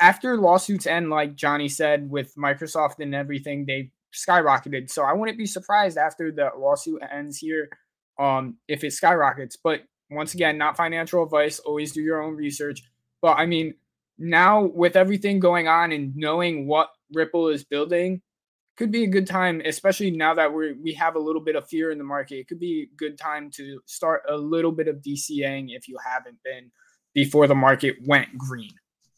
after 0.00 0.36
lawsuits 0.36 0.86
end, 0.86 1.10
like 1.10 1.34
Johnny 1.34 1.68
said, 1.68 2.10
with 2.10 2.34
Microsoft 2.36 3.00
and 3.00 3.14
everything, 3.14 3.66
they 3.66 3.90
skyrocketed. 4.14 4.90
So 4.90 5.02
I 5.02 5.12
wouldn't 5.12 5.38
be 5.38 5.46
surprised 5.46 5.98
after 5.98 6.30
the 6.30 6.50
lawsuit 6.56 7.02
ends 7.10 7.38
here 7.38 7.68
um, 8.18 8.56
if 8.68 8.84
it 8.84 8.92
skyrockets. 8.92 9.56
But 9.56 9.82
once 10.10 10.34
again, 10.34 10.58
not 10.58 10.76
financial 10.76 11.22
advice. 11.22 11.58
Always 11.58 11.92
do 11.92 12.02
your 12.02 12.22
own 12.22 12.34
research. 12.34 12.82
But 13.20 13.38
I 13.38 13.46
mean, 13.46 13.74
now 14.18 14.64
with 14.64 14.96
everything 14.96 15.40
going 15.40 15.68
on 15.68 15.92
and 15.92 16.14
knowing 16.16 16.66
what 16.66 16.90
Ripple 17.12 17.48
is 17.48 17.64
building, 17.64 18.22
could 18.76 18.90
be 18.90 19.04
a 19.04 19.08
good 19.08 19.26
time, 19.26 19.60
especially 19.64 20.10
now 20.10 20.34
that 20.34 20.52
we 20.52 20.72
we 20.72 20.92
have 20.94 21.14
a 21.14 21.18
little 21.18 21.42
bit 21.42 21.56
of 21.56 21.68
fear 21.68 21.90
in 21.90 21.98
the 21.98 22.04
market. 22.04 22.36
It 22.36 22.48
could 22.48 22.58
be 22.58 22.88
a 22.92 22.96
good 22.96 23.18
time 23.18 23.50
to 23.52 23.80
start 23.86 24.22
a 24.28 24.36
little 24.36 24.72
bit 24.72 24.88
of 24.88 24.96
DCAing 24.96 25.76
if 25.76 25.88
you 25.88 25.98
haven't 26.04 26.38
been 26.42 26.70
before 27.14 27.46
the 27.46 27.54
market 27.54 27.96
went 28.06 28.36
green. 28.38 28.72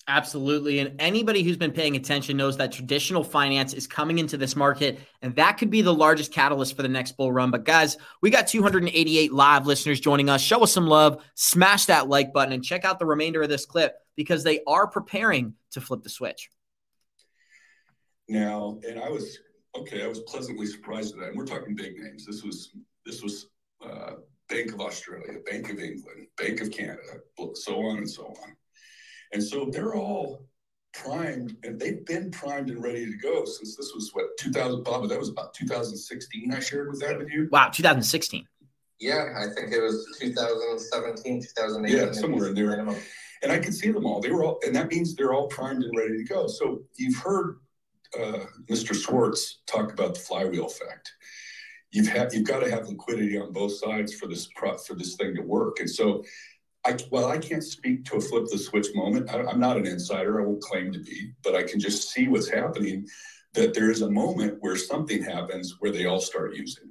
Absolutely. 0.07 0.81
And 0.81 1.01
anybody 1.01 1.43
who's 1.43 1.57
been 1.57 1.73
paying 1.73 1.97
attention 1.97 2.37
knows 2.37 2.59
that 2.59 2.73
traditional 2.73 3.25
finance 3.25 3.73
is 3.73 3.87
coming 3.87 4.19
into 4.19 4.37
this 4.37 4.55
market, 4.55 4.99
and 5.23 5.35
that 5.37 5.57
could 5.57 5.71
be 5.71 5.81
the 5.81 5.95
largest 5.95 6.31
catalyst 6.31 6.77
for 6.77 6.83
the 6.83 6.89
next 6.89 7.13
bull 7.17 7.33
run. 7.33 7.51
But 7.51 7.65
guys, 7.65 7.97
we 8.21 8.29
got 8.29 8.47
288 8.47 9.33
live 9.33 9.67
listeners 9.67 10.01
joining 10.01 10.29
us. 10.29 10.43
Show 10.43 10.63
us 10.63 10.73
some 10.73 10.87
love, 10.87 11.25
smash 11.35 11.87
that 11.87 12.09
like 12.09 12.35
button, 12.35 12.53
and 12.53 12.63
check 12.63 12.85
out 12.85 12.99
the 12.99 13.07
remainder 13.07 13.43
of 13.43 13.49
this 13.49 13.65
clip 13.65 13.95
because 14.15 14.45
they 14.45 14.61
are 14.67 14.87
preparing 14.87 15.55
to 15.73 15.81
flip 15.81 16.03
the 16.03 16.11
switch. 16.11 16.51
Now, 18.29 18.79
and 18.87 19.01
I 19.01 19.09
was 19.09 19.39
okay. 19.75 20.05
I 20.05 20.07
was 20.07 20.21
pleasantly 20.21 20.67
surprised 20.67 21.15
at 21.15 21.21
that. 21.21 21.29
And 21.29 21.39
we're 21.39 21.47
talking 21.47 21.75
big 21.75 21.97
names. 21.99 22.27
This 22.27 22.43
was 22.43 22.73
this 23.07 23.23
was 23.23 23.47
uh, 23.83 24.13
Bank 24.51 24.73
of 24.75 24.81
Australia, 24.81 25.39
Bank 25.51 25.71
of 25.71 25.79
England, 25.79 26.27
Bank 26.37 26.61
of 26.61 26.71
Canada, 26.71 27.01
so 27.55 27.87
on 27.87 27.99
and 27.99 28.11
so 28.11 28.27
on. 28.27 28.57
And 29.35 29.43
so 29.43 29.67
they're 29.67 29.95
all 29.95 30.47
primed, 30.95 31.57
and 31.65 31.79
they've 31.79 32.07
been 32.07 32.31
primed 32.31 32.71
and 32.71 32.83
ready 32.83 33.05
to 33.05 33.17
go 33.19 33.45
since 33.45 33.77
this 33.77 33.93
was 33.95 34.11
what 34.13 34.27
2000. 34.39 34.85
Bob, 34.85 35.09
that 35.09 35.19
was 35.19 35.29
about 35.29 35.53
2016. 35.55 36.55
I 36.55 36.61
shared 36.61 36.89
with 36.89 37.01
that 37.01 37.19
with 37.19 37.29
you. 37.29 37.49
Wow, 37.51 37.69
2016. 37.69 38.47
Yeah, 39.01 39.35
I 39.37 39.53
think 39.53 39.73
it 39.73 39.81
was 39.81 40.07
2017, 40.21 41.43
2018. 41.43 41.99
Yeah, 41.99 42.13
somewhere 42.13 42.49
in 42.49 42.55
there. 42.55 42.81
And 43.43 43.53
I 43.53 43.59
could 43.59 43.75
see 43.75 43.91
them 43.91 44.07
all. 44.07 44.21
They 44.21 44.31
were 44.31 44.45
all, 44.45 44.61
and 44.65 44.75
that 44.77 44.89
means 44.89 45.15
they're 45.15 45.35
all 45.35 45.49
primed 45.49 45.83
and 45.83 45.99
ready 45.99 46.17
to 46.17 46.25
go. 46.25 46.47
So 46.47 46.83
you've 46.97 47.19
heard 47.19 47.59
uh, 48.19 48.47
Mr. 48.71 48.95
Schwartz 48.95 49.59
talk 49.67 49.93
about 49.93 50.15
the 50.15 50.21
flywheel 50.21 50.67
effect. 50.67 51.13
You've 51.91 52.09
had 52.09 52.33
you've 52.33 52.47
got 52.47 52.61
to 52.61 52.71
have 52.71 52.89
liquidity 52.89 53.37
on 53.37 53.53
both 53.53 53.73
sides 53.73 54.15
for 54.15 54.27
this 54.27 54.49
pro, 54.55 54.77
for 54.79 54.95
this 54.95 55.17
thing 55.17 55.35
to 55.35 55.43
work. 55.43 55.81
And 55.81 55.91
so, 55.91 56.25
I 56.87 56.99
well, 57.11 57.29
I 57.29 57.39
can't 57.39 57.65
speak 57.65 58.05
to 58.07 58.17
a 58.17 58.21
flip 58.21 58.45
the 58.51 58.59
switch 58.59 58.89
moment. 58.95 59.31
I, 59.33 59.43
I'm 59.45 59.61
not 59.61 59.77
an 59.77 59.87
insider. 59.87 60.41
I 60.41 60.45
won't 60.45 60.63
claim 60.63 60.93
to 60.93 60.99
be, 60.99 61.33
but 61.43 61.55
I 61.55 61.63
can 61.63 61.81
just 61.81 62.11
see 62.11 62.29
what's 62.29 62.49
happening. 62.49 63.07
That 63.55 63.73
there 63.73 63.91
is 63.91 64.03
a 64.03 64.11
moment 64.11 64.59
where 64.61 64.77
something 64.77 65.23
happens 65.23 65.77
where 65.79 65.93
they 65.93 66.07
all 66.07 66.21
start 66.21 66.57
using. 66.57 66.91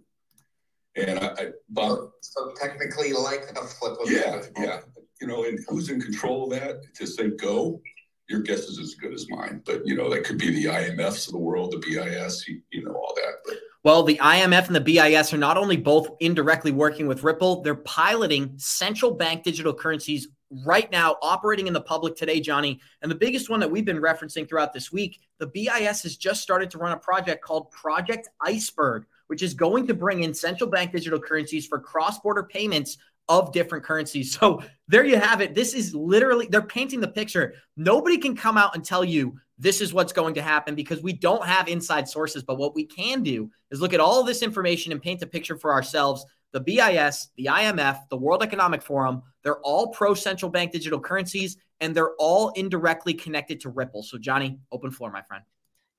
And 0.95 1.19
I, 1.19 1.27
I 1.37 1.47
Bob, 1.69 2.11
so 2.21 2.53
technically, 2.59 3.13
like 3.13 3.51
a 3.51 3.65
flip. 3.65 3.93
Of 3.93 4.07
the 4.07 4.41
switch. 4.41 4.51
yeah, 4.57 4.63
yeah. 4.63 4.79
You 5.21 5.27
know, 5.27 5.43
and 5.43 5.59
who's 5.67 5.89
in 5.89 6.01
control 6.01 6.45
of 6.45 6.59
that 6.59 6.81
to 6.95 7.05
say 7.05 7.29
go? 7.29 7.81
your 8.29 8.41
guess 8.41 8.61
is 8.61 8.79
as 8.79 8.95
good 8.95 9.13
as 9.13 9.29
mine. 9.29 9.61
But 9.65 9.85
you 9.85 9.95
know, 9.95 10.09
that 10.09 10.23
could 10.23 10.37
be 10.37 10.51
the 10.51 10.65
IMFs 10.65 11.27
of 11.27 11.33
the 11.33 11.39
world, 11.39 11.71
the 11.71 11.77
BIS, 11.77 12.47
you, 12.47 12.61
you 12.71 12.83
know, 12.83 12.93
all 12.93 13.13
that. 13.15 13.35
But 13.45 13.55
well, 13.83 14.03
the 14.03 14.17
IMF 14.17 14.67
and 14.67 14.75
the 14.75 14.81
BIS 14.81 15.33
are 15.33 15.37
not 15.37 15.57
only 15.57 15.75
both 15.75 16.09
indirectly 16.21 16.71
working 16.71 17.05
with 17.05 17.23
Ripple, 17.23 17.61
they're 17.61 17.75
piloting 17.75 18.53
central 18.57 19.11
bank 19.11 19.43
digital 19.43 19.73
currencies 19.73 20.29
right 20.65 20.89
now, 20.91 21.17
operating 21.21 21.67
in 21.67 21.73
the 21.73 21.81
public 21.81 22.15
today, 22.15 22.39
Johnny. 22.39 22.79
And 23.01 23.11
the 23.11 23.15
biggest 23.15 23.49
one 23.49 23.59
that 23.59 23.69
we've 23.69 23.83
been 23.83 23.99
referencing 23.99 24.47
throughout 24.47 24.71
this 24.71 24.91
week, 24.91 25.19
the 25.39 25.47
BIS 25.47 26.03
has 26.03 26.15
just 26.15 26.41
started 26.41 26.71
to 26.71 26.77
run 26.77 26.93
a 26.93 26.97
project 26.97 27.43
called 27.43 27.71
Project 27.71 28.29
Iceberg, 28.39 29.05
which 29.27 29.41
is 29.41 29.53
going 29.53 29.87
to 29.87 29.93
bring 29.93 30.23
in 30.23 30.33
central 30.33 30.69
bank 30.69 30.91
digital 30.91 31.19
currencies 31.19 31.67
for 31.67 31.79
cross 31.79 32.19
border 32.19 32.43
payments 32.43 32.97
of 33.29 33.51
different 33.51 33.83
currencies. 33.83 34.37
So 34.37 34.61
there 34.87 35.05
you 35.05 35.17
have 35.17 35.41
it. 35.41 35.55
This 35.55 35.73
is 35.73 35.95
literally, 35.95 36.47
they're 36.47 36.61
painting 36.61 36.99
the 36.99 37.07
picture. 37.07 37.55
Nobody 37.77 38.17
can 38.17 38.35
come 38.35 38.57
out 38.57 38.75
and 38.75 38.83
tell 38.83 39.03
you 39.03 39.39
this 39.63 39.79
is 39.79 39.93
what's 39.93 40.11
going 40.11 40.33
to 40.33 40.41
happen 40.41 40.75
because 40.75 41.01
we 41.01 41.13
don't 41.13 41.45
have 41.45 41.69
inside 41.69 42.07
sources. 42.07 42.43
But 42.43 42.57
what 42.57 42.75
we 42.75 42.85
can 42.85 43.23
do 43.23 43.49
is 43.71 43.79
look 43.79 43.93
at 43.93 44.01
all 44.01 44.23
this 44.23 44.43
information 44.43 44.91
and 44.91 45.01
paint 45.01 45.21
a 45.21 45.25
picture 45.25 45.57
for 45.57 45.71
ourselves. 45.71 46.25
The 46.51 46.59
BIS, 46.59 47.29
the 47.37 47.45
IMF, 47.45 48.09
the 48.09 48.17
World 48.17 48.43
Economic 48.43 48.81
Forum, 48.81 49.23
they're 49.41 49.61
all 49.61 49.87
pro 49.87 50.13
central 50.13 50.51
bank 50.51 50.73
digital 50.73 50.99
currencies 50.99 51.57
and 51.79 51.95
they're 51.95 52.13
all 52.19 52.49
indirectly 52.49 53.13
connected 53.13 53.61
to 53.61 53.69
Ripple. 53.69 54.03
So, 54.03 54.17
Johnny, 54.17 54.59
open 54.71 54.91
floor, 54.91 55.11
my 55.11 55.21
friend. 55.21 55.43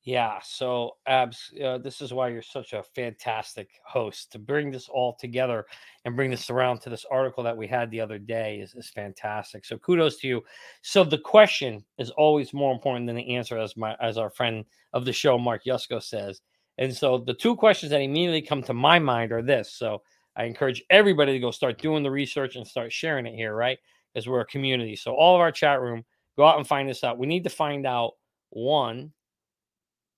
Yeah. 0.05 0.39
So, 0.45 0.97
Abs, 1.07 1.51
uh, 1.65 1.79
this 1.79 2.03
is 2.03 2.13
why 2.13 2.29
you're 2.29 2.43
such 2.43 2.75
a 2.75 2.83
fantastic 2.83 3.71
host 3.87 4.31
to 4.33 4.39
bring 4.39 4.71
this 4.71 4.87
all 4.91 5.15
together 5.19 5.65
and 6.05 6.15
bring 6.15 6.31
this 6.31 6.51
around 6.51 6.81
to 6.81 6.91
this 6.91 7.07
article 7.11 7.43
that 7.43 7.57
we 7.57 7.67
had 7.67 7.91
the 7.91 8.03
other 8.03 8.19
day 8.19 8.59
is, 8.61 8.75
is 8.75 8.91
fantastic. 8.91 9.65
So, 9.65 9.79
kudos 9.79 10.19
to 10.19 10.29
you. 10.29 10.45
So, 10.83 11.05
the 11.05 11.17
question 11.17 11.83
is 11.97 12.11
always 12.11 12.53
more 12.53 12.71
important 12.75 13.07
than 13.07 13.17
the 13.17 13.35
answer, 13.35 13.57
as 13.59 13.79
my 13.79 13.97
as 13.99 14.19
our 14.19 14.29
friend 14.29 14.67
of 14.93 15.07
the 15.07 15.13
show, 15.13 15.39
Mark 15.39 15.65
Yusko, 15.65 16.03
says. 16.03 16.43
And 16.77 16.95
so, 16.95 17.17
the 17.17 17.33
two 17.33 17.57
questions 17.57 17.89
that 17.89 18.03
immediately 18.03 18.43
come 18.43 18.63
to 18.65 18.75
my 18.75 18.99
mind 18.99 19.33
are 19.33 19.43
this. 19.43 19.73
So, 19.73 20.03
I 20.37 20.45
encourage 20.45 20.85
everybody 20.91 21.33
to 21.33 21.39
go 21.39 21.51
start 21.51 21.81
doing 21.81 22.03
the 22.03 22.11
research 22.11 22.57
and 22.57 22.67
start 22.67 22.93
sharing 22.93 23.25
it 23.25 23.37
here, 23.37 23.55
right? 23.55 23.79
Because 24.13 24.29
we're 24.29 24.41
a 24.41 24.47
community. 24.47 24.97
So, 24.97 25.15
all 25.15 25.35
of 25.35 25.41
our 25.41 25.53
chat 25.53 25.81
room 25.81 26.05
go 26.37 26.45
out 26.45 26.59
and 26.59 26.69
find 26.69 26.91
this 26.91 27.05
out. 27.05 27.17
We 27.17 27.27
need 27.27 27.45
to 27.45 27.51
find 27.51 27.87
out 27.87 28.13
one 28.51 29.11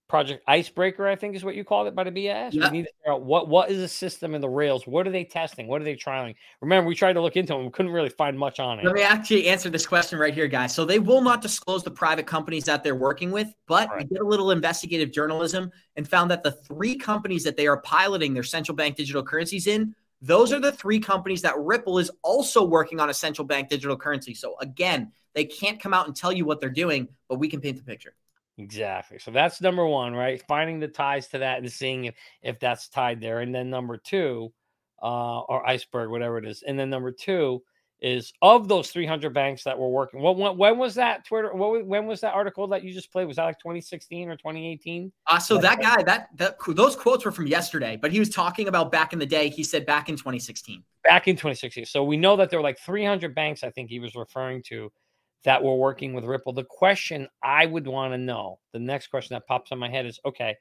Project 0.09 0.45
Icebreaker, 0.47 1.09
I 1.09 1.17
think 1.17 1.35
is 1.35 1.45
what 1.45 1.57
you 1.57 1.65
called 1.65 1.89
it 1.89 1.95
by 1.95 2.05
the 2.05 2.13
BIS. 2.13 2.55
Yeah. 2.55 2.71
We 2.71 2.79
need 2.79 2.85
to 2.85 2.93
figure 2.99 3.13
out 3.13 3.23
what 3.23 3.49
what 3.49 3.71
is 3.71 3.79
the 3.79 3.89
system 3.89 4.35
in 4.37 4.41
the 4.41 4.49
rails. 4.49 4.87
What 4.87 5.07
are 5.07 5.11
they 5.11 5.25
testing? 5.25 5.67
What 5.67 5.81
are 5.81 5.85
they 5.85 5.97
trialing? 5.97 6.37
Remember, 6.61 6.87
we 6.87 6.95
tried 6.95 7.15
to 7.15 7.21
look 7.21 7.37
into 7.37 7.53
them. 7.53 7.65
We 7.65 7.71
couldn't 7.71 7.91
really 7.91 8.11
find 8.11 8.39
much 8.39 8.61
on 8.61 8.79
it. 8.79 8.85
Let 8.85 8.95
me 8.95 9.03
actually 9.03 9.49
answer 9.49 9.69
this 9.69 9.85
question 9.85 10.19
right 10.19 10.33
here, 10.33 10.47
guys. 10.47 10.73
So 10.73 10.85
they 10.85 11.01
will 11.01 11.23
not 11.23 11.43
disclose 11.43 11.83
the 11.83 11.91
private 11.91 12.27
companies 12.27 12.65
that 12.65 12.85
they're 12.85 12.95
working 12.95 13.33
with, 13.33 13.53
but 13.67 13.91
we 13.97 14.05
did 14.05 14.19
a 14.19 14.27
little 14.27 14.53
investigative 14.53 15.11
journalism 15.11 15.73
and 15.97 16.09
found 16.09 16.31
that 16.31 16.45
the 16.45 16.53
three 16.53 16.95
companies 16.97 17.43
that 17.43 17.57
they 17.57 17.67
are 17.67 17.81
piloting 17.81 18.33
their 18.33 18.45
central 18.45 18.77
bank 18.77 18.97
digital 18.97 19.25
currencies 19.25 19.67
in, 19.67 19.93
those 20.23 20.53
are 20.53 20.61
the 20.61 20.73
three 20.73 21.01
companies 21.01 21.43
that 21.43 21.59
Ripple 21.59 21.99
is 21.99 22.11
also 22.23 22.65
working 22.65 23.01
on 23.01 23.11
a 23.11 23.15
central 23.15 23.47
bank 23.47 23.69
digital 23.69 23.97
currency. 23.97 24.35
So 24.35 24.55
again, 24.61 25.11
they 25.35 25.45
can't 25.45 25.81
come 25.81 25.93
out 25.93 26.07
and 26.07 26.15
tell 26.15 26.33
you 26.33 26.45
what 26.45 26.61
they're 26.61 26.71
doing, 26.71 27.09
but 27.29 27.39
we 27.39 27.49
can 27.49 27.61
paint 27.61 27.77
the 27.77 27.83
picture. 27.83 28.15
Exactly. 28.59 29.19
So 29.19 29.31
that's 29.31 29.61
number 29.61 29.87
one, 29.87 30.15
right? 30.15 30.43
Finding 30.49 30.81
the 30.81 30.89
ties 30.89 31.29
to 31.29 31.39
that 31.39 31.59
and 31.59 31.71
seeing 31.71 32.07
if 32.07 32.15
if 32.43 32.59
that's 32.59 32.89
tied 32.89 33.21
there. 33.21 33.41
And 33.41 33.55
then 33.55 33.69
number 33.69 33.99
two, 33.99 34.53
uh, 35.03 35.41
or 35.41 35.67
iceberg, 35.67 36.11
whatever 36.11 36.39
it 36.39 36.47
is. 36.47 36.63
And 36.63 36.79
then 36.79 36.89
number 36.89 37.13
two 37.13 37.63
is 38.01 38.33
of 38.43 38.69
those 38.69 38.91
300 38.91 39.33
banks 39.33 39.65
that 39.65 39.79
were 39.79 39.89
working. 39.89 40.21
What 40.21 40.37
when, 40.37 40.57
when 40.57 40.79
was 40.79 40.95
that 40.95 41.25
Twitter? 41.25 41.55
What 41.55 41.87
when 41.87 42.07
was 42.07 42.21
that 42.21 42.35
article 42.35 42.67
that 42.69 42.83
you 42.83 42.93
just 42.93 43.11
played? 43.11 43.27
Was 43.27 43.37
that 43.37 43.45
like 43.45 43.59
2016 43.59 44.29
or 44.29 44.37
2018? 44.37 45.13
Uh, 45.27 45.39
so 45.39 45.59
that 45.59 45.81
guy, 45.81 46.03
that 46.03 46.29
that 46.37 46.57
those 46.69 46.95
quotes 46.97 47.25
were 47.25 47.33
from 47.33 47.47
yesterday, 47.47 47.99
but 48.01 48.13
he 48.13 48.19
was 48.19 48.29
talking 48.29 48.69
about 48.69 48.93
back 48.93 49.13
in 49.13 49.19
the 49.19 49.27
day. 49.27 49.49
He 49.49 49.65
said 49.65 49.87
back 49.87 50.09
in 50.09 50.17
2016. 50.17 50.83
Back 51.05 51.29
in 51.29 51.37
2016. 51.37 51.87
So 51.87 52.05
we 52.05 52.17
know 52.17 52.37
that 52.37 52.51
there 52.51 52.59
were 52.59 52.65
like 52.65 52.79
300 52.79 53.35
banks. 53.35 53.65
I 53.65 53.71
think 53.71 53.89
he 53.89 54.01
was 54.01 54.15
referring 54.15 54.63
to 54.65 54.93
that 55.45 55.63
were 55.63 55.77
working 55.77 56.13
with 56.13 56.25
Ripple. 56.25 56.53
The 56.53 56.65
question 56.65 57.29
I 57.43 57.67
would 57.67 57.87
want 57.87 58.13
to 58.13 58.19
know, 58.19 58.59
the 58.73 58.79
next 58.79 59.09
question 59.09 59.35
that 59.35 59.47
pops 59.47 59.71
in 59.71 59.79
my 59.79 59.89
head 59.89 60.07
is, 60.07 60.19
okay, 60.25 60.57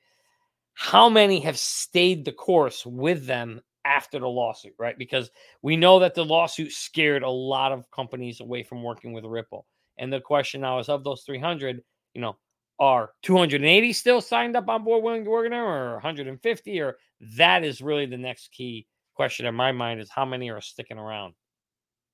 how 0.74 1.10
many 1.10 1.40
have 1.40 1.58
stayed 1.58 2.26
the 2.26 2.32
course 2.32 2.86
with 2.86 3.26
them 3.26 3.62
after 3.86 4.20
the 4.20 4.28
lawsuit, 4.28 4.74
right? 4.78 4.98
Because 4.98 5.32
we 5.62 5.78
know 5.78 6.00
that 6.00 6.16
the 6.16 6.26
lawsuit 6.26 6.72
scared 6.72 7.24
a 7.24 7.30
lot 7.30 7.72
of 7.72 7.90
companies 7.92 8.42
away 8.42 8.64
from 8.64 8.84
working 8.84 9.14
with 9.14 9.24
Ripple. 9.24 9.66
And 9.98 10.12
the 10.12 10.20
question 10.20 10.62
now 10.62 10.80
is 10.80 10.90
of 10.90 11.04
those 11.04 11.24
300, 11.24 11.82
you 12.14 12.22
know, 12.22 12.36
are 12.78 13.12
280 13.24 13.94
still 13.94 14.20
signed 14.20 14.58
up 14.58 14.68
on 14.68 14.84
board 14.84 15.02
willing 15.02 15.24
to 15.24 15.30
work 15.30 15.50
them 15.50 15.64
or 15.64 15.94
150 15.94 16.82
or 16.82 16.98
that 17.38 17.64
is 17.64 17.82
really 17.82 18.06
the 18.06 18.18
next 18.18 18.52
key 18.52 18.86
question 19.14 19.46
in 19.46 19.56
my 19.56 19.72
mind 19.72 20.02
is 20.02 20.10
how 20.10 20.26
many 20.26 20.50
are 20.50 20.60
sticking 20.60 20.98
around. 20.98 21.34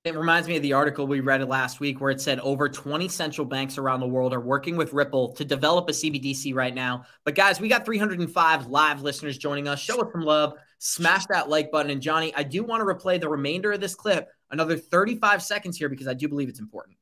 It 0.03 0.15
reminds 0.15 0.47
me 0.47 0.55
of 0.55 0.63
the 0.63 0.73
article 0.73 1.05
we 1.05 1.19
read 1.19 1.47
last 1.47 1.79
week 1.79 2.01
where 2.01 2.09
it 2.09 2.19
said 2.19 2.39
over 2.39 2.67
20 2.67 3.07
central 3.07 3.45
banks 3.45 3.77
around 3.77 3.99
the 3.99 4.07
world 4.07 4.33
are 4.33 4.39
working 4.39 4.75
with 4.75 4.93
Ripple 4.93 5.33
to 5.33 5.45
develop 5.45 5.87
a 5.89 5.91
CBDC 5.91 6.55
right 6.55 6.73
now. 6.73 7.05
But 7.23 7.35
guys, 7.35 7.61
we 7.61 7.67
got 7.67 7.85
305 7.85 8.65
live 8.65 9.03
listeners 9.03 9.37
joining 9.37 9.67
us. 9.67 9.79
Show 9.79 10.01
us 10.01 10.11
some 10.11 10.23
love. 10.23 10.53
Smash 10.79 11.27
that 11.27 11.49
like 11.49 11.69
button. 11.69 11.91
And 11.91 12.01
Johnny, 12.01 12.33
I 12.35 12.41
do 12.41 12.63
want 12.63 12.81
to 12.81 12.85
replay 12.91 13.21
the 13.21 13.29
remainder 13.29 13.73
of 13.73 13.79
this 13.79 13.93
clip, 13.93 14.27
another 14.49 14.75
35 14.75 15.43
seconds 15.43 15.77
here, 15.77 15.87
because 15.87 16.07
I 16.07 16.15
do 16.15 16.27
believe 16.27 16.49
it's 16.49 16.59
important. 16.59 16.97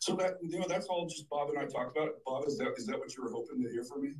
So 0.00 0.16
that 0.16 0.34
you 0.42 0.58
know 0.58 0.66
that's 0.68 0.86
all 0.86 1.06
just 1.06 1.28
Bob 1.30 1.48
and 1.50 1.58
I 1.58 1.64
talked 1.64 1.96
about. 1.96 2.10
Bob, 2.26 2.44
is 2.48 2.58
that 2.58 2.74
is 2.76 2.86
that 2.86 2.98
what 2.98 3.16
you 3.16 3.22
were 3.22 3.30
hoping 3.30 3.62
to 3.62 3.70
hear 3.70 3.84
from 3.84 4.02
me? 4.02 4.14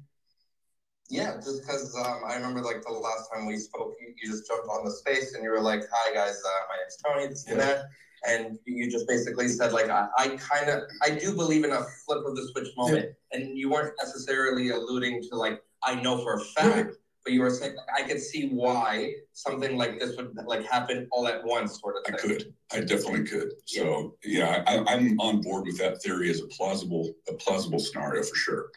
Yeah, 1.10 1.36
just 1.36 1.62
because 1.62 1.94
um, 1.96 2.22
I 2.26 2.34
remember 2.36 2.62
like 2.62 2.82
the 2.82 2.92
last 2.92 3.30
time 3.32 3.46
we 3.46 3.58
spoke, 3.58 3.94
you, 4.00 4.14
you 4.20 4.30
just 4.30 4.46
jumped 4.46 4.68
on 4.68 4.84
the 4.84 4.90
space 4.90 5.34
and 5.34 5.44
you 5.44 5.50
were 5.50 5.60
like, 5.60 5.82
"Hi 5.92 6.14
guys, 6.14 6.40
uh, 6.44 6.60
my 6.68 6.76
name's 6.80 6.96
Tony, 6.96 7.26
this 7.28 7.46
and 7.46 7.60
that," 7.60 7.84
and 8.26 8.58
you 8.64 8.90
just 8.90 9.06
basically 9.06 9.48
said 9.48 9.72
like, 9.72 9.90
"I, 9.90 10.08
I 10.16 10.28
kind 10.36 10.70
of, 10.70 10.82
I 11.02 11.10
do 11.10 11.34
believe 11.34 11.64
in 11.64 11.72
a 11.72 11.84
flip 12.06 12.24
of 12.24 12.36
the 12.36 12.48
switch 12.52 12.68
moment," 12.76 13.10
and 13.32 13.58
you 13.58 13.70
weren't 13.70 13.92
necessarily 14.02 14.70
alluding 14.70 15.22
to 15.30 15.36
like, 15.36 15.62
"I 15.82 15.94
know 15.94 16.22
for 16.22 16.34
a 16.34 16.40
fact," 16.40 16.96
but 17.22 17.34
you 17.34 17.42
were 17.42 17.50
saying 17.50 17.76
I 17.94 18.02
could 18.02 18.20
see 18.20 18.48
why 18.48 19.12
something 19.32 19.76
like 19.76 20.00
this 20.00 20.16
would 20.16 20.34
like 20.46 20.64
happen 20.64 21.06
all 21.12 21.28
at 21.28 21.44
once, 21.44 21.80
sort 21.82 21.96
of 21.96 22.14
I 22.14 22.16
could. 22.16 22.54
I 22.72 22.80
definitely 22.80 23.24
could. 23.24 23.52
So 23.66 24.16
yeah, 24.24 24.64
I, 24.66 24.78
I'm 24.86 25.20
on 25.20 25.42
board 25.42 25.66
with 25.66 25.78
that 25.78 26.02
theory 26.02 26.30
as 26.30 26.40
a 26.40 26.46
plausible 26.46 27.12
a 27.28 27.34
plausible 27.34 27.78
scenario 27.78 28.22
for 28.22 28.36
sure. 28.36 28.70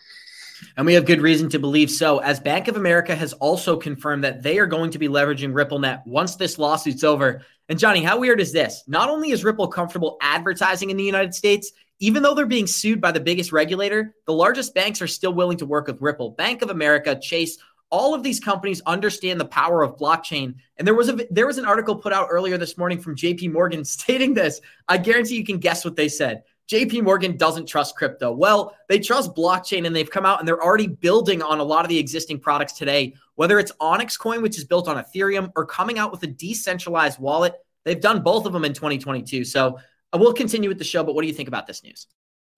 And 0.76 0.86
we 0.86 0.94
have 0.94 1.06
good 1.06 1.22
reason 1.22 1.50
to 1.50 1.60
believe 1.60 1.90
so, 1.90 2.20
as 2.20 2.40
Bank 2.40 2.68
of 2.68 2.78
America 2.78 3.16
has 3.16 3.34
also 3.34 3.78
confirmed 3.78 4.24
that 4.24 4.42
they 4.44 4.60
are 4.60 4.66
going 4.66 4.92
to 4.92 5.00
be 5.00 5.08
leveraging 5.08 5.54
RippleNet 5.54 6.06
once 6.06 6.36
this 6.36 6.58
lawsuit's 6.58 7.04
over. 7.04 7.42
And 7.70 7.80
Johnny, 7.80 8.04
how 8.04 8.20
weird 8.20 8.40
is 8.40 8.54
this? 8.54 8.84
Not 8.88 9.10
only 9.10 9.32
is 9.32 9.44
Ripple 9.44 9.68
comfortable 9.68 10.18
advertising 10.22 10.90
in 10.90 10.98
the 10.98 11.04
United 11.04 11.34
States, 11.34 11.72
even 12.00 12.22
though 12.22 12.34
they're 12.36 12.46
being 12.46 12.68
sued 12.68 13.02
by 13.02 13.12
the 13.12 13.20
biggest 13.20 13.52
regulator, 13.52 14.14
the 14.26 14.34
largest 14.34 14.74
banks 14.76 15.02
are 15.02 15.08
still 15.08 15.34
willing 15.34 15.58
to 15.58 15.66
work 15.66 15.88
with 15.88 16.02
Ripple. 16.02 16.32
Bank 16.32 16.62
of 16.62 16.70
America, 16.70 17.18
Chase, 17.20 17.58
all 17.90 18.14
of 18.14 18.24
these 18.24 18.40
companies 18.40 18.82
understand 18.86 19.40
the 19.40 19.46
power 19.46 19.82
of 19.82 19.98
blockchain. 19.98 20.56
And 20.78 20.86
there 20.86 20.94
was 20.94 21.10
a 21.10 21.26
there 21.32 21.48
was 21.48 21.58
an 21.58 21.66
article 21.66 21.96
put 21.96 22.14
out 22.14 22.28
earlier 22.30 22.58
this 22.58 22.78
morning 22.78 23.00
from 23.00 23.16
JP 23.16 23.54
Morgan 23.54 23.86
stating 23.86 24.34
this. 24.34 24.62
I 24.88 24.98
guarantee 24.98 25.36
you 25.36 25.46
can 25.46 25.58
guess 25.58 25.86
what 25.86 25.96
they 25.96 26.10
said. 26.10 26.44
JP 26.70 27.04
Morgan 27.04 27.38
doesn't 27.38 27.66
trust 27.66 27.96
crypto. 27.96 28.32
Well, 28.32 28.76
they 28.90 29.00
trust 29.00 29.34
blockchain 29.34 29.88
and 29.88 29.96
they've 29.96 30.10
come 30.10 30.26
out 30.26 30.40
and 30.40 30.48
they're 30.48 30.62
already 30.62 30.88
building 30.88 31.42
on 31.42 31.60
a 31.60 31.64
lot 31.64 31.86
of 31.86 31.90
the 31.90 31.98
existing 31.98 32.40
products 32.40 32.74
today, 32.74 33.14
whether 33.36 33.58
it's 33.58 33.72
Onyx 33.80 34.18
Coin, 34.18 34.42
which 34.42 34.58
is 34.58 34.66
built 34.66 34.88
on 34.90 35.02
Ethereum, 35.02 35.52
or 35.56 35.66
coming 35.66 35.98
out 35.98 36.12
with 36.12 36.24
a 36.24 36.28
decentralized 36.28 37.20
wallet. 37.20 37.54
They've 37.86 38.00
done 38.00 38.22
both 38.22 38.46
of 38.46 38.52
them 38.52 38.66
in 38.66 38.74
2022. 38.74 39.46
So 39.46 39.80
uh, 40.12 40.18
we'll 40.18 40.34
continue 40.34 40.68
with 40.68 40.78
the 40.78 40.84
show, 40.84 41.04
but 41.04 41.16
what 41.16 41.22
do 41.22 41.28
you 41.28 41.34
think 41.34 41.48
about 41.48 41.68
this 41.68 41.84
news? 41.84 42.08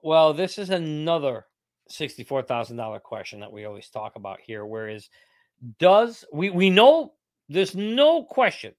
Well, 0.02 0.34
this 0.34 0.58
is 0.58 0.70
another 0.70 1.46
sixty-four 1.90 2.44
thousand 2.44 2.78
dollar 2.78 3.00
question 3.00 3.42
that 3.42 3.52
we 3.52 3.66
always 3.66 3.90
talk 3.90 4.16
about 4.16 4.40
here. 4.40 4.66
Whereas, 4.66 5.10
does 5.78 6.24
we 6.32 6.50
we 6.50 6.70
know 6.70 7.14
there's 7.50 7.76
no 7.76 8.24
question 8.24 8.74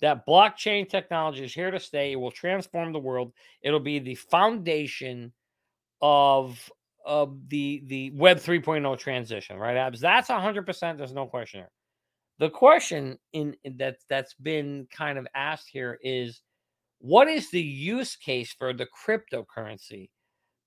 that 0.00 0.26
blockchain 0.26 0.88
technology 0.88 1.44
is 1.44 1.54
here 1.54 1.70
to 1.70 1.80
stay. 1.80 2.12
It 2.12 2.16
will 2.16 2.30
transform 2.30 2.92
the 2.92 2.98
world. 2.98 3.32
It'll 3.62 3.80
be 3.80 3.98
the 3.98 4.14
foundation 4.14 5.32
of 6.02 6.70
of 7.04 7.48
the 7.48 7.82
the 7.86 8.10
Web 8.10 8.38
3.0 8.38 8.98
transition, 8.98 9.58
right? 9.58 9.76
Abs? 9.76 10.00
That's 10.00 10.28
hundred 10.28 10.66
percent. 10.66 10.98
There's 10.98 11.12
no 11.12 11.26
question 11.26 11.60
there. 11.60 11.70
The 12.38 12.50
question 12.50 13.18
in 13.32 13.56
in 13.64 13.76
that 13.78 13.96
that's 14.08 14.34
been 14.34 14.86
kind 14.90 15.18
of 15.18 15.26
asked 15.34 15.68
here 15.70 15.98
is, 16.02 16.42
what 16.98 17.28
is 17.28 17.50
the 17.50 17.62
use 17.62 18.16
case 18.16 18.52
for 18.52 18.72
the 18.72 18.86
cryptocurrency? 18.86 20.10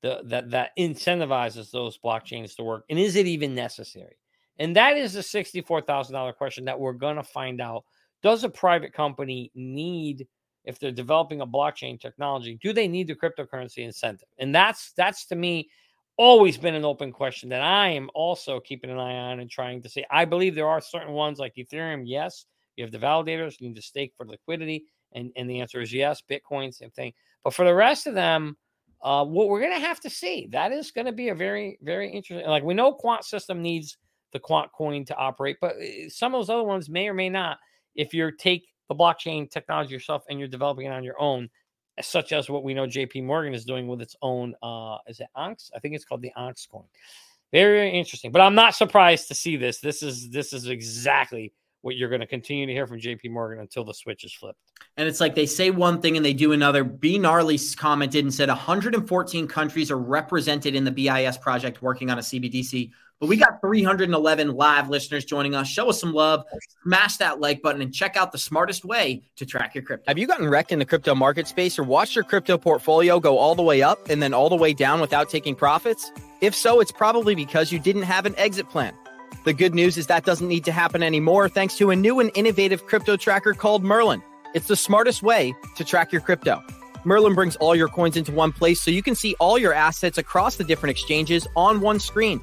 the, 0.01 0.21
that 0.25 0.49
that 0.51 0.71
incentivizes 0.77 1.71
those 1.71 1.97
blockchains 1.97 2.55
to 2.55 2.63
work 2.63 2.85
and 2.89 2.97
is 2.97 3.15
it 3.15 3.27
even 3.27 3.53
necessary 3.53 4.17
and 4.57 4.75
that 4.75 4.97
is 4.97 5.13
the 5.13 5.21
$64000 5.21 6.35
question 6.35 6.65
that 6.65 6.79
we're 6.79 6.93
to 7.15 7.23
find 7.23 7.61
out 7.61 7.85
does 8.21 8.43
a 8.43 8.49
private 8.49 8.93
company 8.93 9.51
need 9.55 10.27
if 10.65 10.77
they're 10.77 10.91
developing 10.91 11.41
a 11.41 11.47
blockchain 11.47 11.99
technology 11.99 12.59
do 12.61 12.73
they 12.73 12.87
need 12.87 13.07
the 13.07 13.15
cryptocurrency 13.15 13.79
incentive? 13.79 14.27
And 14.37 14.53
that's 14.53 14.91
that's 14.93 15.25
to 15.27 15.35
me 15.35 15.69
always 16.17 16.57
been 16.57 16.75
an 16.75 16.83
open 16.83 17.13
question 17.13 17.47
that 17.47 17.61
i 17.61 17.87
am 17.87 18.09
also 18.13 18.59
keeping 18.59 18.89
an 18.89 18.99
eye 18.99 19.15
on 19.15 19.39
and 19.39 19.49
trying 19.49 19.81
to 19.81 19.87
say 19.87 20.05
i 20.11 20.25
believe 20.25 20.53
there 20.53 20.67
are 20.67 20.81
certain 20.81 21.13
ones 21.13 21.39
like 21.39 21.55
ethereum 21.55 22.03
yes. 22.05 22.45
You 22.75 22.83
have 22.83 22.91
the 22.91 22.97
validators 22.97 23.59
you 23.59 23.67
need 23.67 23.75
to 23.75 23.81
stake 23.81 24.13
for 24.17 24.25
liquidity 24.25 24.85
and 25.13 25.31
and 25.37 25.49
the 25.49 25.61
answer 25.61 25.81
is 25.81 25.93
yes 25.93 26.21
bitcoin 26.29 26.73
same 26.73 26.91
thing. 26.91 27.13
But 27.43 27.53
for 27.53 27.65
the 27.65 27.73
rest 27.73 28.05
of 28.05 28.15
them 28.15 28.57
uh, 29.01 29.23
what 29.23 29.47
we're 29.47 29.61
going 29.61 29.73
to 29.73 29.87
have 29.87 30.01
to 30.01 30.09
see 30.09 30.47
that 30.51 30.73
is 30.73 30.91
going 30.91 31.05
to 31.05 31.13
be 31.13 31.29
a 31.29 31.35
very 31.35 31.79
very 31.81 32.11
interesting 32.11 32.47
like 32.49 32.63
we 32.63 32.73
know 32.73 32.91
quant 32.91 33.23
system 33.23 33.61
needs 33.61 33.97
the 34.33 34.39
quant 34.39 34.69
coin 34.73 35.05
to 35.05 35.15
operate 35.15 35.55
but 35.61 35.75
uh, 35.77 36.09
some 36.09 36.35
of 36.35 36.39
those 36.39 36.49
other 36.49 36.65
ones 36.65 36.89
may 36.89 37.07
or 37.07 37.13
may 37.13 37.29
not 37.29 37.57
if 37.99 38.13
you 38.13 38.31
take 38.31 38.67
the 38.87 38.95
blockchain 38.95 39.49
technology 39.49 39.93
yourself 39.93 40.23
and 40.29 40.39
you're 40.39 40.47
developing 40.47 40.85
it 40.85 40.91
on 40.91 41.03
your 41.03 41.19
own 41.21 41.49
such 42.01 42.31
as 42.31 42.49
what 42.49 42.63
we 42.63 42.73
know 42.73 42.87
jp 42.87 43.23
morgan 43.23 43.53
is 43.53 43.65
doing 43.65 43.87
with 43.87 44.01
its 44.01 44.15
own 44.21 44.55
uh 44.63 44.97
is 45.07 45.19
it 45.19 45.27
Onyx 45.35 45.69
i 45.75 45.79
think 45.79 45.93
it's 45.95 46.05
called 46.05 46.21
the 46.21 46.31
Onyx 46.35 46.65
coin. 46.65 46.85
Very, 47.51 47.77
very 47.77 47.91
interesting 47.91 48.31
but 48.31 48.41
i'm 48.41 48.55
not 48.55 48.73
surprised 48.73 49.27
to 49.27 49.35
see 49.35 49.57
this. 49.57 49.79
This 49.79 50.01
is 50.01 50.29
this 50.29 50.53
is 50.53 50.67
exactly 50.67 51.53
what 51.81 51.95
you're 51.95 52.09
going 52.09 52.21
to 52.21 52.27
continue 52.27 52.65
to 52.65 52.73
hear 52.73 52.87
from 52.87 52.99
jp 52.99 53.29
morgan 53.29 53.59
until 53.59 53.83
the 53.83 53.93
switch 53.93 54.23
is 54.23 54.33
flipped 54.33 54.59
And 54.97 55.07
it's 55.07 55.19
like 55.19 55.35
they 55.35 55.45
say 55.45 55.71
one 55.71 56.01
thing 56.01 56.17
and 56.17 56.25
they 56.25 56.33
do 56.33 56.51
another. 56.51 56.83
B. 56.83 57.17
Gnarly 57.17 57.57
commented 57.77 58.25
and 58.25 58.33
said 58.33 58.49
114 58.49 59.47
countries 59.47 59.91
are 59.91 59.97
represented 59.97 60.75
in 60.75 60.83
the 60.83 60.91
BIS 60.91 61.37
project 61.37 61.81
working 61.81 62.09
on 62.09 62.17
a 62.17 62.21
CBDC. 62.21 62.91
But 63.19 63.27
we 63.27 63.35
got 63.35 63.59
311 63.59 64.53
live 64.53 64.89
listeners 64.89 65.25
joining 65.25 65.53
us. 65.53 65.67
Show 65.67 65.89
us 65.89 65.99
some 65.99 66.13
love, 66.13 66.45
smash 66.83 67.17
that 67.17 67.41
like 67.41 67.61
button, 67.61 67.81
and 67.81 67.93
check 67.93 68.15
out 68.15 68.31
the 68.31 68.37
smartest 68.37 68.85
way 68.85 69.23
to 69.35 69.45
track 69.45 69.75
your 69.75 69.83
crypto. 69.83 70.05
Have 70.07 70.17
you 70.17 70.25
gotten 70.25 70.49
wrecked 70.49 70.71
in 70.71 70.79
the 70.79 70.85
crypto 70.85 71.13
market 71.15 71.45
space 71.45 71.77
or 71.77 71.83
watched 71.83 72.15
your 72.15 72.23
crypto 72.23 72.57
portfolio 72.57 73.19
go 73.19 73.37
all 73.37 73.55
the 73.55 73.63
way 73.63 73.81
up 73.81 74.09
and 74.09 74.23
then 74.23 74.33
all 74.33 74.47
the 74.47 74.55
way 74.55 74.73
down 74.73 75.01
without 75.01 75.29
taking 75.29 75.53
profits? 75.53 76.11
If 76.39 76.55
so, 76.55 76.79
it's 76.79 76.93
probably 76.93 77.35
because 77.35 77.73
you 77.73 77.79
didn't 77.79 78.03
have 78.03 78.25
an 78.25 78.35
exit 78.37 78.69
plan. 78.69 78.93
The 79.45 79.53
good 79.53 79.73
news 79.73 79.97
is 79.97 80.07
that 80.07 80.25
doesn't 80.25 80.47
need 80.47 80.65
to 80.65 80.71
happen 80.71 81.01
anymore 81.01 81.49
thanks 81.49 81.77
to 81.77 81.91
a 81.91 81.95
new 81.95 82.19
and 82.19 82.31
innovative 82.35 82.85
crypto 82.85 83.15
tracker 83.17 83.53
called 83.53 83.83
Merlin. 83.83 84.21
It's 84.53 84.67
the 84.67 84.75
smartest 84.75 85.23
way 85.23 85.55
to 85.75 85.85
track 85.85 86.11
your 86.11 86.21
crypto. 86.21 86.61
Merlin 87.05 87.35
brings 87.35 87.55
all 87.57 87.75
your 87.75 87.87
coins 87.87 88.17
into 88.17 88.31
one 88.31 88.51
place 88.51 88.81
so 88.81 88.91
you 88.91 89.01
can 89.01 89.15
see 89.15 89.35
all 89.39 89.57
your 89.57 89.73
assets 89.73 90.17
across 90.17 90.57
the 90.57 90.63
different 90.63 90.91
exchanges 90.91 91.47
on 91.55 91.79
one 91.81 91.99
screen. 91.99 92.41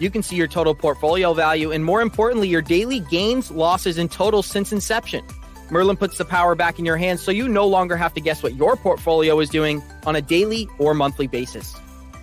You 0.00 0.10
can 0.10 0.22
see 0.22 0.34
your 0.34 0.48
total 0.48 0.74
portfolio 0.74 1.32
value 1.34 1.70
and, 1.70 1.84
more 1.84 2.02
importantly, 2.02 2.48
your 2.48 2.62
daily 2.62 3.00
gains, 3.00 3.50
losses, 3.50 3.98
and 3.98 4.10
totals 4.10 4.46
since 4.46 4.72
inception. 4.72 5.24
Merlin 5.70 5.96
puts 5.96 6.18
the 6.18 6.24
power 6.24 6.54
back 6.54 6.78
in 6.78 6.84
your 6.84 6.96
hands 6.96 7.22
so 7.22 7.30
you 7.30 7.48
no 7.48 7.66
longer 7.66 7.96
have 7.96 8.12
to 8.14 8.20
guess 8.20 8.42
what 8.42 8.56
your 8.56 8.76
portfolio 8.76 9.38
is 9.38 9.48
doing 9.48 9.82
on 10.04 10.16
a 10.16 10.20
daily 10.20 10.68
or 10.78 10.92
monthly 10.92 11.28
basis. 11.28 11.76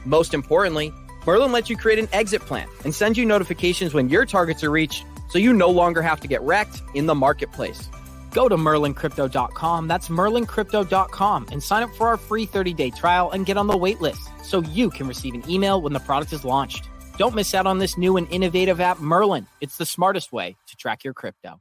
Most 0.05 0.33
importantly, 0.33 0.93
Merlin 1.25 1.51
lets 1.51 1.69
you 1.69 1.77
create 1.77 1.99
an 1.99 2.07
exit 2.13 2.41
plan 2.41 2.67
and 2.83 2.93
sends 2.93 3.17
you 3.17 3.25
notifications 3.25 3.93
when 3.93 4.09
your 4.09 4.25
targets 4.25 4.63
are 4.63 4.71
reached 4.71 5.05
so 5.29 5.37
you 5.37 5.53
no 5.53 5.69
longer 5.69 6.01
have 6.01 6.19
to 6.21 6.27
get 6.27 6.41
wrecked 6.41 6.81
in 6.95 7.05
the 7.05 7.15
marketplace. 7.15 7.89
Go 8.31 8.47
to 8.47 8.57
merlincrypto.com, 8.57 9.87
that's 9.87 10.09
merlincrypto.com, 10.09 11.47
and 11.51 11.63
sign 11.63 11.83
up 11.83 11.93
for 11.95 12.07
our 12.07 12.17
free 12.17 12.45
30 12.45 12.73
day 12.73 12.89
trial 12.89 13.31
and 13.31 13.45
get 13.45 13.57
on 13.57 13.67
the 13.67 13.77
wait 13.77 14.01
list 14.01 14.29
so 14.43 14.61
you 14.61 14.89
can 14.89 15.07
receive 15.07 15.33
an 15.33 15.49
email 15.49 15.81
when 15.81 15.93
the 15.93 15.99
product 15.99 16.33
is 16.33 16.45
launched. 16.45 16.89
Don't 17.17 17.35
miss 17.35 17.53
out 17.53 17.67
on 17.67 17.79
this 17.79 17.97
new 17.97 18.17
and 18.17 18.31
innovative 18.31 18.79
app, 18.79 18.99
Merlin. 18.99 19.45
It's 19.61 19.77
the 19.77 19.85
smartest 19.85 20.31
way 20.31 20.55
to 20.67 20.75
track 20.77 21.03
your 21.03 21.13
crypto. 21.13 21.59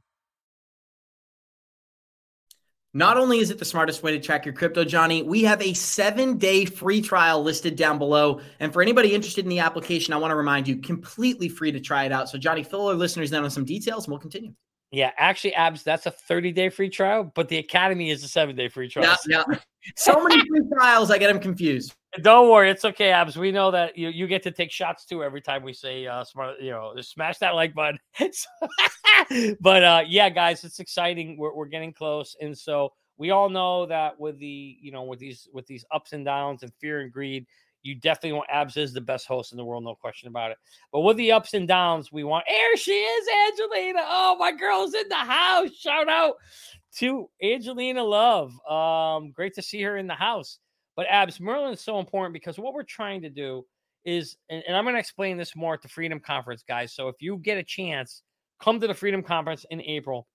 Not 2.93 3.17
only 3.17 3.37
is 3.37 3.51
it 3.51 3.59
the 3.59 3.65
smartest 3.65 4.01
way 4.01 4.11
to 4.11 4.19
track 4.19 4.45
your 4.45 4.53
crypto, 4.53 4.83
Johnny, 4.83 5.21
we 5.21 5.43
have 5.43 5.61
a 5.61 5.73
seven 5.73 6.37
day 6.37 6.65
free 6.65 7.01
trial 7.01 7.43
listed 7.43 7.75
down 7.75 7.99
below. 7.99 8.41
And 8.59 8.73
for 8.73 8.81
anybody 8.81 9.13
interested 9.13 9.45
in 9.45 9.49
the 9.49 9.59
application, 9.59 10.13
I 10.13 10.17
want 10.17 10.31
to 10.31 10.35
remind 10.35 10.67
you 10.67 10.77
completely 10.77 11.49
free 11.49 11.71
to 11.71 11.79
try 11.79 12.05
it 12.05 12.11
out. 12.11 12.29
So, 12.29 12.39
Johnny, 12.39 12.63
fill 12.63 12.87
our 12.87 12.95
listeners 12.95 13.31
in 13.31 13.43
on 13.43 13.49
some 13.51 13.65
details 13.65 14.05
and 14.05 14.11
we'll 14.11 14.19
continue. 14.19 14.53
Yeah, 14.91 15.11
actually, 15.17 15.53
Abs, 15.53 15.83
that's 15.83 16.07
a 16.07 16.11
30 16.11 16.51
day 16.51 16.69
free 16.69 16.89
trial, 16.89 17.31
but 17.35 17.47
the 17.47 17.57
Academy 17.57 18.09
is 18.09 18.23
a 18.23 18.27
seven 18.27 18.55
day 18.55 18.69
free 18.69 18.89
trial. 18.89 19.15
Yeah, 19.27 19.43
yeah. 19.49 19.57
So 19.95 20.23
many 20.23 20.41
free 20.47 20.61
trials, 20.75 21.11
I 21.11 21.19
get 21.19 21.31
them 21.31 21.41
confused. 21.41 21.93
Don't 22.21 22.49
worry, 22.49 22.71
it's 22.71 22.85
okay, 22.85 23.11
Abs. 23.11 23.37
We 23.37 23.51
know 23.51 23.69
that 23.69 23.95
you, 23.95 24.09
you 24.09 24.25
get 24.25 24.41
to 24.43 24.51
take 24.51 24.71
shots 24.71 25.05
too 25.05 25.23
every 25.23 25.41
time 25.41 25.61
we 25.61 25.73
say 25.73 26.07
uh 26.07 26.23
smart, 26.23 26.59
you 26.59 26.71
know, 26.71 26.93
smash 27.01 27.37
that 27.37 27.53
like 27.53 27.75
button. 27.75 27.99
but 29.61 29.83
uh 29.83 30.03
yeah, 30.07 30.29
guys, 30.29 30.63
it's 30.63 30.79
exciting. 30.79 31.37
We're 31.37 31.53
we're 31.53 31.67
getting 31.67 31.93
close. 31.93 32.35
And 32.41 32.57
so 32.57 32.93
we 33.17 33.29
all 33.29 33.49
know 33.49 33.85
that 33.85 34.19
with 34.19 34.39
the, 34.39 34.77
you 34.81 34.91
know, 34.91 35.03
with 35.03 35.19
these 35.19 35.47
with 35.53 35.67
these 35.67 35.85
ups 35.91 36.13
and 36.13 36.25
downs 36.25 36.63
and 36.63 36.71
fear 36.79 37.01
and 37.01 37.11
greed, 37.11 37.45
you 37.83 37.93
definitely 37.93 38.33
want 38.33 38.49
Abs 38.49 38.75
is 38.75 38.91
the 38.91 39.01
best 39.01 39.27
host 39.27 39.51
in 39.51 39.57
the 39.57 39.63
world, 39.63 39.83
no 39.83 39.93
question 39.93 40.29
about 40.29 40.49
it. 40.49 40.57
But 40.91 41.01
with 41.01 41.17
the 41.17 41.31
ups 41.31 41.53
and 41.53 41.67
downs, 41.67 42.11
we 42.11 42.23
want 42.23 42.45
here 42.47 42.75
she 42.75 42.91
is, 42.91 43.27
Angelina. 43.51 44.01
Oh, 44.03 44.35
my 44.39 44.51
girl's 44.51 44.95
in 44.95 45.07
the 45.09 45.15
house. 45.15 45.75
Shout 45.75 46.09
out 46.09 46.35
to 46.97 47.29
Angelina 47.43 48.03
Love. 48.03 48.59
Um, 48.67 49.31
great 49.31 49.53
to 49.55 49.61
see 49.61 49.81
her 49.83 49.97
in 49.97 50.07
the 50.07 50.15
house. 50.15 50.57
But 50.99 51.07
Abs 51.09 51.39
Merlin 51.39 51.71
is 51.71 51.79
so 51.79 51.97
important 51.97 52.33
because 52.33 52.59
what 52.59 52.73
we're 52.73 52.83
trying 52.83 53.21
to 53.21 53.29
do 53.29 53.65
is, 54.03 54.35
and, 54.49 54.61
and 54.67 54.75
I'm 54.75 54.83
going 54.83 54.95
to 54.95 54.99
explain 54.99 55.37
this 55.37 55.55
more 55.55 55.73
at 55.73 55.81
the 55.81 55.87
Freedom 55.87 56.19
Conference, 56.19 56.61
guys. 56.67 56.93
So 56.93 57.07
if 57.07 57.15
you 57.21 57.37
get 57.37 57.57
a 57.57 57.63
chance, 57.63 58.21
come 58.61 58.81
to 58.81 58.87
the 58.87 58.93
Freedom 58.93 59.23
Conference 59.23 59.65
in 59.69 59.81
April. 59.81 60.27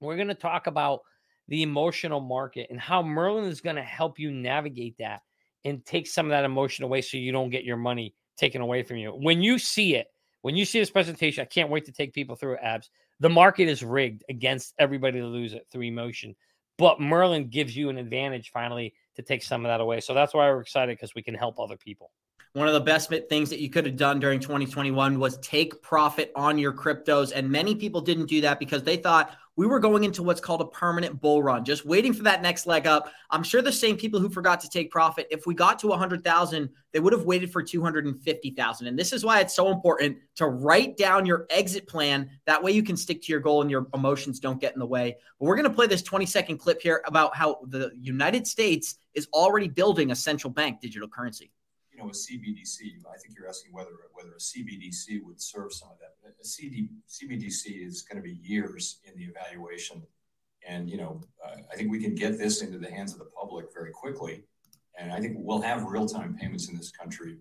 We're 0.00 0.16
going 0.16 0.28
to 0.28 0.34
talk 0.34 0.66
about 0.66 1.00
the 1.48 1.62
emotional 1.62 2.20
market 2.20 2.68
and 2.70 2.80
how 2.80 3.02
Merlin 3.02 3.50
is 3.50 3.60
going 3.60 3.76
to 3.76 3.82
help 3.82 4.18
you 4.18 4.30
navigate 4.30 4.96
that 4.98 5.20
and 5.66 5.84
take 5.84 6.06
some 6.06 6.24
of 6.24 6.30
that 6.30 6.46
emotion 6.46 6.86
away 6.86 7.02
so 7.02 7.18
you 7.18 7.30
don't 7.30 7.50
get 7.50 7.64
your 7.64 7.76
money 7.76 8.14
taken 8.38 8.62
away 8.62 8.84
from 8.84 8.96
you. 8.96 9.10
When 9.10 9.42
you 9.42 9.58
see 9.58 9.94
it, 9.94 10.06
when 10.40 10.56
you 10.56 10.64
see 10.64 10.78
this 10.80 10.90
presentation, 10.90 11.42
I 11.42 11.52
can't 11.52 11.68
wait 11.68 11.84
to 11.84 11.92
take 11.92 12.14
people 12.14 12.34
through 12.34 12.54
it, 12.54 12.60
abs. 12.62 12.88
The 13.20 13.28
market 13.28 13.68
is 13.68 13.82
rigged 13.82 14.24
against 14.30 14.72
everybody 14.78 15.20
to 15.20 15.26
lose 15.26 15.52
it 15.52 15.66
through 15.70 15.82
emotion. 15.82 16.34
But 16.78 17.00
Merlin 17.00 17.48
gives 17.48 17.76
you 17.76 17.90
an 17.90 17.98
advantage 17.98 18.50
finally 18.50 18.94
to 19.16 19.22
take 19.22 19.42
some 19.42 19.64
of 19.64 19.68
that 19.68 19.80
away. 19.80 20.00
So 20.00 20.14
that's 20.14 20.32
why 20.32 20.48
we're 20.48 20.60
excited 20.60 20.96
because 20.96 21.14
we 21.14 21.22
can 21.22 21.34
help 21.34 21.58
other 21.58 21.76
people. 21.76 22.12
One 22.54 22.66
of 22.66 22.74
the 22.74 22.80
best 22.80 23.12
things 23.28 23.50
that 23.50 23.60
you 23.60 23.68
could 23.68 23.84
have 23.86 23.96
done 23.96 24.20
during 24.20 24.40
2021 24.40 25.18
was 25.18 25.36
take 25.38 25.82
profit 25.82 26.32
on 26.34 26.58
your 26.58 26.72
cryptos. 26.72 27.32
And 27.34 27.50
many 27.50 27.74
people 27.74 28.00
didn't 28.00 28.26
do 28.26 28.40
that 28.40 28.58
because 28.58 28.82
they 28.82 28.96
thought 28.96 29.36
we 29.58 29.66
were 29.66 29.80
going 29.80 30.04
into 30.04 30.22
what's 30.22 30.40
called 30.40 30.60
a 30.60 30.66
permanent 30.66 31.20
bull 31.20 31.42
run, 31.42 31.64
just 31.64 31.84
waiting 31.84 32.14
for 32.14 32.22
that 32.22 32.42
next 32.42 32.68
leg 32.68 32.86
up. 32.86 33.12
I'm 33.28 33.42
sure 33.42 33.60
the 33.60 33.72
same 33.72 33.96
people 33.96 34.20
who 34.20 34.28
forgot 34.28 34.60
to 34.60 34.68
take 34.68 34.88
profit, 34.88 35.26
if 35.32 35.46
we 35.46 35.54
got 35.54 35.80
to 35.80 35.88
100,000, 35.88 36.68
they 36.92 37.00
would 37.00 37.12
have 37.12 37.24
waited 37.24 37.52
for 37.52 37.60
250,000. 37.60 38.86
And 38.86 38.96
this 38.96 39.12
is 39.12 39.24
why 39.24 39.40
it's 39.40 39.56
so 39.56 39.72
important 39.72 40.16
to 40.36 40.46
write 40.46 40.96
down 40.96 41.26
your 41.26 41.46
exit 41.50 41.88
plan. 41.88 42.30
That 42.46 42.62
way 42.62 42.70
you 42.70 42.84
can 42.84 42.96
stick 42.96 43.20
to 43.22 43.32
your 43.32 43.40
goal 43.40 43.60
and 43.60 43.70
your 43.70 43.88
emotions 43.94 44.38
don't 44.38 44.60
get 44.60 44.74
in 44.74 44.78
the 44.78 44.86
way. 44.86 45.16
But 45.40 45.46
we're 45.46 45.56
going 45.56 45.68
to 45.68 45.74
play 45.74 45.88
this 45.88 46.02
20 46.02 46.24
second 46.24 46.58
clip 46.58 46.80
here 46.80 47.02
about 47.04 47.34
how 47.34 47.58
the 47.66 47.90
United 48.00 48.46
States 48.46 48.94
is 49.14 49.26
already 49.32 49.66
building 49.66 50.12
a 50.12 50.16
central 50.16 50.52
bank 50.52 50.80
digital 50.80 51.08
currency 51.08 51.50
you 51.98 52.04
know, 52.04 52.10
a 52.10 52.12
CBDC. 52.12 53.04
I 53.12 53.18
think 53.18 53.34
you're 53.36 53.48
asking 53.48 53.72
whether 53.72 53.90
whether 54.12 54.30
a 54.30 54.38
CBDC 54.38 55.24
would 55.24 55.40
serve 55.40 55.72
some 55.72 55.90
of 55.90 55.98
that. 55.98 56.14
A 56.40 56.44
CD, 56.44 56.88
CBDC 57.08 57.84
is 57.84 58.02
going 58.02 58.16
to 58.16 58.22
be 58.22 58.38
years 58.42 59.00
in 59.04 59.16
the 59.16 59.24
evaluation, 59.24 60.02
and 60.68 60.88
you 60.88 60.96
know, 60.96 61.20
uh, 61.44 61.56
I 61.72 61.76
think 61.76 61.90
we 61.90 62.00
can 62.00 62.14
get 62.14 62.38
this 62.38 62.62
into 62.62 62.78
the 62.78 62.90
hands 62.90 63.12
of 63.12 63.18
the 63.18 63.24
public 63.24 63.66
very 63.74 63.90
quickly, 63.90 64.44
and 64.98 65.12
I 65.12 65.20
think 65.20 65.36
we'll 65.38 65.62
have 65.62 65.84
real 65.84 66.06
time 66.06 66.36
payments 66.40 66.68
in 66.68 66.76
this 66.76 66.92
country 66.92 67.38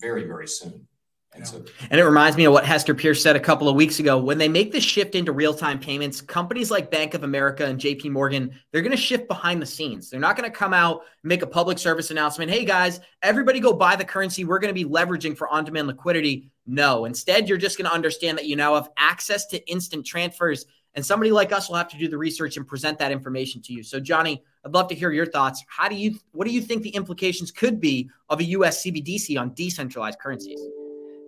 very 0.00 0.24
very 0.24 0.46
soon. 0.46 0.86
And, 1.34 1.46
so, 1.46 1.62
and 1.90 2.00
it 2.00 2.04
reminds 2.04 2.36
me 2.36 2.44
of 2.44 2.52
what 2.52 2.64
Hester 2.64 2.94
Peirce 2.94 3.22
said 3.22 3.36
a 3.36 3.40
couple 3.40 3.68
of 3.68 3.76
weeks 3.76 3.98
ago. 4.00 4.18
When 4.18 4.38
they 4.38 4.48
make 4.48 4.72
the 4.72 4.80
shift 4.80 5.14
into 5.14 5.30
real 5.30 5.54
time 5.54 5.78
payments, 5.78 6.20
companies 6.20 6.70
like 6.70 6.90
Bank 6.90 7.14
of 7.14 7.22
America 7.22 7.66
and 7.66 7.78
JP 7.78 8.10
Morgan, 8.10 8.50
they're 8.72 8.82
going 8.82 8.96
to 8.96 8.96
shift 8.96 9.28
behind 9.28 9.60
the 9.60 9.66
scenes. 9.66 10.10
They're 10.10 10.20
not 10.20 10.36
going 10.36 10.50
to 10.50 10.56
come 10.56 10.72
out 10.72 11.02
make 11.22 11.42
a 11.42 11.46
public 11.46 11.78
service 11.78 12.10
announcement. 12.10 12.50
Hey 12.50 12.64
guys, 12.64 13.00
everybody 13.22 13.60
go 13.60 13.72
buy 13.72 13.94
the 13.94 14.04
currency 14.04 14.44
we're 14.44 14.58
going 14.58 14.74
to 14.74 14.84
be 14.84 14.88
leveraging 14.88 15.36
for 15.36 15.48
on 15.48 15.64
demand 15.64 15.86
liquidity. 15.86 16.50
No, 16.66 17.04
instead, 17.04 17.48
you're 17.48 17.58
just 17.58 17.76
going 17.78 17.88
to 17.88 17.94
understand 17.94 18.38
that 18.38 18.46
you 18.46 18.56
now 18.56 18.74
have 18.74 18.88
access 18.96 19.46
to 19.46 19.70
instant 19.70 20.06
transfers. 20.06 20.64
And 20.94 21.04
somebody 21.04 21.30
like 21.30 21.52
us 21.52 21.68
will 21.68 21.76
have 21.76 21.88
to 21.88 21.98
do 21.98 22.08
the 22.08 22.18
research 22.18 22.56
and 22.56 22.66
present 22.66 22.98
that 22.98 23.12
information 23.12 23.62
to 23.62 23.72
you. 23.72 23.82
So, 23.82 24.00
Johnny, 24.00 24.42
I'd 24.64 24.72
love 24.72 24.88
to 24.88 24.94
hear 24.94 25.12
your 25.12 25.26
thoughts. 25.26 25.62
How 25.68 25.88
do 25.88 25.94
you, 25.94 26.18
what 26.32 26.46
do 26.46 26.52
you 26.52 26.62
think 26.62 26.82
the 26.82 26.90
implications 26.90 27.52
could 27.52 27.78
be 27.80 28.10
of 28.28 28.40
a 28.40 28.44
US 28.44 28.82
CBDC 28.82 29.38
on 29.38 29.54
decentralized 29.54 30.18
currencies? 30.18 30.60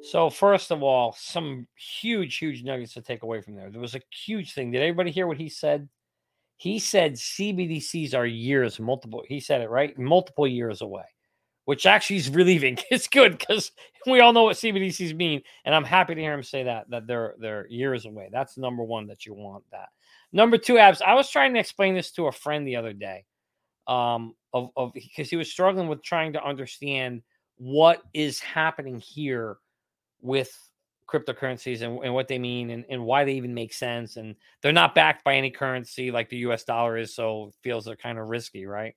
So 0.02 0.30
first 0.30 0.70
of 0.70 0.82
all, 0.82 1.14
some 1.18 1.66
huge, 1.76 2.38
huge 2.38 2.62
nuggets 2.62 2.94
to 2.94 3.02
take 3.02 3.22
away 3.22 3.40
from 3.40 3.54
there. 3.54 3.70
There 3.70 3.80
was 3.80 3.94
a 3.94 4.00
huge 4.10 4.54
thing. 4.54 4.70
Did 4.70 4.82
everybody 4.82 5.10
hear 5.10 5.26
what 5.26 5.36
he 5.36 5.48
said? 5.48 5.88
He 6.56 6.78
said 6.78 7.14
CBDCs 7.14 8.14
are 8.14 8.26
years, 8.26 8.78
multiple. 8.78 9.24
He 9.26 9.40
said 9.40 9.60
it 9.60 9.70
right, 9.70 9.98
multiple 9.98 10.46
years 10.46 10.82
away, 10.82 11.04
which 11.64 11.86
actually 11.86 12.16
is 12.16 12.30
relieving. 12.30 12.78
It's 12.90 13.08
good 13.08 13.38
because 13.38 13.72
we 14.06 14.20
all 14.20 14.32
know 14.32 14.44
what 14.44 14.56
CBDCs 14.56 15.14
mean, 15.14 15.42
and 15.64 15.74
I'm 15.74 15.84
happy 15.84 16.14
to 16.14 16.20
hear 16.20 16.34
him 16.34 16.42
say 16.42 16.64
that 16.64 16.90
that 16.90 17.06
they're 17.06 17.34
they're 17.38 17.66
years 17.68 18.04
away. 18.04 18.28
That's 18.30 18.58
number 18.58 18.82
one 18.82 19.06
that 19.06 19.24
you 19.24 19.34
want 19.34 19.64
that. 19.72 19.88
Number 20.32 20.58
two, 20.58 20.78
abs. 20.78 21.02
I 21.02 21.14
was 21.14 21.30
trying 21.30 21.54
to 21.54 21.60
explain 21.60 21.94
this 21.94 22.10
to 22.12 22.26
a 22.26 22.32
friend 22.32 22.66
the 22.66 22.76
other 22.76 22.92
day, 22.92 23.24
um, 23.86 24.34
of 24.52 24.70
of 24.76 24.92
because 24.92 25.30
he 25.30 25.36
was 25.36 25.50
struggling 25.50 25.88
with 25.88 26.02
trying 26.02 26.34
to 26.34 26.44
understand 26.44 27.22
what 27.56 28.02
is 28.12 28.38
happening 28.40 28.98
here 28.98 29.56
with 30.22 30.56
cryptocurrencies 31.10 31.82
and, 31.82 32.04
and 32.04 32.14
what 32.14 32.28
they 32.28 32.38
mean 32.38 32.70
and, 32.70 32.84
and 32.88 33.04
why 33.04 33.24
they 33.24 33.32
even 33.32 33.52
make 33.52 33.72
sense. 33.72 34.16
And 34.16 34.36
they're 34.62 34.72
not 34.72 34.94
backed 34.94 35.24
by 35.24 35.34
any 35.34 35.50
currency 35.50 36.10
like 36.10 36.28
the 36.28 36.38
US 36.38 36.64
dollar 36.64 36.96
is, 36.96 37.14
so 37.14 37.52
feels 37.62 37.84
they're 37.84 37.96
kind 37.96 38.18
of 38.18 38.28
risky, 38.28 38.66
right? 38.66 38.94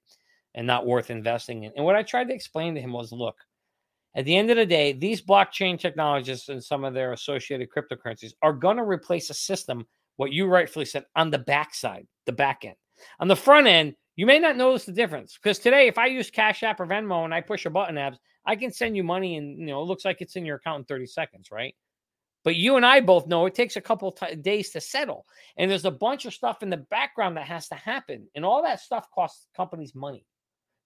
And 0.53 0.67
not 0.67 0.85
worth 0.85 1.09
investing 1.09 1.63
in. 1.63 1.71
And 1.75 1.85
what 1.85 1.95
I 1.95 2.03
tried 2.03 2.27
to 2.27 2.33
explain 2.33 2.75
to 2.75 2.81
him 2.81 2.93
was 2.93 3.11
look, 3.11 3.37
at 4.15 4.25
the 4.25 4.35
end 4.35 4.51
of 4.51 4.57
the 4.57 4.65
day, 4.65 4.93
these 4.93 5.23
blockchain 5.23 5.79
technologists 5.79 6.49
and 6.49 6.63
some 6.63 6.83
of 6.83 6.93
their 6.93 7.13
associated 7.13 7.69
cryptocurrencies 7.69 8.33
are 8.43 8.53
going 8.53 8.77
to 8.77 8.83
replace 8.83 9.31
a 9.31 9.33
system, 9.33 9.87
what 10.17 10.31
you 10.31 10.45
rightfully 10.45 10.85
said, 10.85 11.05
on 11.15 11.31
the 11.31 11.39
backside, 11.39 12.05
the 12.27 12.31
back 12.31 12.63
end. 12.63 12.75
On 13.19 13.27
the 13.27 13.35
front 13.35 13.65
end, 13.65 13.95
you 14.15 14.27
may 14.27 14.37
not 14.37 14.55
notice 14.55 14.85
the 14.85 14.91
difference 14.91 15.39
because 15.41 15.57
today, 15.57 15.87
if 15.87 15.97
I 15.97 16.05
use 16.05 16.29
Cash 16.29 16.61
App 16.61 16.79
or 16.79 16.85
Venmo 16.85 17.25
and 17.25 17.33
I 17.33 17.41
push 17.41 17.65
a 17.65 17.71
button, 17.71 17.97
abs, 17.97 18.19
I 18.45 18.55
can 18.55 18.71
send 18.71 18.95
you 18.97 19.03
money 19.03 19.37
and 19.37 19.59
you 19.59 19.67
know 19.67 19.81
it 19.81 19.85
looks 19.85 20.05
like 20.05 20.21
it's 20.21 20.35
in 20.35 20.45
your 20.45 20.57
account 20.57 20.79
in 20.79 20.85
30 20.85 21.05
seconds, 21.07 21.49
right? 21.51 21.75
But 22.43 22.55
you 22.55 22.75
and 22.75 22.85
I 22.85 22.99
both 22.99 23.27
know 23.27 23.45
it 23.45 23.55
takes 23.55 23.77
a 23.77 23.81
couple 23.81 24.11
t- 24.11 24.35
days 24.35 24.71
to 24.71 24.81
settle, 24.81 25.25
and 25.55 25.71
there's 25.71 25.85
a 25.85 25.91
bunch 25.91 26.25
of 26.25 26.33
stuff 26.33 26.61
in 26.61 26.69
the 26.69 26.77
background 26.77 27.37
that 27.37 27.47
has 27.47 27.69
to 27.69 27.75
happen, 27.75 28.27
and 28.35 28.43
all 28.43 28.63
that 28.63 28.81
stuff 28.81 29.07
costs 29.15 29.47
companies 29.55 29.95
money, 29.95 30.25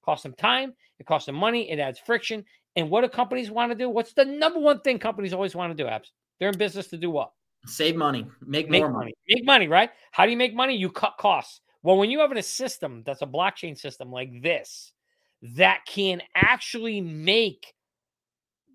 costs 0.06 0.24
them 0.24 0.34
time, 0.34 0.74
it 1.00 1.08
costs 1.08 1.26
them 1.26 1.36
money, 1.36 1.72
it 1.72 1.80
adds 1.80 2.00
friction. 2.00 2.46
And 2.76 2.92
what 2.92 3.02
do 3.02 3.10
companies 3.10 3.50
want 3.50 3.72
to 3.72 3.78
do? 3.78 3.90
What's 3.90 4.14
the 4.14 4.24
number 4.24 4.60
one 4.60 4.82
thing 4.82 5.00
companies 5.00 5.34
always 5.34 5.56
want 5.56 5.76
to 5.76 5.84
do? 5.84 5.90
Abs. 5.90 6.12
They're 6.40 6.50
in 6.50 6.58
business 6.60 6.88
to 6.90 6.98
do 6.98 7.10
what? 7.10 7.32
Save 7.66 7.96
money, 7.96 8.28
make, 8.46 8.70
make 8.70 8.82
more 8.82 8.92
money. 8.92 9.06
money, 9.06 9.14
make 9.28 9.46
money, 9.46 9.68
right? 9.68 9.90
How 10.12 10.26
do 10.26 10.32
you 10.32 10.38
make 10.38 10.54
money? 10.54 10.76
You 10.76 10.92
cut 10.92 11.16
costs. 11.20 11.62
Well, 11.82 11.98
when 11.98 12.12
you 12.12 12.20
have 12.20 12.32
a 12.32 12.44
system 12.44 13.02
that's 13.06 13.24
a 13.24 13.26
blockchain 13.26 13.78
system 13.78 14.12
like 14.12 14.42
this, 14.44 14.94
that 15.42 15.82
can 15.86 16.22
actually 16.36 17.02
make 17.02 17.74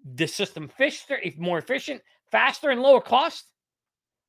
the 0.04 0.26
system 0.26 0.68
faster, 0.68 1.18
if 1.22 1.38
more 1.38 1.58
efficient, 1.58 2.02
faster, 2.30 2.70
and 2.70 2.82
lower 2.82 3.00
cost, 3.00 3.44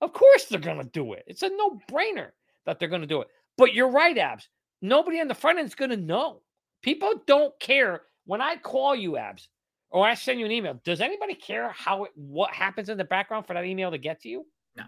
of 0.02 0.14
course 0.14 0.46
they're 0.46 0.60
going 0.60 0.78
to 0.78 0.90
do 0.90 1.14
it. 1.14 1.24
It's 1.28 1.44
a 1.44 1.50
no 1.50 1.80
brainer 1.90 2.30
that 2.66 2.80
they're 2.80 2.90
going 2.90 3.02
to 3.02 3.08
do 3.08 3.22
it. 3.22 3.28
But 3.58 3.74
you're 3.74 3.92
right, 3.92 4.18
Abs. 4.18 4.48
Nobody 4.82 5.22
on 5.22 5.28
the 5.28 5.36
front 5.36 5.60
end 5.60 5.68
is 5.68 5.76
going 5.76 5.92
to 5.92 5.98
know 5.98 6.42
People 6.84 7.14
don't 7.26 7.58
care 7.62 8.02
when 8.26 8.42
I 8.42 8.58
call 8.58 8.94
you, 8.94 9.18
abs, 9.18 9.48
or 9.90 10.06
I 10.06 10.14
send 10.14 10.40
you 10.40 10.46
an 10.46 10.52
email. 10.52 10.80
Does 10.84 11.00
anybody 11.02 11.34
care 11.34 11.72
how 11.72 12.04
it, 12.04 12.12
what 12.16 12.52
happens 12.52 12.90
in 12.90 12.98
the 12.98 13.06
background 13.06 13.48
for 13.48 13.54
that 13.54 13.66
email 13.66 13.90
to 13.90 13.98
get 13.98 14.22
to 14.22 14.30
you? 14.30 14.46
No. 14.76 14.84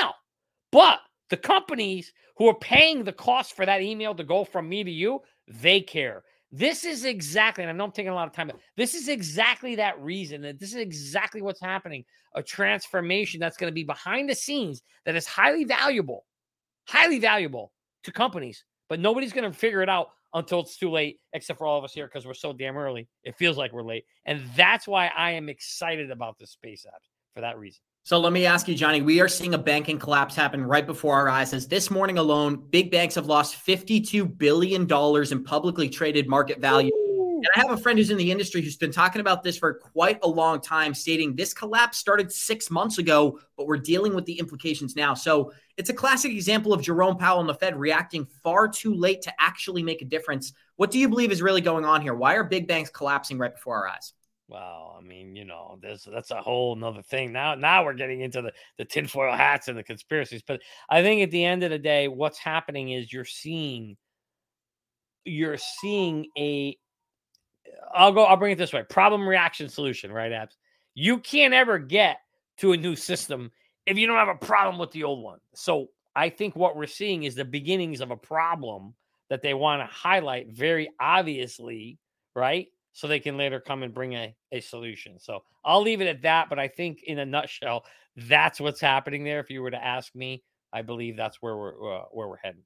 No. 0.00 0.12
But 0.70 1.00
the 1.28 1.36
companies 1.36 2.12
who 2.36 2.46
are 2.48 2.54
paying 2.54 3.02
the 3.02 3.12
cost 3.12 3.54
for 3.54 3.66
that 3.66 3.82
email 3.82 4.14
to 4.14 4.22
go 4.22 4.44
from 4.44 4.68
me 4.68 4.84
to 4.84 4.90
you, 4.90 5.20
they 5.48 5.80
care. 5.80 6.22
This 6.52 6.84
is 6.84 7.04
exactly, 7.04 7.64
and 7.64 7.70
I 7.70 7.72
know 7.74 7.84
I'm 7.84 7.92
taking 7.92 8.12
a 8.12 8.14
lot 8.14 8.28
of 8.28 8.32
time, 8.32 8.46
but 8.46 8.58
this 8.76 8.94
is 8.94 9.08
exactly 9.08 9.76
that 9.76 10.00
reason 10.00 10.42
that 10.42 10.60
this 10.60 10.70
is 10.70 10.76
exactly 10.76 11.42
what's 11.42 11.60
happening. 11.60 12.04
A 12.34 12.42
transformation 12.42 13.40
that's 13.40 13.56
going 13.56 13.70
to 13.70 13.74
be 13.74 13.84
behind 13.84 14.28
the 14.28 14.34
scenes 14.34 14.82
that 15.04 15.16
is 15.16 15.26
highly 15.26 15.64
valuable, 15.64 16.24
highly 16.86 17.18
valuable 17.18 17.72
to 18.04 18.12
companies, 18.12 18.64
but 18.88 19.00
nobody's 19.00 19.32
going 19.32 19.50
to 19.50 19.56
figure 19.56 19.82
it 19.82 19.88
out 19.88 20.10
until 20.34 20.60
it's 20.60 20.76
too 20.76 20.90
late, 20.90 21.18
except 21.32 21.58
for 21.58 21.66
all 21.66 21.78
of 21.78 21.84
us 21.84 21.92
here 21.92 22.06
because 22.06 22.26
we're 22.26 22.34
so 22.34 22.52
damn 22.52 22.76
early. 22.76 23.08
It 23.24 23.36
feels 23.36 23.56
like 23.56 23.72
we're 23.72 23.82
late. 23.82 24.04
And 24.24 24.42
that's 24.54 24.86
why 24.86 25.10
I 25.16 25.32
am 25.32 25.48
excited 25.48 26.10
about 26.10 26.38
this 26.38 26.50
space 26.50 26.84
app 26.86 27.00
for 27.34 27.40
that 27.40 27.58
reason. 27.58 27.80
So 28.06 28.20
let 28.20 28.32
me 28.32 28.46
ask 28.46 28.68
you, 28.68 28.76
Johnny. 28.76 29.02
We 29.02 29.20
are 29.20 29.26
seeing 29.26 29.54
a 29.54 29.58
banking 29.58 29.98
collapse 29.98 30.36
happen 30.36 30.64
right 30.64 30.86
before 30.86 31.16
our 31.16 31.28
eyes. 31.28 31.52
As 31.52 31.66
this 31.66 31.90
morning 31.90 32.18
alone, 32.18 32.62
big 32.70 32.88
banks 32.88 33.16
have 33.16 33.26
lost 33.26 33.56
$52 33.66 34.38
billion 34.38 34.82
in 34.88 35.42
publicly 35.42 35.88
traded 35.88 36.28
market 36.28 36.60
value. 36.60 36.92
And 36.94 37.48
I 37.56 37.58
have 37.58 37.72
a 37.72 37.76
friend 37.76 37.98
who's 37.98 38.12
in 38.12 38.16
the 38.16 38.30
industry 38.30 38.62
who's 38.62 38.76
been 38.76 38.92
talking 38.92 39.20
about 39.20 39.42
this 39.42 39.58
for 39.58 39.74
quite 39.74 40.20
a 40.22 40.28
long 40.28 40.60
time, 40.60 40.94
stating 40.94 41.34
this 41.34 41.52
collapse 41.52 41.98
started 41.98 42.30
six 42.30 42.70
months 42.70 42.98
ago, 42.98 43.40
but 43.56 43.66
we're 43.66 43.76
dealing 43.76 44.14
with 44.14 44.24
the 44.24 44.38
implications 44.38 44.94
now. 44.94 45.12
So 45.12 45.52
it's 45.76 45.90
a 45.90 45.92
classic 45.92 46.30
example 46.30 46.72
of 46.72 46.82
Jerome 46.82 47.16
Powell 47.16 47.40
and 47.40 47.48
the 47.48 47.54
Fed 47.54 47.76
reacting 47.76 48.24
far 48.24 48.68
too 48.68 48.94
late 48.94 49.20
to 49.22 49.32
actually 49.40 49.82
make 49.82 50.00
a 50.00 50.04
difference. 50.04 50.52
What 50.76 50.92
do 50.92 51.00
you 51.00 51.08
believe 51.08 51.32
is 51.32 51.42
really 51.42 51.60
going 51.60 51.84
on 51.84 52.02
here? 52.02 52.14
Why 52.14 52.36
are 52.36 52.44
big 52.44 52.68
banks 52.68 52.88
collapsing 52.88 53.36
right 53.36 53.52
before 53.52 53.78
our 53.78 53.88
eyes? 53.88 54.12
Well, 54.48 54.96
I 54.96 55.02
mean, 55.02 55.34
you 55.34 55.44
know, 55.44 55.78
there's 55.82 56.06
that's 56.10 56.30
a 56.30 56.40
whole 56.40 56.76
nother 56.76 57.02
thing. 57.02 57.32
Now, 57.32 57.54
now 57.56 57.84
we're 57.84 57.94
getting 57.94 58.20
into 58.20 58.42
the 58.42 58.52
the 58.78 58.84
tinfoil 58.84 59.32
hats 59.34 59.66
and 59.68 59.76
the 59.76 59.82
conspiracies. 59.82 60.42
But 60.46 60.60
I 60.88 61.02
think 61.02 61.22
at 61.22 61.32
the 61.32 61.44
end 61.44 61.64
of 61.64 61.70
the 61.70 61.78
day, 61.78 62.06
what's 62.06 62.38
happening 62.38 62.90
is 62.90 63.12
you're 63.12 63.24
seeing 63.24 63.96
you're 65.24 65.58
seeing 65.58 66.26
a 66.38 66.78
I'll 67.92 68.12
go, 68.12 68.24
I'll 68.24 68.36
bring 68.36 68.52
it 68.52 68.58
this 68.58 68.72
way. 68.72 68.84
Problem 68.84 69.28
reaction 69.28 69.68
solution, 69.68 70.12
right, 70.12 70.32
Abs? 70.32 70.56
You 70.94 71.18
can't 71.18 71.54
ever 71.54 71.78
get 71.78 72.18
to 72.58 72.72
a 72.72 72.76
new 72.76 72.96
system 72.96 73.50
if 73.86 73.98
you 73.98 74.06
don't 74.06 74.16
have 74.16 74.28
a 74.28 74.34
problem 74.34 74.78
with 74.78 74.90
the 74.92 75.04
old 75.04 75.22
one. 75.22 75.38
So 75.54 75.88
I 76.14 76.28
think 76.28 76.56
what 76.56 76.76
we're 76.76 76.86
seeing 76.86 77.24
is 77.24 77.34
the 77.34 77.44
beginnings 77.44 78.00
of 78.00 78.10
a 78.10 78.16
problem 78.16 78.94
that 79.28 79.42
they 79.42 79.54
want 79.54 79.82
to 79.82 79.94
highlight 79.94 80.48
very 80.48 80.90
obviously, 81.00 81.98
right? 82.34 82.68
So 82.96 83.06
they 83.06 83.20
can 83.20 83.36
later 83.36 83.60
come 83.60 83.82
and 83.82 83.92
bring 83.92 84.14
a, 84.14 84.34
a 84.52 84.60
solution. 84.60 85.18
So 85.18 85.42
I'll 85.62 85.82
leave 85.82 86.00
it 86.00 86.06
at 86.06 86.22
that. 86.22 86.48
But 86.48 86.58
I 86.58 86.66
think 86.66 87.02
in 87.02 87.18
a 87.18 87.26
nutshell, 87.26 87.84
that's 88.16 88.58
what's 88.58 88.80
happening 88.80 89.22
there. 89.22 89.38
If 89.38 89.50
you 89.50 89.60
were 89.60 89.70
to 89.70 89.84
ask 89.84 90.14
me, 90.14 90.42
I 90.72 90.80
believe 90.80 91.14
that's 91.14 91.36
where 91.42 91.54
we're 91.58 91.94
uh, 91.94 92.04
where 92.10 92.26
we're 92.26 92.38
heading. 92.38 92.62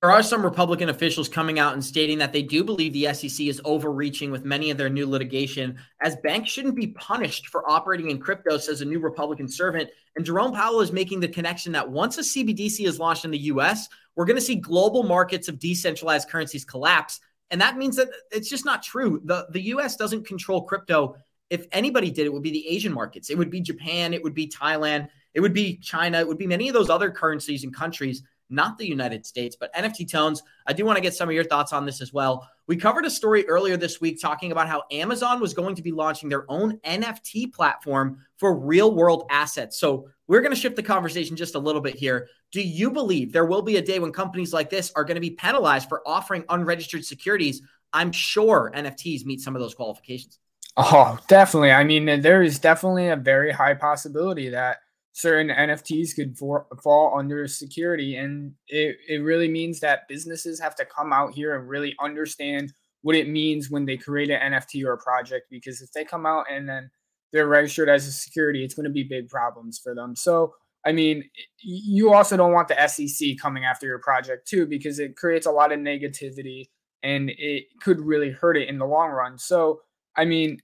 There 0.00 0.12
are 0.12 0.22
some 0.22 0.44
Republican 0.44 0.90
officials 0.90 1.28
coming 1.28 1.58
out 1.58 1.72
and 1.72 1.84
stating 1.84 2.18
that 2.18 2.32
they 2.32 2.42
do 2.42 2.62
believe 2.62 2.92
the 2.92 3.12
SEC 3.12 3.48
is 3.48 3.60
overreaching 3.64 4.30
with 4.30 4.44
many 4.44 4.70
of 4.70 4.78
their 4.78 4.88
new 4.88 5.08
litigation, 5.08 5.76
as 6.00 6.14
banks 6.22 6.50
shouldn't 6.50 6.76
be 6.76 6.86
punished 6.92 7.48
for 7.48 7.68
operating 7.68 8.10
in 8.12 8.20
crypto, 8.20 8.58
says 8.58 8.80
a 8.80 8.84
new 8.84 9.00
Republican 9.00 9.48
servant. 9.48 9.90
And 10.14 10.24
Jerome 10.24 10.52
Powell 10.52 10.82
is 10.82 10.92
making 10.92 11.18
the 11.18 11.26
connection 11.26 11.72
that 11.72 11.90
once 11.90 12.16
a 12.16 12.20
CBDC 12.20 12.86
is 12.86 13.00
launched 13.00 13.24
in 13.24 13.32
the 13.32 13.38
US, 13.38 13.88
we're 14.14 14.24
going 14.24 14.36
to 14.36 14.40
see 14.40 14.54
global 14.54 15.02
markets 15.02 15.48
of 15.48 15.58
decentralized 15.58 16.28
currencies 16.28 16.64
collapse. 16.64 17.18
And 17.50 17.60
that 17.60 17.76
means 17.76 17.96
that 17.96 18.08
it's 18.30 18.48
just 18.48 18.64
not 18.64 18.82
true. 18.82 19.20
The, 19.24 19.46
the 19.50 19.62
US 19.62 19.96
doesn't 19.96 20.26
control 20.26 20.62
crypto. 20.62 21.16
If 21.50 21.66
anybody 21.72 22.10
did, 22.10 22.26
it 22.26 22.32
would 22.32 22.42
be 22.42 22.50
the 22.50 22.68
Asian 22.68 22.92
markets. 22.92 23.30
It 23.30 23.38
would 23.38 23.50
be 23.50 23.60
Japan. 23.60 24.12
It 24.12 24.22
would 24.22 24.34
be 24.34 24.48
Thailand. 24.48 25.08
It 25.34 25.40
would 25.40 25.54
be 25.54 25.76
China. 25.78 26.18
It 26.20 26.28
would 26.28 26.38
be 26.38 26.46
many 26.46 26.68
of 26.68 26.74
those 26.74 26.90
other 26.90 27.10
currencies 27.10 27.64
and 27.64 27.74
countries, 27.74 28.22
not 28.50 28.76
the 28.76 28.86
United 28.86 29.24
States. 29.24 29.56
But 29.58 29.72
NFT 29.74 30.10
Tones, 30.10 30.42
I 30.66 30.72
do 30.72 30.84
want 30.84 30.96
to 30.96 31.02
get 31.02 31.14
some 31.14 31.28
of 31.28 31.34
your 31.34 31.44
thoughts 31.44 31.72
on 31.72 31.86
this 31.86 32.02
as 32.02 32.12
well. 32.12 32.48
We 32.66 32.76
covered 32.76 33.06
a 33.06 33.10
story 33.10 33.46
earlier 33.46 33.78
this 33.78 33.98
week 33.98 34.20
talking 34.20 34.52
about 34.52 34.68
how 34.68 34.82
Amazon 34.90 35.40
was 35.40 35.54
going 35.54 35.74
to 35.76 35.82
be 35.82 35.92
launching 35.92 36.28
their 36.28 36.44
own 36.50 36.76
NFT 36.78 37.52
platform 37.52 38.18
for 38.36 38.58
real 38.58 38.94
world 38.94 39.26
assets. 39.30 39.78
So 39.78 40.10
we're 40.28 40.42
going 40.42 40.54
to 40.54 40.60
shift 40.60 40.76
the 40.76 40.82
conversation 40.82 41.36
just 41.36 41.54
a 41.54 41.58
little 41.58 41.80
bit 41.80 41.96
here. 41.96 42.28
Do 42.52 42.60
you 42.60 42.90
believe 42.90 43.32
there 43.32 43.46
will 43.46 43.62
be 43.62 43.78
a 43.78 43.82
day 43.82 43.98
when 43.98 44.12
companies 44.12 44.52
like 44.52 44.70
this 44.70 44.92
are 44.94 45.04
going 45.04 45.16
to 45.16 45.20
be 45.20 45.30
penalized 45.30 45.88
for 45.88 46.06
offering 46.06 46.44
unregistered 46.48 47.04
securities? 47.04 47.62
I'm 47.92 48.12
sure 48.12 48.70
NFTs 48.76 49.24
meet 49.24 49.40
some 49.40 49.56
of 49.56 49.62
those 49.62 49.74
qualifications. 49.74 50.38
Oh, 50.76 51.18
definitely. 51.28 51.72
I 51.72 51.82
mean, 51.82 52.20
there 52.20 52.42
is 52.42 52.58
definitely 52.58 53.08
a 53.08 53.16
very 53.16 53.50
high 53.50 53.74
possibility 53.74 54.50
that 54.50 54.78
certain 55.12 55.48
NFTs 55.48 56.14
could 56.14 56.38
for, 56.38 56.66
fall 56.82 57.18
under 57.18 57.48
security. 57.48 58.16
And 58.16 58.52
it, 58.68 58.96
it 59.08 59.18
really 59.18 59.48
means 59.48 59.80
that 59.80 60.06
businesses 60.08 60.60
have 60.60 60.76
to 60.76 60.84
come 60.84 61.12
out 61.12 61.34
here 61.34 61.58
and 61.58 61.68
really 61.68 61.96
understand 62.00 62.72
what 63.02 63.16
it 63.16 63.28
means 63.28 63.70
when 63.70 63.86
they 63.86 63.96
create 63.96 64.30
an 64.30 64.52
NFT 64.52 64.84
or 64.84 64.92
a 64.92 64.98
project. 64.98 65.46
Because 65.50 65.80
if 65.80 65.90
they 65.92 66.04
come 66.04 66.26
out 66.26 66.44
and 66.50 66.68
then 66.68 66.90
they're 67.32 67.48
registered 67.48 67.88
as 67.88 68.06
a 68.06 68.12
security, 68.12 68.64
it's 68.64 68.74
going 68.74 68.84
to 68.84 68.90
be 68.90 69.02
big 69.02 69.28
problems 69.28 69.78
for 69.78 69.94
them. 69.94 70.16
So, 70.16 70.54
I 70.86 70.92
mean, 70.92 71.24
you 71.60 72.12
also 72.12 72.36
don't 72.36 72.52
want 72.52 72.68
the 72.68 72.88
SEC 72.88 73.38
coming 73.40 73.64
after 73.64 73.86
your 73.86 73.98
project 73.98 74.48
too, 74.48 74.66
because 74.66 74.98
it 74.98 75.16
creates 75.16 75.46
a 75.46 75.50
lot 75.50 75.72
of 75.72 75.80
negativity 75.80 76.68
and 77.02 77.30
it 77.30 77.64
could 77.80 78.00
really 78.00 78.30
hurt 78.30 78.56
it 78.56 78.68
in 78.68 78.78
the 78.78 78.86
long 78.86 79.10
run. 79.10 79.38
So, 79.38 79.80
I 80.16 80.24
mean, 80.24 80.58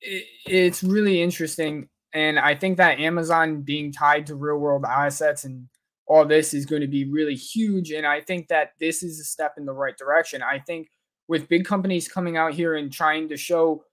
it, 0.00 0.24
it's 0.46 0.82
really 0.82 1.22
interesting. 1.22 1.88
And 2.12 2.38
I 2.38 2.54
think 2.54 2.76
that 2.76 3.00
Amazon 3.00 3.62
being 3.62 3.92
tied 3.92 4.26
to 4.26 4.36
real 4.36 4.58
world 4.58 4.84
assets 4.88 5.44
and 5.44 5.68
all 6.06 6.24
this 6.24 6.54
is 6.54 6.66
going 6.66 6.82
to 6.82 6.88
be 6.88 7.04
really 7.04 7.34
huge. 7.34 7.90
And 7.90 8.06
I 8.06 8.20
think 8.20 8.48
that 8.48 8.72
this 8.78 9.02
is 9.02 9.18
a 9.18 9.24
step 9.24 9.54
in 9.56 9.64
the 9.64 9.72
right 9.72 9.96
direction. 9.96 10.42
I 10.42 10.58
think 10.58 10.88
with 11.28 11.48
big 11.48 11.64
companies 11.64 12.08
coming 12.08 12.36
out 12.36 12.52
here 12.52 12.74
and 12.74 12.92
trying 12.92 13.28
to 13.30 13.36
show 13.36 13.84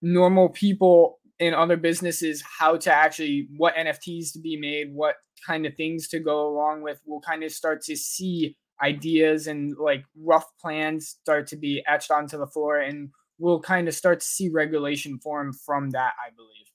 normal 0.00 0.48
people 0.48 1.18
in 1.38 1.54
other 1.54 1.76
businesses 1.76 2.42
how 2.58 2.76
to 2.76 2.92
actually 2.92 3.48
what 3.56 3.74
NFTs 3.74 4.32
to 4.32 4.40
be 4.40 4.56
made, 4.56 4.88
what 4.92 5.16
kind 5.46 5.66
of 5.66 5.74
things 5.74 6.08
to 6.08 6.20
go 6.20 6.46
along 6.46 6.82
with. 6.82 7.00
We'll 7.04 7.20
kind 7.20 7.42
of 7.42 7.52
start 7.52 7.82
to 7.82 7.96
see 7.96 8.56
ideas 8.82 9.46
and 9.46 9.76
like 9.78 10.04
rough 10.16 10.46
plans 10.60 11.16
start 11.20 11.46
to 11.48 11.56
be 11.56 11.82
etched 11.86 12.10
onto 12.10 12.38
the 12.38 12.46
floor, 12.46 12.78
and 12.78 13.10
we'll 13.38 13.60
kind 13.60 13.88
of 13.88 13.94
start 13.94 14.20
to 14.20 14.26
see 14.26 14.48
regulation 14.48 15.18
form 15.18 15.52
from 15.52 15.90
that, 15.90 16.12
I 16.24 16.30
believe. 16.34 16.73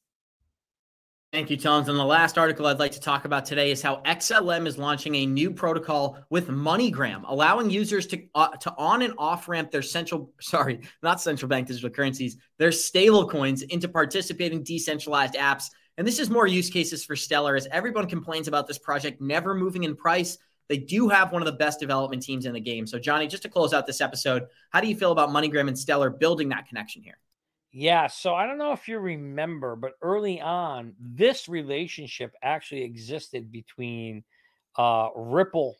Thank 1.31 1.51
you, 1.51 1.57
Tones. 1.57 1.89
And 1.89 1.99
the 1.99 2.03
last 2.03 2.39
article 2.39 2.65
I'd 2.65 2.79
like 2.79 2.93
to 2.93 2.99
talk 2.99 3.25
about 3.25 3.45
today 3.45 3.69
is 3.69 3.83
how 3.83 3.97
XLM 3.97 4.65
is 4.65 4.79
launching 4.79 5.13
a 5.13 5.27
new 5.27 5.51
protocol 5.51 6.17
with 6.31 6.47
MoneyGram, 6.47 7.21
allowing 7.27 7.69
users 7.69 8.07
to 8.07 8.23
uh, 8.33 8.47
to 8.57 8.73
on 8.79 9.03
and 9.03 9.13
off 9.15 9.47
ramp 9.47 9.69
their 9.69 9.83
central 9.83 10.33
sorry, 10.41 10.79
not 11.03 11.21
central 11.21 11.47
bank 11.47 11.67
digital 11.67 11.91
currencies, 11.91 12.37
their 12.57 12.71
stable 12.71 13.29
coins 13.29 13.61
into 13.61 13.87
participating 13.87 14.63
decentralized 14.63 15.35
apps. 15.35 15.65
And 15.99 16.07
this 16.07 16.17
is 16.17 16.31
more 16.31 16.47
use 16.47 16.71
cases 16.71 17.05
for 17.05 17.15
Stellar 17.15 17.55
as 17.55 17.67
everyone 17.71 18.07
complains 18.07 18.47
about 18.47 18.65
this 18.65 18.79
project 18.79 19.21
never 19.21 19.53
moving 19.53 19.83
in 19.83 19.95
price. 19.95 20.39
They 20.67 20.77
do 20.77 21.09
have 21.09 21.31
one 21.31 21.43
of 21.43 21.45
the 21.45 21.51
best 21.51 21.79
development 21.79 22.23
teams 22.23 22.47
in 22.47 22.53
the 22.53 22.59
game. 22.59 22.87
So, 22.87 22.97
Johnny, 22.97 23.27
just 23.27 23.43
to 23.43 23.49
close 23.49 23.71
out 23.71 23.85
this 23.85 24.01
episode, 24.01 24.47
how 24.71 24.81
do 24.81 24.87
you 24.87 24.95
feel 24.95 25.11
about 25.11 25.29
MoneyGram 25.29 25.67
and 25.67 25.77
Stellar 25.77 26.09
building 26.09 26.49
that 26.49 26.67
connection 26.67 27.03
here? 27.03 27.19
Yeah, 27.71 28.07
so 28.07 28.33
I 28.33 28.47
don't 28.47 28.57
know 28.57 28.71
if 28.71 28.87
you 28.87 28.97
remember, 28.99 29.75
but 29.75 29.93
early 30.01 30.41
on, 30.41 30.95
this 30.99 31.47
relationship 31.47 32.33
actually 32.41 32.83
existed 32.83 33.51
between 33.51 34.23
uh 34.75 35.09
Ripple 35.15 35.75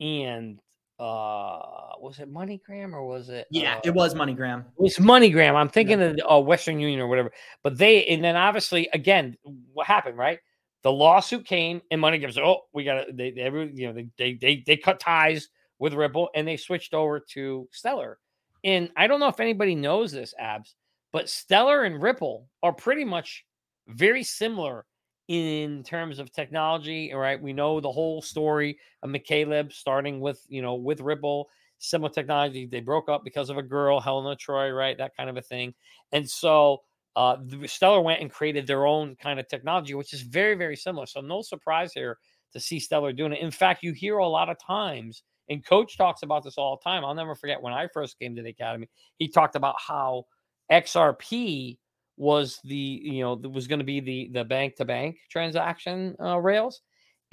and 0.00 0.58
uh 0.98 1.60
was 1.98 2.18
it 2.18 2.32
MoneyGram 2.32 2.92
or 2.92 3.06
was 3.06 3.28
it 3.28 3.46
Yeah, 3.50 3.76
uh, 3.76 3.80
it 3.84 3.94
was 3.94 4.14
MoneyGram. 4.14 4.60
It 4.60 4.82
was 4.82 4.96
MoneyGram. 4.96 5.54
I'm 5.54 5.68
thinking 5.68 6.00
of 6.00 6.18
uh, 6.30 6.40
Western 6.40 6.78
Union 6.78 7.00
or 7.00 7.06
whatever. 7.06 7.32
But 7.62 7.78
they 7.78 8.04
and 8.06 8.22
then 8.22 8.36
obviously 8.36 8.88
again, 8.92 9.36
what 9.72 9.86
happened, 9.86 10.18
right? 10.18 10.40
The 10.82 10.92
lawsuit 10.92 11.46
came 11.46 11.80
and 11.90 12.02
MoneyGram 12.02 12.34
said, 12.34 12.44
"Oh, 12.44 12.62
we 12.74 12.84
got 12.84 13.06
to 13.06 13.12
they, 13.12 13.30
they 13.30 13.40
every 13.40 13.72
you 13.74 13.86
know 13.86 13.94
they, 13.94 14.08
they 14.18 14.34
they 14.34 14.62
they 14.66 14.76
cut 14.76 15.00
ties 15.00 15.48
with 15.78 15.94
Ripple 15.94 16.28
and 16.34 16.46
they 16.46 16.58
switched 16.58 16.92
over 16.92 17.18
to 17.32 17.66
Stellar." 17.72 18.18
And 18.62 18.90
I 18.96 19.06
don't 19.06 19.20
know 19.20 19.28
if 19.28 19.40
anybody 19.40 19.74
knows 19.74 20.12
this, 20.12 20.34
Abs, 20.38 20.74
but 21.14 21.30
Stellar 21.30 21.84
and 21.84 22.02
Ripple 22.02 22.50
are 22.62 22.74
pretty 22.74 23.06
much 23.06 23.46
very 23.88 24.24
similar 24.24 24.86
in 25.28 25.82
terms 25.84 26.18
of 26.18 26.32
technology. 26.32 27.12
All 27.14 27.20
right. 27.20 27.40
We 27.40 27.54
know 27.54 27.80
the 27.80 27.92
whole 27.92 28.20
story 28.22 28.78
of 29.02 29.10
McCaleb 29.10 29.72
starting 29.72 30.20
with, 30.20 30.44
you 30.48 30.62
know, 30.62 30.74
with 30.74 31.00
Ripple, 31.00 31.48
similar 31.78 32.10
technology. 32.10 32.66
They 32.66 32.80
broke 32.80 33.08
up 33.08 33.24
because 33.24 33.50
of 33.50 33.58
a 33.58 33.62
girl, 33.62 34.00
Helena 34.00 34.36
Troy, 34.36 34.70
right? 34.72 34.98
That 34.98 35.16
kind 35.16 35.30
of 35.30 35.36
a 35.38 35.42
thing. 35.42 35.74
And 36.12 36.28
so 36.28 36.82
uh, 37.16 37.36
Stellar 37.66 38.02
went 38.02 38.20
and 38.20 38.30
created 38.30 38.66
their 38.66 38.86
own 38.86 39.16
kind 39.16 39.40
of 39.40 39.48
technology, 39.48 39.94
which 39.94 40.12
is 40.12 40.22
very, 40.22 40.56
very 40.56 40.76
similar. 40.76 41.06
So 41.06 41.20
no 41.20 41.42
surprise 41.42 41.92
here 41.94 42.18
to 42.52 42.60
see 42.60 42.80
Stellar 42.80 43.12
doing 43.12 43.32
it. 43.32 43.40
In 43.40 43.52
fact, 43.52 43.84
you 43.84 43.92
hear 43.92 44.18
a 44.18 44.28
lot 44.28 44.50
of 44.50 44.58
times 44.58 45.22
And 45.48 45.64
coach 45.64 45.96
talks 45.96 46.22
about 46.22 46.42
this 46.44 46.56
all 46.56 46.76
the 46.76 46.88
time. 46.88 47.04
I'll 47.04 47.14
never 47.14 47.34
forget 47.34 47.62
when 47.62 47.72
I 47.74 47.88
first 47.92 48.18
came 48.18 48.34
to 48.36 48.42
the 48.42 48.50
academy, 48.50 48.88
he 49.18 49.28
talked 49.28 49.56
about 49.56 49.76
how 49.78 50.24
XRP 50.70 51.78
was 52.16 52.60
the, 52.64 52.76
you 52.76 53.22
know, 53.22 53.34
was 53.34 53.66
going 53.66 53.80
to 53.80 53.84
be 53.84 54.00
the 54.00 54.30
the 54.32 54.44
bank 54.44 54.76
to 54.76 54.84
bank 54.84 55.16
transaction 55.30 56.16
uh, 56.20 56.38
rails 56.38 56.82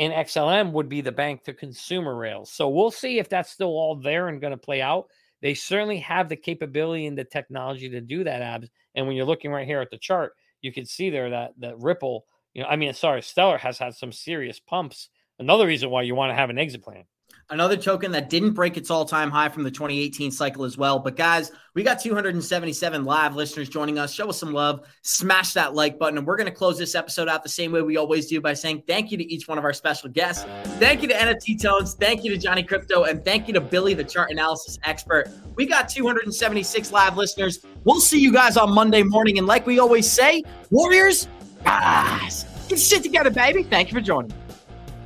and 0.01 0.13
XLM 0.13 0.71
would 0.71 0.89
be 0.89 1.01
the 1.01 1.11
bank 1.11 1.43
to 1.43 1.53
consumer 1.53 2.15
rails. 2.15 2.51
So 2.51 2.69
we'll 2.69 2.89
see 2.89 3.19
if 3.19 3.29
that's 3.29 3.51
still 3.51 3.67
all 3.67 3.95
there 3.95 4.29
and 4.29 4.41
going 4.41 4.51
to 4.51 4.57
play 4.57 4.81
out. 4.81 5.05
They 5.43 5.53
certainly 5.53 5.99
have 5.99 6.27
the 6.27 6.35
capability 6.35 7.05
and 7.05 7.15
the 7.15 7.23
technology 7.23 7.87
to 7.89 8.01
do 8.01 8.23
that, 8.23 8.41
abs. 8.41 8.69
And 8.95 9.05
when 9.05 9.15
you're 9.15 9.27
looking 9.27 9.51
right 9.51 9.67
here 9.67 9.79
at 9.79 9.91
the 9.91 9.99
chart, 9.99 10.33
you 10.61 10.73
can 10.73 10.85
see 10.85 11.11
there 11.11 11.29
that 11.29 11.53
that 11.59 11.79
Ripple, 11.79 12.25
you 12.55 12.63
know, 12.63 12.67
I 12.67 12.77
mean, 12.77 12.93
sorry, 12.93 13.21
Stellar 13.21 13.59
has 13.59 13.77
had 13.77 13.93
some 13.93 14.11
serious 14.11 14.59
pumps. 14.59 15.09
Another 15.37 15.67
reason 15.67 15.91
why 15.91 16.01
you 16.01 16.15
want 16.15 16.31
to 16.31 16.35
have 16.35 16.49
an 16.49 16.57
exit 16.57 16.83
plan. 16.83 17.03
Another 17.49 17.75
token 17.75 18.11
that 18.13 18.29
didn't 18.29 18.51
break 18.53 18.77
its 18.77 18.89
all 18.89 19.03
time 19.03 19.29
high 19.29 19.49
from 19.49 19.63
the 19.63 19.71
2018 19.71 20.31
cycle 20.31 20.63
as 20.63 20.77
well. 20.77 20.99
But 20.99 21.17
guys, 21.17 21.51
we 21.73 21.83
got 21.83 21.99
277 21.99 23.03
live 23.03 23.35
listeners 23.35 23.67
joining 23.67 23.97
us. 23.97 24.13
Show 24.13 24.29
us 24.29 24.37
some 24.37 24.53
love, 24.53 24.87
smash 25.01 25.53
that 25.53 25.73
like 25.73 25.99
button. 25.99 26.17
And 26.17 26.25
we're 26.25 26.37
going 26.37 26.49
to 26.49 26.55
close 26.55 26.77
this 26.77 26.95
episode 26.95 27.27
out 27.27 27.43
the 27.43 27.49
same 27.49 27.71
way 27.71 27.81
we 27.81 27.97
always 27.97 28.27
do 28.27 28.39
by 28.39 28.53
saying 28.53 28.83
thank 28.87 29.11
you 29.11 29.17
to 29.17 29.33
each 29.33 29.47
one 29.47 29.57
of 29.57 29.63
our 29.63 29.73
special 29.73 30.09
guests. 30.09 30.45
Thank 30.79 31.01
you 31.01 31.07
to 31.09 31.13
NFT 31.13 31.61
Tones. 31.61 31.93
Thank 31.93 32.23
you 32.23 32.31
to 32.31 32.37
Johnny 32.37 32.63
Krypto. 32.63 33.09
And 33.09 33.23
thank 33.23 33.47
you 33.47 33.53
to 33.53 33.61
Billy, 33.61 33.93
the 33.93 34.03
chart 34.03 34.31
analysis 34.31 34.79
expert. 34.83 35.29
We 35.55 35.65
got 35.65 35.89
276 35.89 36.91
live 36.91 37.17
listeners. 37.17 37.65
We'll 37.83 37.99
see 37.99 38.19
you 38.19 38.31
guys 38.31 38.57
on 38.57 38.73
Monday 38.73 39.03
morning. 39.03 39.37
And 39.37 39.47
like 39.47 39.65
we 39.65 39.79
always 39.79 40.09
say, 40.09 40.43
Warriors, 40.69 41.27
guys, 41.63 42.45
get 42.69 42.79
shit 42.79 43.03
together, 43.03 43.29
baby. 43.29 43.63
Thank 43.63 43.89
you 43.89 43.93
for 43.95 44.01
joining. 44.01 44.33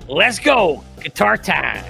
Let's 0.07 0.39
go. 0.39 0.83
Guitar 1.01 1.37
time. 1.37 1.83